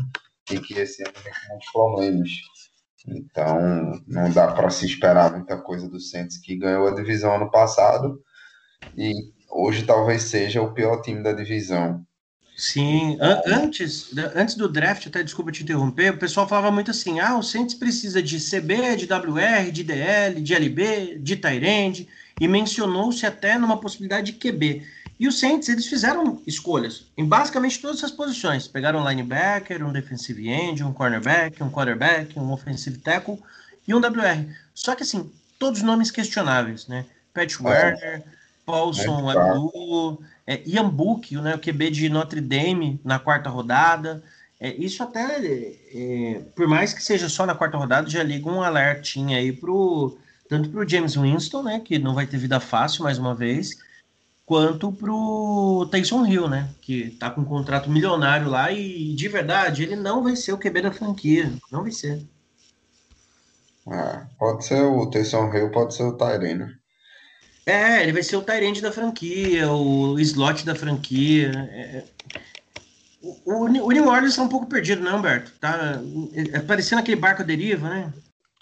e 0.52 0.60
que 0.60 0.76
esse 0.76 1.04
ano 1.04 1.14
tem 1.24 1.34
muitos 1.50 1.72
problemas. 1.72 2.30
Então, 3.08 4.02
não 4.08 4.32
dá 4.32 4.52
para 4.52 4.70
se 4.70 4.86
esperar 4.86 5.32
muita 5.32 5.58
coisa 5.58 5.88
do 5.88 6.00
Saints, 6.00 6.38
que 6.38 6.58
ganhou 6.58 6.88
a 6.88 6.96
divisão 6.96 7.36
ano 7.36 7.52
passado 7.52 8.20
e 8.98 9.12
hoje 9.50 9.84
talvez 9.84 10.24
seja 10.24 10.62
o 10.62 10.74
pior 10.74 11.02
time 11.02 11.22
da 11.22 11.34
divisão. 11.34 12.06
Sim, 12.58 13.18
antes, 13.46 14.16
antes 14.34 14.56
do 14.56 14.70
draft, 14.70 15.08
até 15.08 15.22
desculpa 15.22 15.52
te 15.52 15.64
interromper, 15.64 16.14
o 16.14 16.18
pessoal 16.18 16.48
falava 16.48 16.72
muito 16.72 16.90
assim: 16.90 17.20
ah, 17.20 17.38
o 17.38 17.44
Saints 17.44 17.76
precisa 17.76 18.24
de 18.24 18.40
CB, 18.40 18.96
de 18.96 19.14
WR, 19.14 19.72
de 19.72 19.84
DL, 19.84 20.42
de 20.42 20.54
LB, 20.54 21.20
de 21.20 21.36
Tyrande, 21.36 22.08
e 22.40 22.48
mencionou-se 22.48 23.26
até 23.26 23.58
numa 23.58 23.80
possibilidade 23.80 24.32
de 24.32 24.38
QB. 24.40 24.86
E 25.18 25.28
os 25.28 25.40
Saints, 25.40 25.70
eles 25.70 25.86
fizeram 25.86 26.42
escolhas 26.46 27.06
em 27.18 27.26
basicamente 27.26 27.80
todas 27.80 27.98
essas 27.98 28.12
posições. 28.12 28.68
Pegaram 28.68 29.00
um 29.00 29.10
linebacker, 29.10 29.86
um 29.86 29.94
defensive 29.94 30.50
end, 30.50 30.84
um 30.84 30.92
cornerback, 30.92 31.64
um 31.64 31.72
quarterback, 31.72 32.38
um 32.38 32.52
offensive 32.52 32.98
tackle 32.98 33.40
e 33.88 33.94
um 33.94 34.00
WR. 34.00 34.46
Só 34.74 34.94
que, 34.94 35.04
assim, 35.04 35.32
todos 35.58 35.82
nomes 35.82 36.12
questionáveis, 36.12 36.88
né? 36.88 37.06
Pat. 37.34 37.62
Werner, 37.62 38.24
Paulson 38.66 39.30
Abdul, 39.30 40.22
é, 40.48 40.62
Ian 40.66 40.90
Book, 40.90 41.36
né, 41.36 41.56
o 41.56 41.60
QB 41.60 41.92
de 41.92 42.10
Notre 42.10 42.42
Dame 42.42 43.00
na 43.04 43.20
quarta 43.20 43.50
rodada. 43.50 44.24
É, 44.60 44.74
isso 44.74 45.04
até, 45.04 45.38
é, 45.94 46.42
por 46.56 46.68
mais 46.68 46.94
que 46.94 47.04
seja 47.04 47.30
só 47.30 47.46
na 47.46 47.54
quarta 47.54 47.78
rodada, 47.78 48.10
já 48.10 48.24
liga 48.24 48.50
um 48.50 48.64
alertinho 48.64 49.38
aí 49.38 49.52
pro, 49.52 50.18
tanto 50.48 50.70
para 50.70 50.82
o 50.82 50.88
James 50.88 51.16
Winston, 51.16 51.64
né, 51.64 51.80
que 51.80 51.98
não 51.98 52.14
vai 52.14 52.28
ter 52.28 52.38
vida 52.38 52.60
fácil 52.60 53.04
mais 53.04 53.18
uma 53.18 53.34
vez, 53.34 53.78
quanto 54.46 54.92
pro 54.92 55.88
Taysom 55.92 56.26
Hill, 56.26 56.48
né? 56.48 56.70
Que 56.82 57.10
tá 57.12 57.32
com 57.32 57.42
um 57.42 57.46
contrato 57.46 57.90
milionário 57.90 58.50
lá 58.50 58.72
e 58.72 59.14
de 59.14 59.28
verdade 59.28 59.84
ele 59.84 59.96
não 59.96 60.24
vai 60.24 60.36
ser 60.36 60.54
o 60.54 60.58
QB 60.58 60.82
da 60.84 60.92
franquia, 60.92 61.52
não 61.72 61.82
vai 61.82 61.92
ser. 61.92 62.22
É, 63.88 64.22
pode 64.38 64.66
ser 64.66 64.82
o 64.82 65.10
Taysom 65.10 65.52
Hill, 65.54 65.72
pode 65.72 65.96
ser 65.96 66.04
o 66.04 66.14
Tyrene. 66.14 66.56
Né? 66.60 66.76
É, 67.66 68.04
ele 68.04 68.14
vai 68.14 68.22
ser 68.22 68.36
o 68.36 68.44
Tyrande 68.44 68.82
da 68.82 68.92
franquia, 68.92 69.72
o 69.72 70.20
slot 70.20 70.66
da 70.66 70.76
franquia. 70.76 71.52
É, 71.72 71.98
é... 71.98 72.06
O, 73.44 73.64
o, 73.64 73.68
New 73.68 74.08
Orleans 74.08 74.36
tá 74.36 74.44
um 74.44 74.50
pouco 74.50 74.68
perdido, 74.68 75.02
né, 75.02 75.12
Humberto? 75.12 75.52
Tá 75.60 76.00
é, 76.34 76.58
é 76.58 76.60
parecendo 76.60 77.02
aquele 77.02 77.20
barco 77.20 77.42
à 77.42 77.46
deriva, 77.46 77.90
né? 77.90 78.14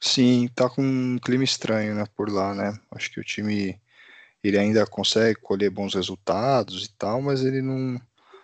Sim, 0.05 0.49
tá 0.53 0.69
com 0.69 0.81
um 0.83 1.17
clima 1.17 1.45
estranho, 1.45 1.95
né, 1.95 2.03
por 2.13 2.29
lá, 2.29 2.53
né? 2.53 2.77
Acho 2.91 3.09
que 3.09 3.21
o 3.21 3.23
time 3.23 3.79
ele 4.43 4.59
ainda 4.59 4.85
consegue 4.85 5.39
colher 5.39 5.69
bons 5.71 5.95
resultados 5.95 6.85
e 6.85 6.89
tal, 6.97 7.21
mas 7.21 7.43
ele 7.43 7.61
não 7.61 7.99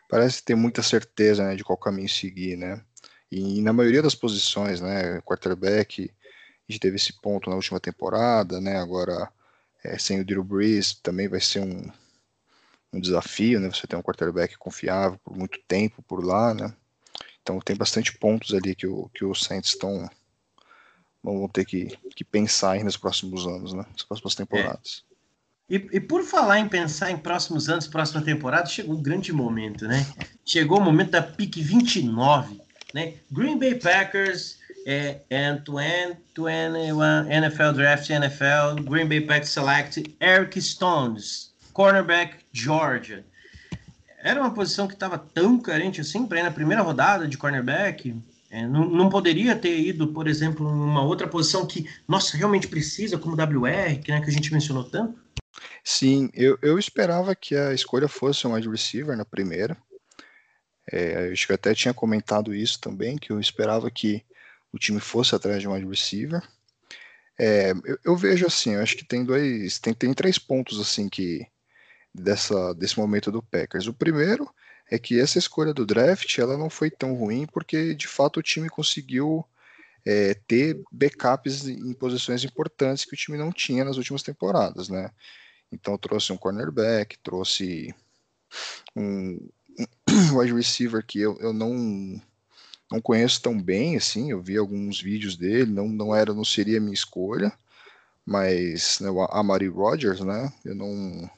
parece 0.10 0.42
ter 0.42 0.56
muita 0.56 0.82
certeza 0.82 1.44
né, 1.46 1.56
de 1.58 1.64
qual 1.64 1.78
caminho 1.78 2.08
seguir, 2.08 2.56
né? 2.56 2.82
E, 3.30 3.62
na 3.62 3.74
maioria 3.74 4.02
das 4.02 4.16
posições, 4.16 4.80
né, 4.80 5.20
quarterback, 5.22 6.10
a 6.70 6.72
gente 6.72 6.80
teve 6.80 6.96
esse 6.96 7.14
ponto 7.22 7.50
na 7.50 7.58
última 7.58 7.80
temporada, 7.80 8.62
né? 8.62 8.78
Agora 8.78 9.30
é, 9.84 9.98
sem 9.98 10.22
o 10.22 10.26
Drew 10.26 10.44
Brees 10.44 10.94
também 10.94 11.28
vai 11.28 11.42
ser 11.42 11.60
um, 11.60 11.92
um 12.94 13.02
desafio, 13.02 13.60
né? 13.60 13.70
Você 13.70 13.86
tem 13.86 14.00
um 14.00 14.04
quarterback 14.04 14.58
confiável 14.58 15.20
por 15.26 15.36
muito 15.36 15.60
tempo 15.68 16.02
por 16.04 16.24
lá, 16.26 16.54
né? 16.54 16.74
Então 17.42 17.60
tem 17.60 17.76
bastante 17.76 18.18
pontos 18.18 18.54
ali 18.54 18.76
que 18.76 18.88
o, 18.88 19.10
que 19.14 19.26
os 19.26 19.42
Saints 19.42 19.72
estão 19.72 20.10
vão 21.24 21.48
ter 21.48 21.66
que, 21.66 21.98
que 22.16 22.24
pensar 22.24 22.72
aí 22.72 22.84
nos 22.84 22.98
próximos 22.98 23.46
anos, 23.46 23.74
né? 23.74 23.86
Nas 23.92 24.04
próximas 24.04 24.36
temporadas. 24.36 25.04
É. 25.06 25.10
E, 25.70 25.76
e, 25.94 26.00
por 26.00 26.24
falar 26.24 26.60
em 26.60 26.68
pensar 26.68 27.12
em 27.12 27.18
próximos 27.18 27.70
anos, 27.70 27.86
próxima 27.86 28.22
temporada, 28.24 28.66
chegou 28.66 28.96
um 28.96 29.02
grande 29.02 29.32
momento, 29.32 29.88
né? 29.88 30.04
Chegou 30.44 30.80
o 30.80 30.84
momento 30.84 31.12
da 31.12 31.22
pick 31.22 31.58
29, 31.58 32.60
né? 32.92 33.14
Green 33.32 33.60
Bay 33.60 33.76
Packers 33.76 34.58
é, 34.88 35.20
and 35.32 35.62
2021 35.66 37.32
NFL 37.32 37.74
Draft 37.76 38.10
NFL, 38.10 38.82
Green 38.84 39.08
Bay 39.08 39.22
Packers 39.22 39.50
select 39.50 40.16
Eric 40.20 40.60
Stones, 40.60 41.54
cornerback 41.72 42.38
Georgia. 42.52 43.24
Era 44.24 44.42
uma 44.42 44.52
posição 44.52 44.88
que 44.88 44.96
estava 44.96 45.20
tão 45.20 45.60
carente 45.60 46.02
assim 46.02 46.26
para 46.26 46.40
ir 46.40 46.44
na 46.44 46.52
primeira 46.52 46.82
rodada 46.82 47.28
de 47.28 47.38
cornerback. 47.38 48.16
É, 48.50 48.66
não, 48.68 48.90
não, 48.90 49.10
poderia 49.10 49.56
ter 49.56 49.80
ido, 49.80 50.08
por 50.08 50.28
exemplo, 50.28 50.68
numa 50.68 51.04
outra 51.04 51.28
posição 51.28 51.68
que, 51.68 51.88
nossa, 52.08 52.36
realmente 52.36 52.68
precisa, 52.68 53.18
como 53.18 53.36
WR, 53.36 54.00
que, 54.04 54.12
né, 54.12 54.22
que 54.22 54.30
a 54.30 54.34
gente 54.34 54.52
mencionou 54.52 54.84
tanto? 54.84 55.20
Sim, 55.84 56.30
eu, 56.34 56.58
eu 56.62 56.80
esperava 56.80 57.36
que 57.36 57.56
a 57.56 57.74
escolha 57.74 58.08
fosse 58.08 58.48
um 58.48 58.54
wide 58.54 58.68
receiver 58.68 59.16
na 59.16 59.26
primeira. 59.26 59.78
É, 60.92 61.30
acho 61.32 61.46
que 61.46 61.52
eu 61.52 61.56
até 61.56 61.76
tinha 61.76 61.94
comentado 61.94 62.54
isso 62.54 62.80
também, 62.80 63.18
que 63.18 63.32
eu 63.32 63.40
esperava 63.40 63.92
que 63.92 64.26
o 64.74 64.80
time 64.80 65.00
fosse 65.00 65.36
atrás 65.36 65.62
de 65.62 65.68
um 65.68 65.74
wide 65.74 65.88
receiver. 65.88 66.42
É, 67.40 67.72
eu, 67.72 68.00
eu, 68.04 68.18
vejo 68.18 68.46
assim, 68.48 68.74
eu 68.74 68.82
acho 68.82 68.98
que 68.98 69.06
tem 69.06 69.24
dois, 69.24 69.80
tem, 69.80 69.94
tem 69.94 70.14
três 70.14 70.38
pontos 70.40 70.80
assim 70.80 71.08
que 71.08 71.46
dessa 72.14 72.74
desse 72.74 72.98
momento 72.98 73.32
do 73.32 73.44
Packers. 73.44 73.88
O 73.88 73.94
primeiro 73.94 74.50
é 74.90 74.98
que 74.98 75.20
essa 75.20 75.38
escolha 75.38 75.74
do 75.74 75.86
draft 75.86 76.38
ela 76.38 76.58
não 76.58 76.70
foi 76.70 76.90
tão 76.90 77.14
ruim 77.14 77.46
porque 77.46 77.94
de 77.94 78.08
fato 78.08 78.40
o 78.40 78.44
time 78.44 78.70
conseguiu 78.70 79.46
é, 80.06 80.34
ter 80.34 80.82
backups 80.92 81.68
em 81.68 81.94
posições 81.94 82.44
importantes 82.44 83.06
que 83.06 83.14
o 83.14 83.18
time 83.18 83.38
não 83.38 83.52
tinha 83.52 83.84
nas 83.84 83.98
últimas 83.98 84.24
temporadas, 84.24 84.90
né? 84.90 85.12
Então 85.72 85.98
trouxe 85.98 86.34
um 86.34 86.38
cornerback, 86.38 87.18
trouxe 87.20 87.94
um, 88.96 89.40
um 90.10 90.38
wide 90.40 90.54
receiver 90.54 91.06
que 91.06 91.20
eu, 91.20 91.38
eu 91.40 91.54
não 91.54 92.20
não 92.92 93.00
conheço 93.00 93.40
tão 93.40 93.62
bem, 93.62 93.96
assim, 93.96 94.32
eu 94.32 94.42
vi 94.42 94.58
alguns 94.58 95.00
vídeos 95.00 95.38
dele, 95.38 95.72
não, 95.72 95.88
não 95.88 96.16
era, 96.16 96.34
não 96.34 96.44
seria 96.44 96.80
minha 96.80 96.92
escolha, 96.92 97.54
mas 98.26 99.00
né, 99.00 99.12
o 99.12 99.22
Amari 99.26 99.68
Rogers, 99.68 100.22
né, 100.22 100.52
eu 100.66 100.74
não, 100.74 101.30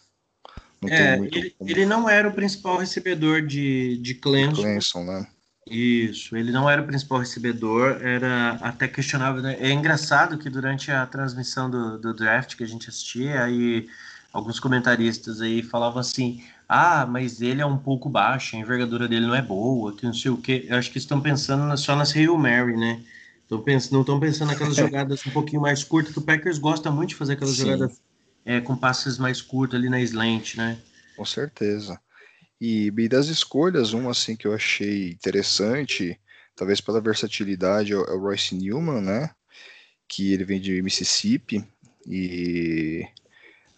é, 0.89 1.17
muito... 1.17 1.37
Ele, 1.37 1.55
ele, 1.61 1.85
não 1.85 2.09
era 2.09 2.27
o 2.27 2.33
principal 2.33 2.77
recebedor 2.77 3.41
de, 3.41 3.97
de 3.97 4.15
Clemson. 4.15 4.61
Clemson, 4.61 5.03
né? 5.03 5.27
Isso, 5.69 6.35
ele 6.35 6.51
não 6.51 6.69
era 6.69 6.81
o 6.81 6.85
principal 6.85 7.19
recebedor, 7.19 7.99
era 8.01 8.57
até 8.61 8.87
questionável. 8.87 9.41
Né? 9.41 9.57
É 9.59 9.71
engraçado 9.71 10.37
que 10.37 10.49
durante 10.49 10.91
a 10.91 11.05
transmissão 11.05 11.69
do, 11.69 11.99
do 11.99 12.13
draft 12.13 12.55
que 12.55 12.63
a 12.63 12.67
gente 12.67 12.89
assistia, 12.89 13.43
aí 13.43 13.87
alguns 14.33 14.59
comentaristas 14.59 15.39
aí 15.39 15.61
falavam 15.61 15.99
assim: 15.99 16.43
ah, 16.67 17.05
mas 17.05 17.41
ele 17.41 17.61
é 17.61 17.65
um 17.65 17.77
pouco 17.77 18.09
baixo, 18.09 18.55
a 18.55 18.59
envergadura 18.59 19.07
dele 19.07 19.27
não 19.27 19.35
é 19.35 19.41
boa, 19.41 19.95
que 19.95 20.05
não 20.05 20.13
sei 20.13 20.31
o 20.31 20.37
quê. 20.37 20.65
Eu 20.67 20.77
acho 20.77 20.89
que 20.89 20.97
estão 20.97 21.21
pensando 21.21 21.77
só 21.77 21.95
nas 21.95 22.15
Hail 22.15 22.35
Mary, 22.37 22.75
né? 22.75 22.99
Tão 23.47 23.61
pensando, 23.61 23.93
não 23.93 24.01
estão 24.01 24.19
pensando 24.19 24.49
naquelas 24.49 24.75
jogadas 24.77 25.25
um 25.27 25.31
pouquinho 25.31 25.61
mais 25.61 25.83
curtas, 25.83 26.11
que 26.11 26.19
o 26.19 26.23
Packers 26.23 26.57
gosta 26.57 26.89
muito 26.89 27.09
de 27.09 27.15
fazer 27.15 27.33
aquelas 27.33 27.55
Sim. 27.55 27.67
jogadas 27.67 28.01
é, 28.45 28.59
com 28.61 28.75
passes 28.75 29.17
mais 29.17 29.41
curtos 29.41 29.77
ali 29.77 29.89
na 29.89 30.01
slant, 30.01 30.55
né? 30.55 30.79
Com 31.15 31.25
certeza. 31.25 31.99
E, 32.59 32.87
e 32.87 33.07
das 33.07 33.27
escolhas, 33.27 33.93
um 33.93 34.09
assim 34.09 34.35
que 34.35 34.47
eu 34.47 34.53
achei 34.53 35.09
interessante, 35.09 36.19
talvez 36.55 36.79
pela 36.79 37.01
versatilidade, 37.01 37.93
é 37.93 37.97
o 37.97 38.19
Royce 38.19 38.55
Newman, 38.55 39.01
né? 39.01 39.31
Que 40.07 40.33
ele 40.33 40.45
vem 40.45 40.59
de 40.59 40.81
Mississippi 40.81 41.65
e 42.05 43.07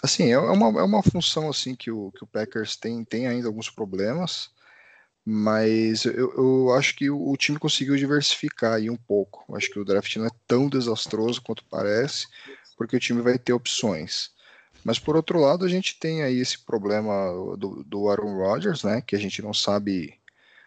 Assim, 0.04 0.34
é 0.34 0.38
uma, 0.38 0.82
é 0.82 0.84
uma 0.84 1.02
função 1.02 1.50
assim 1.50 1.74
que 1.74 1.90
o, 1.90 2.12
que 2.12 2.26
o 2.26 2.28
Packers 2.28 2.76
tem, 2.76 3.06
tem 3.06 3.26
ainda 3.26 3.48
alguns 3.48 3.70
problemas, 3.70 4.50
mas 5.24 6.04
eu, 6.04 6.34
eu 6.36 6.74
acho 6.74 6.94
que 6.98 7.10
o, 7.10 7.38
time 7.38 7.58
conseguiu 7.58 7.96
diversificar 7.96 8.74
aí 8.74 8.90
um 8.90 8.98
pouco. 8.98 9.46
Acho 9.56 9.72
que 9.72 9.80
o 9.80 9.86
draft 9.86 10.14
não 10.18 10.26
é 10.26 10.32
tão 10.46 10.68
desastroso 10.68 11.42
quanto 11.42 11.64
parece, 11.70 12.28
porque 12.76 12.98
o 12.98 13.00
time 13.00 13.22
vai 13.22 13.40
ter 13.40 13.54
opções. 13.54 14.32
Mas 14.84 15.00
por 15.00 15.16
outro 15.16 15.40
lado, 15.40 15.66
a 15.66 15.70
gente 15.70 15.98
tem 16.00 16.24
aí 16.24 16.40
esse 16.40 16.60
problema 16.60 17.14
do, 17.58 17.84
do 17.84 18.10
Aaron 18.10 18.36
Rodgers, 18.36 18.84
né? 18.84 19.02
Que 19.02 19.16
a 19.16 19.20
gente 19.20 19.42
não 19.42 19.54
sabe 19.54 20.20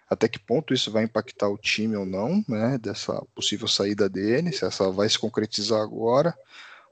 até 0.08 0.28
que 0.28 0.38
ponto 0.38 0.72
isso 0.72 0.90
vai 0.90 1.04
impactar 1.04 1.48
o 1.48 1.58
time 1.58 1.96
ou 1.96 2.06
não, 2.06 2.44
né? 2.48 2.78
Dessa 2.78 3.20
possível 3.34 3.68
saída 3.68 4.08
dele, 4.08 4.52
se 4.52 4.64
essa 4.64 4.90
vai 4.90 5.08
se 5.08 5.18
concretizar 5.18 5.80
agora 5.80 6.34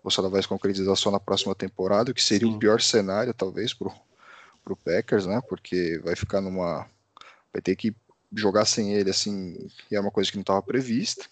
ou 0.02 0.10
se 0.10 0.20
ela 0.20 0.28
vai 0.28 0.42
se 0.42 0.48
concretizar 0.48 0.94
só 0.96 1.10
na 1.10 1.18
próxima 1.18 1.54
temporada, 1.54 2.12
que 2.12 2.22
seria 2.22 2.46
Sim. 2.46 2.54
o 2.54 2.58
pior 2.58 2.80
cenário, 2.82 3.32
talvez, 3.32 3.72
para 3.72 3.88
o 3.88 4.76
Packers, 4.76 5.24
né? 5.24 5.40
Porque 5.48 5.98
vai 6.04 6.14
ficar 6.14 6.42
numa. 6.42 6.86
Vai 7.50 7.62
ter 7.62 7.74
que 7.74 7.94
jogar 8.30 8.66
sem 8.66 8.92
ele, 8.92 9.08
assim, 9.08 9.66
que 9.88 9.96
é 9.96 10.00
uma 10.00 10.10
coisa 10.10 10.30
que 10.30 10.36
não 10.36 10.42
estava 10.42 10.60
prevista. 10.60 11.24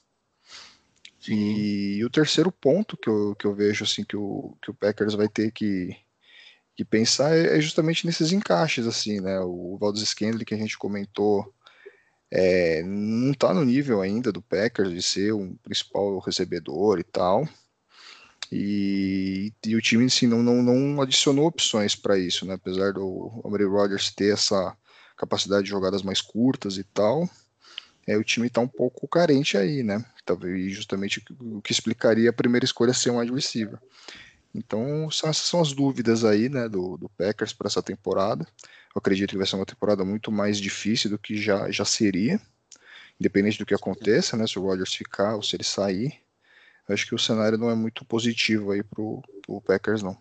E, 1.29 1.99
e, 1.99 2.05
o 2.05 2.11
terceiro 2.11 2.51
ponto 2.51 2.97
que 2.97 3.09
eu, 3.09 3.35
que 3.37 3.47
eu 3.47 3.55
vejo 3.55 3.85
assim 3.85 4.05
que 4.05 4.17
o, 4.17 4.57
que 4.61 4.71
o 4.71 4.75
Packers 4.75 5.15
vai 5.15 5.29
ter 5.29 5.53
que, 5.53 5.97
que 6.75 6.85
pensar 6.85 7.37
é, 7.37 7.59
é 7.59 7.61
justamente 7.61 8.07
nesses 8.07 8.33
encaixes, 8.33 8.87
assim, 8.87 9.21
né? 9.21 9.41
O 9.41 9.77
Valdez 9.79 10.09
Scandley 10.09 10.45
que 10.45 10.55
a 10.55 10.59
gente 10.59 10.77
comentou 10.77 11.53
é, 12.31 12.83
não 12.83 13.33
está 13.33 13.53
no 13.53 13.65
nível 13.65 14.01
ainda 14.01 14.33
do 14.33 14.41
Packers 14.41 14.91
de 14.91 15.03
ser 15.03 15.33
um 15.35 15.55
principal 15.57 16.19
recebedor 16.19 16.99
e 16.99 17.05
tal. 17.05 17.47
E, 18.51 19.53
e 19.65 19.77
o 19.77 19.81
time 19.81 20.07
assim, 20.07 20.27
não, 20.27 20.43
não, 20.43 20.63
não 20.63 21.01
adicionou 21.01 21.47
opções 21.47 21.95
para 21.95 22.19
isso, 22.19 22.45
né? 22.45 22.55
apesar 22.55 22.93
do 22.93 23.41
Amari 23.45 23.65
Rodgers 23.65 24.11
ter 24.11 24.35
essa 24.35 24.77
capacidade 25.17 25.65
de 25.65 25.71
jogadas 25.71 26.03
mais 26.03 26.21
curtas 26.21 26.77
e 26.77 26.85
tal, 26.85 27.29
é, 28.07 28.17
o 28.17 28.25
time 28.25 28.49
está 28.49 28.61
um 28.61 28.69
pouco 28.69 29.07
carente 29.07 29.57
aí, 29.57 29.83
né? 29.83 30.05
Talvez 30.25 30.73
justamente 30.73 31.23
o 31.41 31.61
que 31.61 31.73
explicaria 31.73 32.31
a 32.31 32.33
primeira 32.33 32.65
escolha 32.65 32.95
ser 32.95 33.11
um 33.11 33.19
wide. 33.19 33.33
Então, 34.55 35.11
são, 35.11 35.31
essas 35.31 35.47
são 35.47 35.61
as 35.61 35.73
dúvidas 35.73 36.25
aí, 36.25 36.49
né, 36.49 36.69
do, 36.69 36.97
do 36.97 37.09
Packers 37.09 37.53
para 37.53 37.69
essa 37.69 37.83
temporada. 37.83 38.47
Eu 38.95 38.99
acredito 38.99 39.31
que 39.31 39.39
vai 39.39 39.47
ser 39.47 39.57
uma 39.57 39.67
temporada 39.67 40.05
muito 40.05 40.31
mais 40.31 40.59
difícil 40.59 41.11
do 41.11 41.19
que 41.19 41.37
já, 41.37 41.71
já 41.71 41.85
seria, 41.85 42.41
independente 43.19 43.59
do 43.59 43.67
que 43.67 43.75
aconteça, 43.75 44.37
né, 44.37 44.47
se 44.47 44.59
o 44.59 44.63
Rodgers 44.63 44.95
ficar 44.95 45.37
ou 45.37 45.43
se 45.43 45.57
ele 45.57 45.65
sair. 45.65 46.21
Acho 46.89 47.07
que 47.07 47.15
o 47.15 47.19
cenário 47.19 47.57
não 47.57 47.71
é 47.71 47.75
muito 47.75 48.05
positivo 48.05 48.73
aí 48.73 48.83
pro, 48.83 49.23
pro 49.47 49.61
Packers, 49.61 50.03
não. 50.03 50.17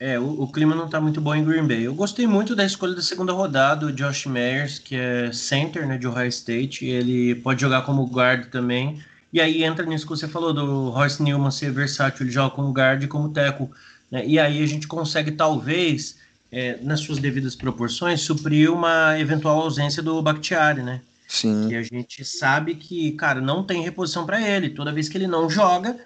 É, 0.00 0.18
o, 0.18 0.42
o, 0.42 0.52
clima 0.52 0.76
não 0.76 0.86
está 0.86 1.00
muito 1.00 1.20
bom 1.20 1.34
em 1.34 1.44
Green 1.44 1.66
Bay. 1.66 1.82
Eu 1.82 1.94
gostei 1.94 2.26
muito 2.26 2.54
da 2.54 2.64
escolha 2.64 2.94
da 2.94 3.02
segunda 3.02 3.32
rodada, 3.32 3.86
o 3.86 3.92
Josh 3.92 4.26
Myers, 4.26 4.78
que 4.78 4.94
é 4.94 5.32
center 5.32 5.86
né, 5.88 5.98
de 5.98 6.06
Ohio 6.06 6.28
State. 6.28 6.86
Ele 6.86 7.34
pode 7.34 7.60
jogar 7.60 7.82
como 7.82 8.06
guard 8.06 8.46
também. 8.46 9.02
E 9.32 9.40
aí 9.40 9.62
entra 9.62 9.84
nisso 9.84 10.04
que 10.04 10.10
você 10.10 10.26
falou 10.26 10.52
do 10.52 10.90
Royce 10.90 11.22
Newman 11.22 11.50
ser 11.50 11.70
versátil, 11.70 12.24
ele 12.24 12.32
joga 12.32 12.54
como 12.54 12.72
guard 12.72 13.02
e 13.02 13.06
como 13.06 13.28
teco. 13.28 13.70
Né? 14.10 14.26
E 14.26 14.38
aí 14.38 14.62
a 14.62 14.66
gente 14.66 14.86
consegue, 14.86 15.32
talvez, 15.32 16.16
é, 16.50 16.78
nas 16.82 17.00
suas 17.00 17.18
devidas 17.18 17.54
proporções, 17.54 18.22
suprir 18.22 18.72
uma 18.72 19.18
eventual 19.18 19.60
ausência 19.60 20.02
do 20.02 20.20
Bakhtiari, 20.22 20.82
né? 20.82 21.02
Sim. 21.26 21.68
E 21.68 21.76
a 21.76 21.82
gente 21.82 22.24
sabe 22.24 22.74
que, 22.74 23.12
cara, 23.12 23.40
não 23.40 23.62
tem 23.62 23.82
reposição 23.82 24.24
para 24.24 24.40
ele. 24.40 24.70
Toda 24.70 24.92
vez 24.92 25.10
que 25.10 25.18
ele 25.18 25.26
não 25.26 25.50
joga, 25.50 25.98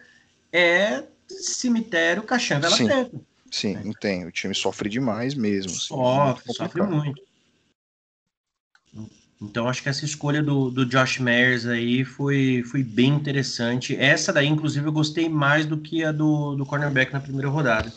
é 0.53 1.05
cemitério, 1.29 2.25
caixão, 2.25 2.61
vela 2.61 2.77
Sim. 2.77 2.89
Sim, 3.53 3.79
não 3.85 3.93
tem. 3.93 4.25
O 4.25 4.33
time 4.33 4.55
sofre 4.55 4.89
demais 4.89 5.35
mesmo. 5.35 5.71
Assim, 5.71 5.79
sofre, 5.79 6.45
muito 6.47 6.57
sofre 6.57 6.83
muito. 6.83 7.23
Então 9.43 9.69
acho 9.69 9.83
que 9.83 9.89
essa 9.89 10.05
escolha 10.05 10.43
do, 10.43 10.71
do 10.71 10.87
Josh 10.87 11.19
Myers 11.19 11.67
aí 11.67 12.05
foi, 12.05 12.63
foi 12.71 12.83
bem 12.83 13.11
interessante. 13.11 13.97
Essa 13.97 14.33
daí, 14.33 14.47
inclusive, 14.47 14.87
eu 14.87 14.93
gostei 14.93 15.29
mais 15.29 15.67
do 15.67 15.77
que 15.77 16.05
a 16.05 16.13
do, 16.13 16.55
do 16.55 16.65
cornerback 16.65 17.13
na 17.13 17.21
primeira 17.21 17.49
rodada. 17.49 17.93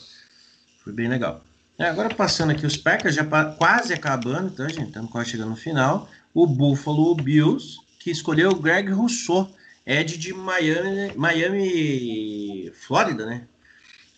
Foi 0.84 0.92
bem 0.92 1.08
legal. 1.08 1.44
É, 1.78 1.86
agora 1.86 2.14
passando 2.14 2.52
aqui 2.52 2.66
os 2.66 2.78
Packers, 2.78 3.16
já 3.16 3.26
quase 3.58 3.94
acabando, 3.94 4.48
então, 4.48 4.68
gente? 4.68 4.88
Estamos 4.88 5.12
quase 5.12 5.32
chegando 5.32 5.50
no 5.50 5.56
final 5.56 6.10
o 6.34 6.46
Buffalo 6.46 7.16
Bills, 7.16 7.78
que 8.00 8.12
escolheu 8.12 8.52
o 8.52 8.60
Greg 8.60 8.92
Rousseau, 8.92 9.50
Ed 9.86 10.18
de 10.18 10.34
Miami, 10.34 11.14
Miami, 11.16 12.72
Flórida, 12.74 13.26
né? 13.26 13.44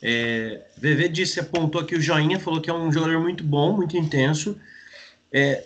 É, 0.01 0.61
VV 0.77 1.09
disse, 1.09 1.39
apontou 1.39 1.81
aqui 1.81 1.95
o 1.95 2.01
joinha, 2.01 2.39
falou 2.39 2.61
que 2.61 2.69
é 2.69 2.73
um 2.73 2.91
jogador 2.91 3.19
muito 3.19 3.43
bom, 3.43 3.75
muito 3.75 3.97
intenso. 3.97 4.59
É, 5.31 5.63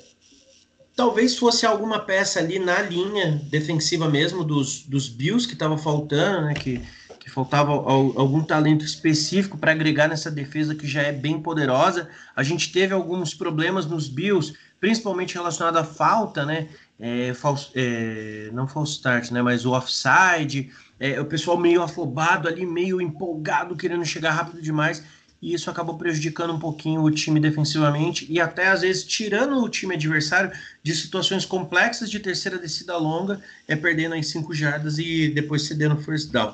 talvez 1.01 1.35
fosse 1.35 1.65
alguma 1.65 1.97
peça 1.97 2.37
ali 2.37 2.59
na 2.59 2.79
linha 2.79 3.41
defensiva 3.49 4.07
mesmo 4.07 4.43
dos, 4.43 4.83
dos 4.83 5.09
Bills 5.09 5.47
que 5.47 5.55
estava 5.55 5.75
faltando, 5.75 6.45
né? 6.45 6.53
Que, 6.53 6.79
que 7.19 7.27
faltava 7.27 7.71
algum 7.71 8.43
talento 8.43 8.85
específico 8.85 9.57
para 9.57 9.71
agregar 9.71 10.07
nessa 10.07 10.29
defesa 10.29 10.75
que 10.75 10.85
já 10.85 11.01
é 11.01 11.11
bem 11.11 11.41
poderosa. 11.41 12.07
A 12.35 12.43
gente 12.43 12.71
teve 12.71 12.93
alguns 12.93 13.33
problemas 13.33 13.87
nos 13.87 14.07
Bills, 14.07 14.53
principalmente 14.79 15.33
relacionado 15.33 15.77
à 15.77 15.83
falta, 15.83 16.45
né? 16.45 16.67
É, 16.99 17.33
false, 17.33 17.69
é, 17.73 18.51
não 18.53 18.67
false 18.67 18.93
start, 18.93 19.31
né? 19.31 19.41
Mas 19.41 19.65
o 19.65 19.71
offside, 19.71 20.69
é, 20.99 21.19
o 21.19 21.25
pessoal 21.25 21.57
meio 21.57 21.81
afobado 21.81 22.47
ali, 22.47 22.63
meio 22.63 23.01
empolgado, 23.01 23.75
querendo 23.75 24.05
chegar 24.05 24.33
rápido 24.33 24.61
demais, 24.61 25.03
e 25.41 25.53
isso 25.53 25.69
acabou 25.69 25.97
prejudicando 25.97 26.53
um 26.53 26.59
pouquinho 26.59 27.01
o 27.01 27.09
time 27.09 27.39
defensivamente 27.39 28.27
e 28.29 28.39
até 28.39 28.67
às 28.67 28.81
vezes 28.81 29.03
tirando 29.03 29.57
o 29.63 29.69
time 29.69 29.95
adversário 29.95 30.51
de 30.83 30.93
situações 30.93 31.45
complexas 31.45 32.11
de 32.11 32.19
terceira 32.19 32.59
descida 32.59 32.95
longa, 32.97 33.41
é 33.67 33.75
perdendo 33.75 34.15
em 34.15 34.21
cinco 34.21 34.53
jardas 34.53 34.99
e 34.99 35.29
depois 35.29 35.63
cedendo 35.63 35.97
first 35.97 36.31
down. 36.31 36.53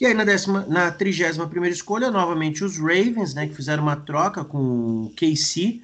E 0.00 0.06
aí 0.06 0.14
na 0.14 0.24
décima, 0.24 0.66
na 0.68 0.90
trigésima 0.90 1.48
primeira 1.48 1.74
escolha, 1.74 2.10
novamente 2.10 2.64
os 2.64 2.78
Ravens, 2.78 3.34
né, 3.34 3.46
que 3.46 3.54
fizeram 3.54 3.82
uma 3.82 3.96
troca 3.96 4.44
com 4.44 5.06
o 5.06 5.12
KC, 5.16 5.80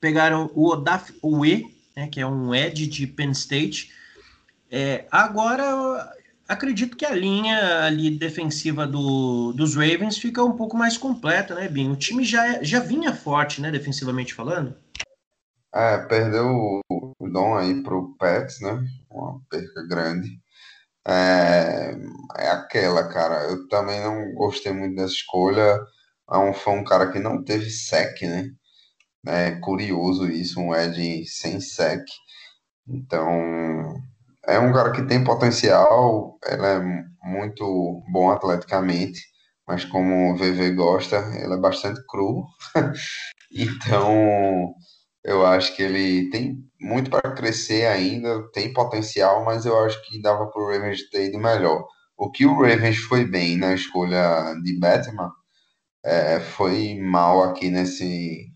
pegaram 0.00 0.50
o 0.54 0.68
Odaf 0.68 1.12
Owe, 1.22 1.72
né, 1.96 2.08
que 2.08 2.20
é 2.20 2.26
um 2.26 2.54
Ed 2.54 2.86
de 2.86 3.06
Penn 3.06 3.30
State. 3.30 3.92
É, 4.70 5.04
agora, 5.10 6.12
acredito 6.48 6.96
que 6.96 7.04
a 7.04 7.14
linha 7.14 7.84
ali 7.84 8.10
defensiva 8.10 8.86
do, 8.86 9.52
dos 9.52 9.74
Ravens 9.74 10.18
fica 10.18 10.42
um 10.42 10.56
pouco 10.56 10.76
mais 10.76 10.96
completa, 10.96 11.54
né, 11.54 11.68
Binho? 11.68 11.92
O 11.92 11.96
time 11.96 12.24
já, 12.24 12.62
já 12.62 12.80
vinha 12.80 13.14
forte, 13.14 13.60
né, 13.60 13.70
defensivamente 13.70 14.34
falando. 14.34 14.74
É, 15.74 15.98
perdeu 16.06 16.46
o, 16.46 16.80
o 17.18 17.28
Dom 17.28 17.54
aí 17.54 17.82
pro 17.82 18.16
Pets, 18.18 18.60
né? 18.60 18.82
Uma 19.10 19.40
perca 19.50 19.86
grande. 19.86 20.40
É, 21.06 21.94
é 22.36 22.48
aquela, 22.50 23.08
cara. 23.08 23.44
Eu 23.50 23.68
também 23.68 24.00
não 24.00 24.32
gostei 24.34 24.72
muito 24.72 24.96
dessa 24.96 25.14
escolha. 25.14 25.78
É 26.30 26.38
um, 26.38 26.52
foi 26.54 26.72
um 26.74 26.84
cara 26.84 27.12
que 27.12 27.18
não 27.18 27.44
teve 27.44 27.70
sec, 27.70 28.22
né? 28.22 28.50
É 29.26 29.52
curioso 29.60 30.28
isso, 30.28 30.60
um 30.60 30.74
Ed 30.74 31.26
sem 31.26 31.60
sec. 31.60 32.04
Então, 32.88 34.00
é 34.46 34.58
um 34.58 34.72
cara 34.72 34.92
que 34.92 35.02
tem 35.02 35.22
potencial, 35.24 36.38
ele 36.46 36.66
é 36.66 36.80
muito 37.22 38.02
bom 38.12 38.30
atleticamente, 38.30 39.20
mas 39.66 39.84
como 39.84 40.32
o 40.32 40.36
VV 40.36 40.72
gosta, 40.72 41.16
ele 41.42 41.54
é 41.54 41.58
bastante 41.58 42.00
cru. 42.08 42.44
então, 43.52 44.74
eu 45.24 45.44
acho 45.46 45.74
que 45.76 45.82
ele 45.82 46.30
tem 46.30 46.58
muito 46.80 47.10
para 47.10 47.34
crescer 47.34 47.86
ainda, 47.86 48.48
tem 48.52 48.72
potencial, 48.72 49.44
mas 49.44 49.66
eu 49.66 49.78
acho 49.84 50.00
que 50.08 50.22
dava 50.22 50.46
para 50.48 50.62
o 50.62 50.70
Ravens 50.70 51.08
ter 51.10 51.26
ido 51.28 51.38
melhor. 51.38 51.84
O 52.16 52.30
que 52.30 52.46
o 52.46 52.54
Ravens 52.62 52.98
foi 52.98 53.24
bem 53.24 53.56
na 53.58 53.74
escolha 53.74 54.54
de 54.62 54.78
Batman 54.78 55.30
é, 56.04 56.40
foi 56.40 56.94
mal 57.00 57.42
aqui 57.42 57.70
nesse 57.70 58.52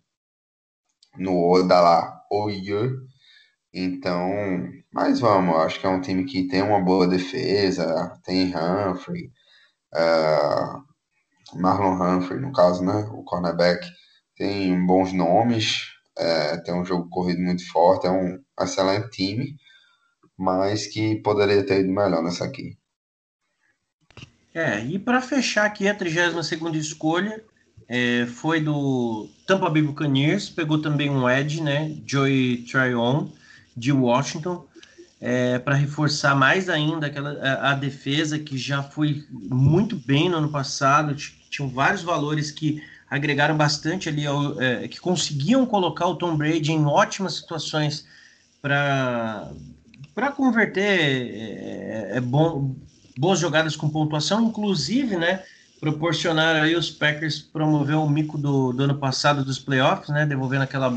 no 1.18 1.36
Oda 1.50 1.80
lá, 1.80 2.22
Oye. 2.30 2.70
Então, 3.72 4.30
mas 4.92 5.20
vamos, 5.20 5.56
acho 5.56 5.80
que 5.80 5.86
é 5.86 5.88
um 5.88 6.00
time 6.00 6.24
que 6.24 6.48
tem 6.48 6.62
uma 6.62 6.80
boa 6.80 7.06
defesa, 7.06 8.18
tem 8.24 8.52
Humphrey, 8.56 9.30
uh, 9.94 10.82
Marlon 11.58 11.94
Humphrey, 11.94 12.40
no 12.40 12.52
caso, 12.52 12.84
né? 12.84 13.08
O 13.12 13.22
cornerback 13.22 13.86
tem 14.36 14.86
bons 14.86 15.12
nomes, 15.12 15.90
é, 16.18 16.56
tem 16.58 16.74
um 16.74 16.84
jogo 16.84 17.08
corrido 17.08 17.40
muito 17.40 17.68
forte, 17.70 18.06
é 18.06 18.10
um 18.10 18.38
excelente 18.60 19.10
time, 19.10 19.56
mas 20.36 20.86
que 20.86 21.16
poderia 21.16 21.64
ter 21.64 21.80
ido 21.80 21.92
melhor 21.92 22.22
nessa 22.22 22.44
aqui. 22.44 22.76
É, 24.54 24.80
e 24.84 24.98
para 24.98 25.20
fechar 25.20 25.64
aqui 25.64 25.88
a 25.88 25.94
32 25.94 26.46
segunda 26.46 26.76
escolha, 26.76 27.44
é, 27.88 28.26
foi 28.26 28.60
do 28.60 29.28
Tampa 29.46 29.70
Bay 29.70 29.82
Buccaneers, 29.82 30.48
pegou 30.48 30.80
também 30.80 31.08
um 31.10 31.28
Ed, 31.28 31.62
né, 31.62 31.96
Joey 32.06 32.64
Tryon, 32.64 33.28
de 33.76 33.92
Washington, 33.92 34.66
é, 35.20 35.58
para 35.58 35.74
reforçar 35.74 36.34
mais 36.34 36.68
ainda 36.68 37.06
aquela, 37.06 37.32
a, 37.70 37.74
defesa 37.74 38.38
que 38.38 38.56
já 38.56 38.82
foi 38.82 39.26
muito 39.30 39.94
bem 39.94 40.30
no 40.30 40.38
ano 40.38 40.48
passado, 40.48 41.14
tinham 41.14 41.68
vários 41.68 42.02
valores 42.02 42.50
que 42.50 42.82
agregaram 43.08 43.56
bastante 43.56 44.08
ali, 44.08 44.26
ao, 44.26 44.60
é, 44.60 44.88
que 44.88 44.98
conseguiam 44.98 45.66
colocar 45.66 46.06
o 46.06 46.14
Tom 46.14 46.36
Brady 46.36 46.72
em 46.72 46.86
ótimas 46.86 47.34
situações 47.34 48.06
para 48.62 49.50
para 50.14 50.32
converter 50.32 50.82
é, 50.82 52.16
é, 52.16 52.20
bom, 52.20 52.74
boas 53.16 53.38
jogadas 53.38 53.76
com 53.76 53.88
pontuação, 53.88 54.42
inclusive, 54.42 55.16
né, 55.16 55.42
proporcionaram 55.80 56.62
aí 56.62 56.76
os 56.76 56.90
Packers 56.90 57.38
promover 57.38 57.96
o 57.96 58.08
mico 58.08 58.36
do, 58.36 58.72
do 58.72 58.84
ano 58.84 58.98
passado 58.98 59.44
dos 59.44 59.58
playoffs, 59.58 60.10
né? 60.10 60.26
Devolvendo 60.26 60.64
aquela 60.64 60.94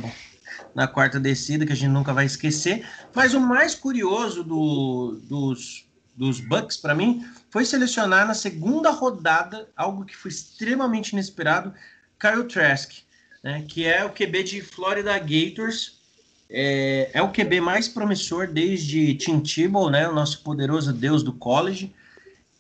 na 0.74 0.88
quarta 0.88 1.20
descida 1.20 1.66
que 1.66 1.74
a 1.74 1.76
gente 1.76 1.92
nunca 1.92 2.14
vai 2.14 2.26
esquecer. 2.26 2.86
Mas 3.14 3.34
o 3.34 3.40
mais 3.40 3.76
curioso 3.76 4.44
do, 4.44 5.20
dos, 5.24 5.86
dos 6.16 6.40
Bucks 6.40 6.78
para 6.78 6.96
mim 6.96 7.26
foi 7.50 7.66
selecionar 7.66 8.28
na 8.28 8.34
segunda 8.34 8.90
rodada 8.90 9.70
algo 9.76 10.06
que 10.06 10.16
foi 10.16 10.32
extremamente 10.32 11.12
inesperado, 11.14 11.74
Kyle 12.20 12.48
Trask. 12.48 13.04
né, 13.44 13.66
que 13.68 13.86
é 13.86 14.06
o 14.06 14.10
QB 14.10 14.44
de 14.44 14.62
Florida 14.62 15.18
Gators. 15.20 16.02
É, 16.50 17.10
é 17.14 17.22
o 17.22 17.32
QB 17.32 17.60
mais 17.62 17.88
promissor 17.88 18.48
desde 18.48 19.16
Tim 19.16 19.40
Tebow, 19.40 19.90
né, 19.90 20.08
o 20.08 20.14
nosso 20.14 20.42
poderoso 20.42 20.94
deus 20.94 21.22
do 21.24 21.34
college. 21.34 21.94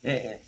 É, 0.03 0.39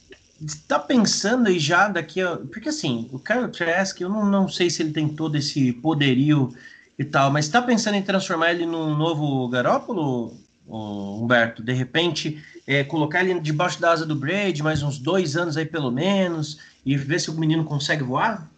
está 0.44 0.78
pensando 0.78 1.48
aí 1.48 1.60
já 1.60 1.88
daqui 1.88 2.22
a... 2.22 2.36
Porque 2.36 2.70
assim, 2.70 3.08
o 3.12 3.20
Kyle 3.20 3.48
Trask, 3.48 4.02
eu 4.02 4.10
não, 4.10 4.26
não 4.26 4.50
sei 4.50 4.70
se 4.70 4.82
ele 4.84 4.92
tem 4.92 5.08
todo 5.08 5.38
esse 5.38 5.72
poderio 5.74 6.54
e 6.98 7.04
tal, 7.04 7.32
mas 7.32 7.46
está 7.46 7.62
pensando 7.62 7.96
em 7.96 8.02
transformar 8.02 8.52
ele 8.52 8.66
num 8.66 8.96
novo 8.96 9.48
Garópolo, 9.50 10.38
Humberto? 10.66 11.62
De 11.62 11.74
repente, 11.74 12.44
é, 12.66 12.84
colocar 12.84 13.24
ele 13.24 13.40
debaixo 13.40 13.80
da 13.80 13.92
asa 13.92 14.06
do 14.06 14.16
Braid, 14.16 14.64
mais 14.64 14.82
uns 14.82 14.98
dois 14.98 15.36
anos 15.36 15.58
aí 15.58 15.66
pelo 15.66 15.92
menos, 15.92 16.60
e 16.86 16.96
ver 16.96 17.20
se 17.20 17.30
o 17.30 17.34
menino 17.34 17.66
consegue 17.66 18.04
voar? 18.04 18.50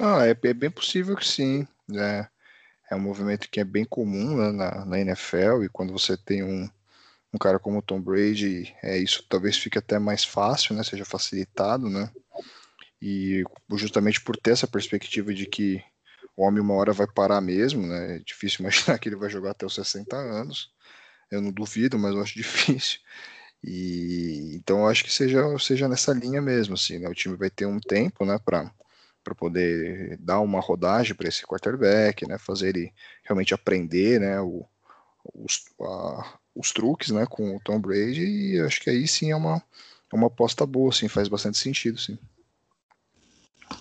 Ah, 0.00 0.26
é, 0.26 0.30
é 0.30 0.54
bem 0.54 0.70
possível 0.70 1.16
que 1.16 1.26
sim. 1.26 1.66
É, 1.94 2.26
é 2.90 2.96
um 2.96 3.00
movimento 3.00 3.48
que 3.50 3.60
é 3.60 3.64
bem 3.64 3.84
comum 3.84 4.36
né, 4.36 4.50
na, 4.50 4.84
na 4.84 5.00
NFL, 5.00 5.62
e 5.64 5.68
quando 5.68 5.92
você 5.92 6.16
tem 6.16 6.42
um, 6.42 6.68
um 7.32 7.38
cara 7.38 7.58
como 7.58 7.78
o 7.78 7.82
Tom 7.82 8.00
Brady, 8.00 8.74
é, 8.82 8.96
isso 8.96 9.24
talvez 9.28 9.58
fique 9.58 9.78
até 9.78 9.98
mais 9.98 10.24
fácil, 10.24 10.74
né, 10.74 10.82
seja 10.82 11.04
facilitado, 11.04 11.88
né? 11.88 12.10
E 13.00 13.44
justamente 13.74 14.20
por 14.20 14.36
ter 14.36 14.52
essa 14.52 14.66
perspectiva 14.66 15.32
de 15.32 15.46
que 15.46 15.82
o 16.38 16.44
homem 16.44 16.62
uma 16.62 16.74
hora 16.74 16.92
vai 16.92 17.06
parar 17.08 17.40
mesmo, 17.40 17.86
né? 17.86 18.16
É 18.16 18.18
difícil 18.20 18.60
imaginar 18.62 18.98
que 18.98 19.08
ele 19.08 19.16
vai 19.16 19.28
jogar 19.28 19.50
até 19.52 19.66
os 19.66 19.74
60 19.74 20.16
anos. 20.16 20.70
Eu 21.30 21.42
não 21.42 21.52
duvido, 21.52 21.98
mas 21.98 22.14
eu 22.14 22.22
acho 22.22 22.34
difícil. 22.38 23.00
E 23.64 24.54
então 24.56 24.80
eu 24.80 24.88
acho 24.88 25.04
que 25.04 25.12
seja 25.12 25.42
seja 25.58 25.88
nessa 25.88 26.12
linha 26.12 26.40
mesmo, 26.42 26.74
assim, 26.74 26.98
né? 27.00 27.08
O 27.08 27.14
time 27.14 27.36
vai 27.36 27.50
ter 27.50 27.66
um 27.66 27.80
tempo, 27.80 28.24
né, 28.24 28.38
para 28.38 28.72
para 29.24 29.34
poder 29.34 30.16
dar 30.18 30.40
uma 30.40 30.60
rodagem 30.60 31.14
para 31.14 31.28
esse 31.28 31.42
quarterback, 31.46 32.26
né, 32.26 32.38
fazer 32.38 32.70
ele 32.70 32.94
realmente 33.24 33.52
aprender, 33.54 34.18
né, 34.20 34.40
o, 34.40 34.64
os, 35.34 35.64
a, 35.82 36.38
os 36.54 36.72
truques, 36.72 37.10
né, 37.10 37.26
com 37.28 37.56
o 37.56 37.60
Tom 37.60 37.80
Brady. 37.80 38.24
E 38.54 38.60
acho 38.60 38.80
que 38.80 38.90
aí 38.90 39.06
sim 39.08 39.30
é 39.32 39.36
uma 39.36 39.62
é 40.12 40.16
uma 40.16 40.28
aposta 40.28 40.64
boa, 40.66 40.90
assim, 40.90 41.08
faz 41.08 41.28
bastante 41.28 41.58
sentido, 41.58 41.98
sim. 41.98 42.18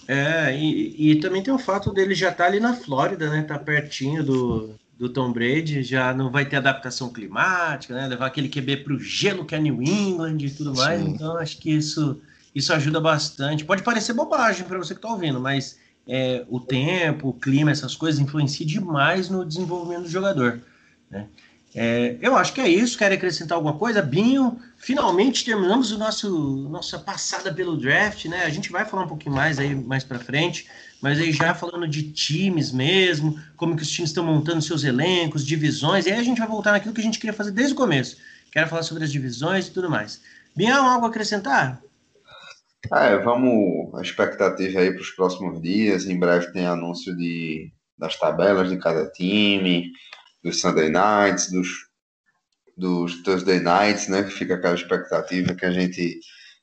É, 0.08 0.56
e, 0.58 1.12
e 1.12 1.16
também 1.20 1.44
tem 1.44 1.54
o 1.54 1.60
fato 1.60 1.92
dele 1.92 2.16
já 2.16 2.30
estar 2.30 2.46
tá 2.46 2.50
ali 2.50 2.60
na 2.60 2.74
Flórida, 2.74 3.30
né? 3.30 3.42
Tá 3.42 3.60
pertinho 3.60 4.24
do, 4.24 4.76
do 4.98 5.10
Tom 5.10 5.32
Brady, 5.32 5.84
já 5.84 6.14
não 6.14 6.32
vai 6.32 6.46
ter 6.46 6.56
adaptação 6.56 7.12
climática, 7.12 7.94
né? 7.94 8.08
Levar 8.08 8.28
aquele 8.28 8.50
QB 8.50 8.78
para 8.78 8.94
o 8.94 9.00
gelo 9.00 9.46
que 9.46 9.56
é 9.56 9.60
New 9.60 9.82
England 9.82 10.38
e 10.40 10.50
tudo 10.50 10.74
mais. 10.76 11.02
Sim. 11.02 11.10
Então, 11.10 11.38
acho 11.38 11.58
que 11.58 11.72
isso, 11.72 12.20
isso 12.56 12.74
ajuda 12.74 13.00
bastante. 13.00 13.66
Pode 13.66 13.84
parecer 13.84 14.14
bobagem 14.14 14.66
para 14.66 14.78
você 14.78 14.94
que 14.94 15.00
está 15.00 15.10
ouvindo, 15.10 15.40
mas 15.40 15.78
é, 16.08 16.46
o 16.50 16.60
tempo, 16.60 17.30
o 17.30 17.34
clima, 17.34 17.72
essas 17.72 17.96
coisas 17.96 18.20
influenciam 18.20 18.66
demais 18.66 19.30
no 19.30 19.46
desenvolvimento 19.46 20.04
do 20.04 20.10
jogador. 20.10 20.62
Né? 21.12 21.28
É, 21.76 22.18
eu 22.22 22.36
acho 22.36 22.54
que 22.54 22.62
é 22.62 22.68
isso. 22.68 22.98
Quer 22.98 23.12
acrescentar 23.12 23.56
alguma 23.56 23.78
coisa? 23.78 24.02
Binho, 24.02 24.60
finalmente 24.78 25.46
terminamos 25.46 25.92
o 25.92 25.98
nosso 25.98 26.70
nossa 26.70 26.98
passada 26.98 27.54
pelo 27.54 27.78
draft, 27.78 28.26
né? 28.26 28.46
A 28.46 28.50
gente 28.50 28.72
vai 28.72 28.86
falar 28.86 29.04
um 29.04 29.08
pouquinho 29.08 29.36
mais 29.36 29.60
aí 29.60 29.76
mais 29.76 30.04
para 30.04 30.20
frente, 30.20 30.68
mas 31.02 31.20
aí 31.20 31.32
já 31.32 31.54
falando 31.54 31.88
de 31.88 32.12
times 32.12 32.72
mesmo, 32.72 33.40
como 33.56 33.76
que 33.76 33.84
os 33.84 33.90
times 33.90 34.10
estão 34.10 34.24
montando 34.24 34.62
seus 34.62 34.84
elencos, 34.84 35.46
divisões, 35.46 36.06
e 36.06 36.12
aí 36.12 36.20
a 36.20 36.24
gente 36.24 36.40
vai 36.40 36.48
voltar 36.48 36.72
naquilo 36.72 36.94
que 36.94 37.02
a 37.02 37.04
gente 37.04 37.20
queria 37.20 37.34
fazer 37.34 37.52
desde 37.52 37.74
o 37.74 37.78
começo. 37.78 38.18
Quero 38.52 38.70
falar 38.70 38.84
sobre 38.84 39.04
as 39.04 39.12
divisões 39.12 39.68
e 39.68 39.72
tudo 39.72 39.90
mais. 39.90 40.22
Binho, 40.56 40.76
algo 40.76 41.06
a 41.06 41.10
acrescentar? 41.10 41.82
É, 42.92 43.18
vamos 43.18 43.94
a 43.94 44.02
expectativa 44.02 44.80
aí 44.80 44.92
para 44.92 45.02
os 45.02 45.12
próximos 45.12 45.62
dias. 45.62 46.06
Em 46.06 46.18
breve 46.18 46.52
tem 46.54 46.66
anúncio 46.66 47.16
de 47.16 47.72
das 47.98 48.16
tabelas 48.16 48.70
de 48.70 48.78
cada 48.78 49.10
time 49.10 49.92
dos 50.44 50.62
Sunday 50.62 50.90
Nights, 50.90 51.52
dos, 51.52 51.68
dos 52.76 53.24
Thursday 53.24 53.60
Nights, 53.60 54.08
né? 54.08 54.24
Fica 54.30 54.56
aquela 54.56 54.76
expectativa 54.76 55.56
que 55.56 55.66
a 55.66 55.72
gente 55.72 56.20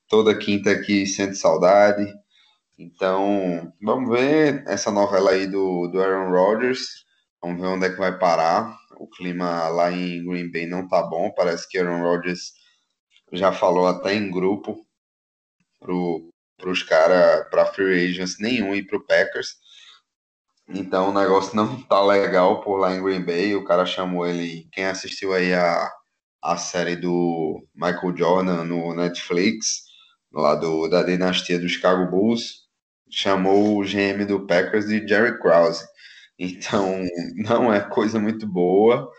toda 0.09 0.37
quinta 0.37 0.71
aqui 0.71 1.07
sente 1.07 1.37
saudade. 1.37 2.07
Então, 2.79 3.73
vamos 3.83 4.11
ver 4.11 4.65
essa 4.67 4.91
novela 4.91 5.31
aí 5.31 5.47
do, 5.47 5.89
do 5.89 6.01
Aaron 6.01 6.31
Rodgers. 6.31 7.05
Vamos 7.43 7.61
ver 7.61 7.69
onde 7.69 7.87
é 7.87 7.91
que 7.91 7.99
vai 7.99 8.19
parar. 8.19 8.77
O 8.97 9.09
clima 9.09 9.69
lá 9.69 9.91
em 9.93 10.25
Green 10.25 10.51
Bay 10.51 10.67
não 10.67 10.89
tá 10.89 11.03
bom. 11.03 11.31
Parece 11.31 11.69
que 11.69 11.79
Aaron 11.79 12.03
Rodgers 12.03 12.53
já 13.33 13.53
falou 13.53 13.87
até 13.87 14.15
em 14.15 14.31
grupo 14.31 14.85
pro, 15.81 16.33
pros 16.57 16.83
caras, 16.83 17.49
para 17.51 17.67
free 17.67 18.09
agents 18.09 18.39
nenhum 18.39 18.75
e 18.75 18.83
pro 18.83 19.05
Packers. 19.05 19.57
Então 20.69 21.11
o 21.11 21.13
negócio 21.13 21.55
não 21.55 21.81
tá 21.83 22.03
legal 22.03 22.61
por 22.63 22.79
lá 22.79 22.95
em 22.95 23.03
Green 23.03 23.25
Bay. 23.25 23.55
O 23.55 23.65
cara 23.65 23.85
chamou 23.87 24.27
ele. 24.27 24.67
Quem 24.73 24.87
assistiu 24.87 25.33
aí 25.33 25.53
a, 25.53 25.91
a 26.43 26.57
série 26.57 26.97
do 26.97 27.67
Michael 27.75 28.17
Jordan 28.17 28.65
no 28.65 28.95
Netflix, 28.95 29.85
lá 30.33 30.55
do, 30.55 30.89
da 30.89 31.03
dinastia 31.03 31.59
do 31.59 31.69
Chicago 31.69 32.11
Bulls, 32.11 32.65
chamou 33.11 33.79
o 33.79 33.85
GM 33.85 34.25
do 34.27 34.47
Packers 34.47 34.87
de 34.87 35.07
Jerry 35.07 35.39
Krause. 35.39 35.85
Então 36.39 37.03
não 37.37 37.73
é 37.73 37.81
coisa 37.81 38.19
muito 38.19 38.47
boa. 38.47 39.11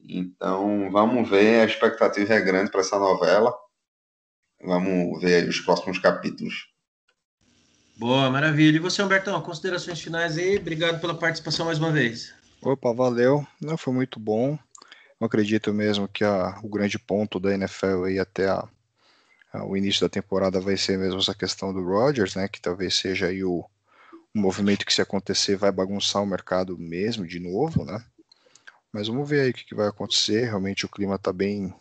Então 0.00 0.90
vamos 0.90 1.28
ver. 1.28 1.62
A 1.62 1.66
expectativa 1.66 2.34
é 2.34 2.40
grande 2.40 2.70
para 2.70 2.80
essa 2.80 2.98
novela. 2.98 3.54
Vamos 4.62 5.20
ver 5.20 5.48
os 5.48 5.60
próximos 5.60 5.98
capítulos. 5.98 6.73
Boa, 7.96 8.30
maravilha. 8.30 8.76
E 8.76 8.80
você, 8.80 9.02
Humbertão, 9.02 9.40
considerações 9.40 10.00
finais 10.00 10.36
aí? 10.36 10.58
Obrigado 10.58 11.00
pela 11.00 11.14
participação 11.14 11.66
mais 11.66 11.78
uma 11.78 11.92
vez. 11.92 12.34
Opa, 12.60 12.92
valeu. 12.92 13.46
Não, 13.60 13.76
foi 13.76 13.92
muito 13.92 14.18
bom. 14.18 14.58
Eu 15.20 15.26
acredito 15.26 15.72
mesmo 15.72 16.08
que 16.08 16.24
a, 16.24 16.58
o 16.62 16.68
grande 16.68 16.98
ponto 16.98 17.38
da 17.38 17.54
NFL 17.54 18.04
aí 18.06 18.18
até 18.18 18.48
a, 18.48 18.66
a, 19.52 19.64
o 19.64 19.76
início 19.76 20.00
da 20.00 20.08
temporada 20.08 20.60
vai 20.60 20.76
ser 20.76 20.98
mesmo 20.98 21.20
essa 21.20 21.34
questão 21.34 21.72
do 21.72 21.84
Rodgers, 21.84 22.34
né? 22.34 22.48
Que 22.48 22.60
talvez 22.60 22.94
seja 22.94 23.28
aí 23.28 23.44
o, 23.44 23.64
movimento 24.34 24.84
que 24.84 24.92
se 24.92 25.00
acontecer 25.00 25.56
vai 25.56 25.70
bagunçar 25.70 26.20
o 26.20 26.26
mercado 26.26 26.76
mesmo 26.76 27.24
de 27.24 27.38
novo, 27.38 27.84
né? 27.84 28.04
Mas 28.92 29.06
vamos 29.06 29.28
ver 29.28 29.42
aí 29.42 29.50
o 29.50 29.54
que, 29.54 29.64
que 29.64 29.74
vai 29.74 29.86
acontecer. 29.86 30.46
Realmente 30.46 30.84
o 30.84 30.88
clima 30.88 31.14
está 31.14 31.32
bem 31.32 31.72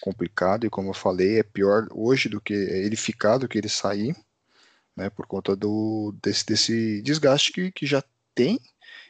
complicado 0.00 0.66
e 0.66 0.70
como 0.70 0.90
eu 0.90 0.94
falei, 0.94 1.38
é 1.38 1.42
pior 1.42 1.86
hoje 1.92 2.28
do 2.28 2.40
que 2.40 2.52
ele 2.52 2.96
ficar 2.96 3.38
do 3.38 3.48
que 3.48 3.56
ele 3.56 3.68
sair 3.68 4.14
né, 4.96 5.10
por 5.10 5.26
conta 5.26 5.54
do, 5.54 6.14
desse, 6.22 6.46
desse 6.46 7.02
desgaste 7.02 7.52
que, 7.52 7.70
que 7.70 7.86
já 7.86 8.02
tem 8.34 8.58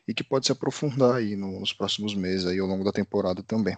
e 0.06 0.14
que 0.14 0.24
pode 0.24 0.46
se 0.46 0.52
aprofundar 0.52 1.16
aí 1.16 1.36
no, 1.36 1.60
nos 1.60 1.72
próximos 1.72 2.14
meses 2.14 2.46
aí 2.46 2.58
ao 2.58 2.66
longo 2.66 2.84
da 2.84 2.92
temporada 2.92 3.42
também. 3.42 3.76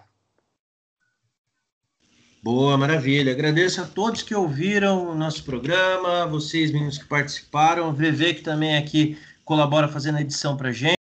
Boa, 2.41 2.77
maravilha. 2.77 3.33
Agradeço 3.33 3.81
a 3.81 3.85
todos 3.85 4.21
que 4.21 4.33
ouviram 4.33 5.11
o 5.11 5.15
nosso 5.15 5.43
programa, 5.43 6.25
vocês 6.25 6.71
meninos 6.71 6.97
que 6.97 7.05
participaram, 7.05 7.93
VV 7.93 8.35
que 8.35 8.41
também 8.41 8.77
aqui 8.77 9.17
colabora 9.43 9.89
fazendo 9.89 10.17
a 10.17 10.21
edição 10.21 10.55
para 10.55 10.71
gente. 10.71 10.98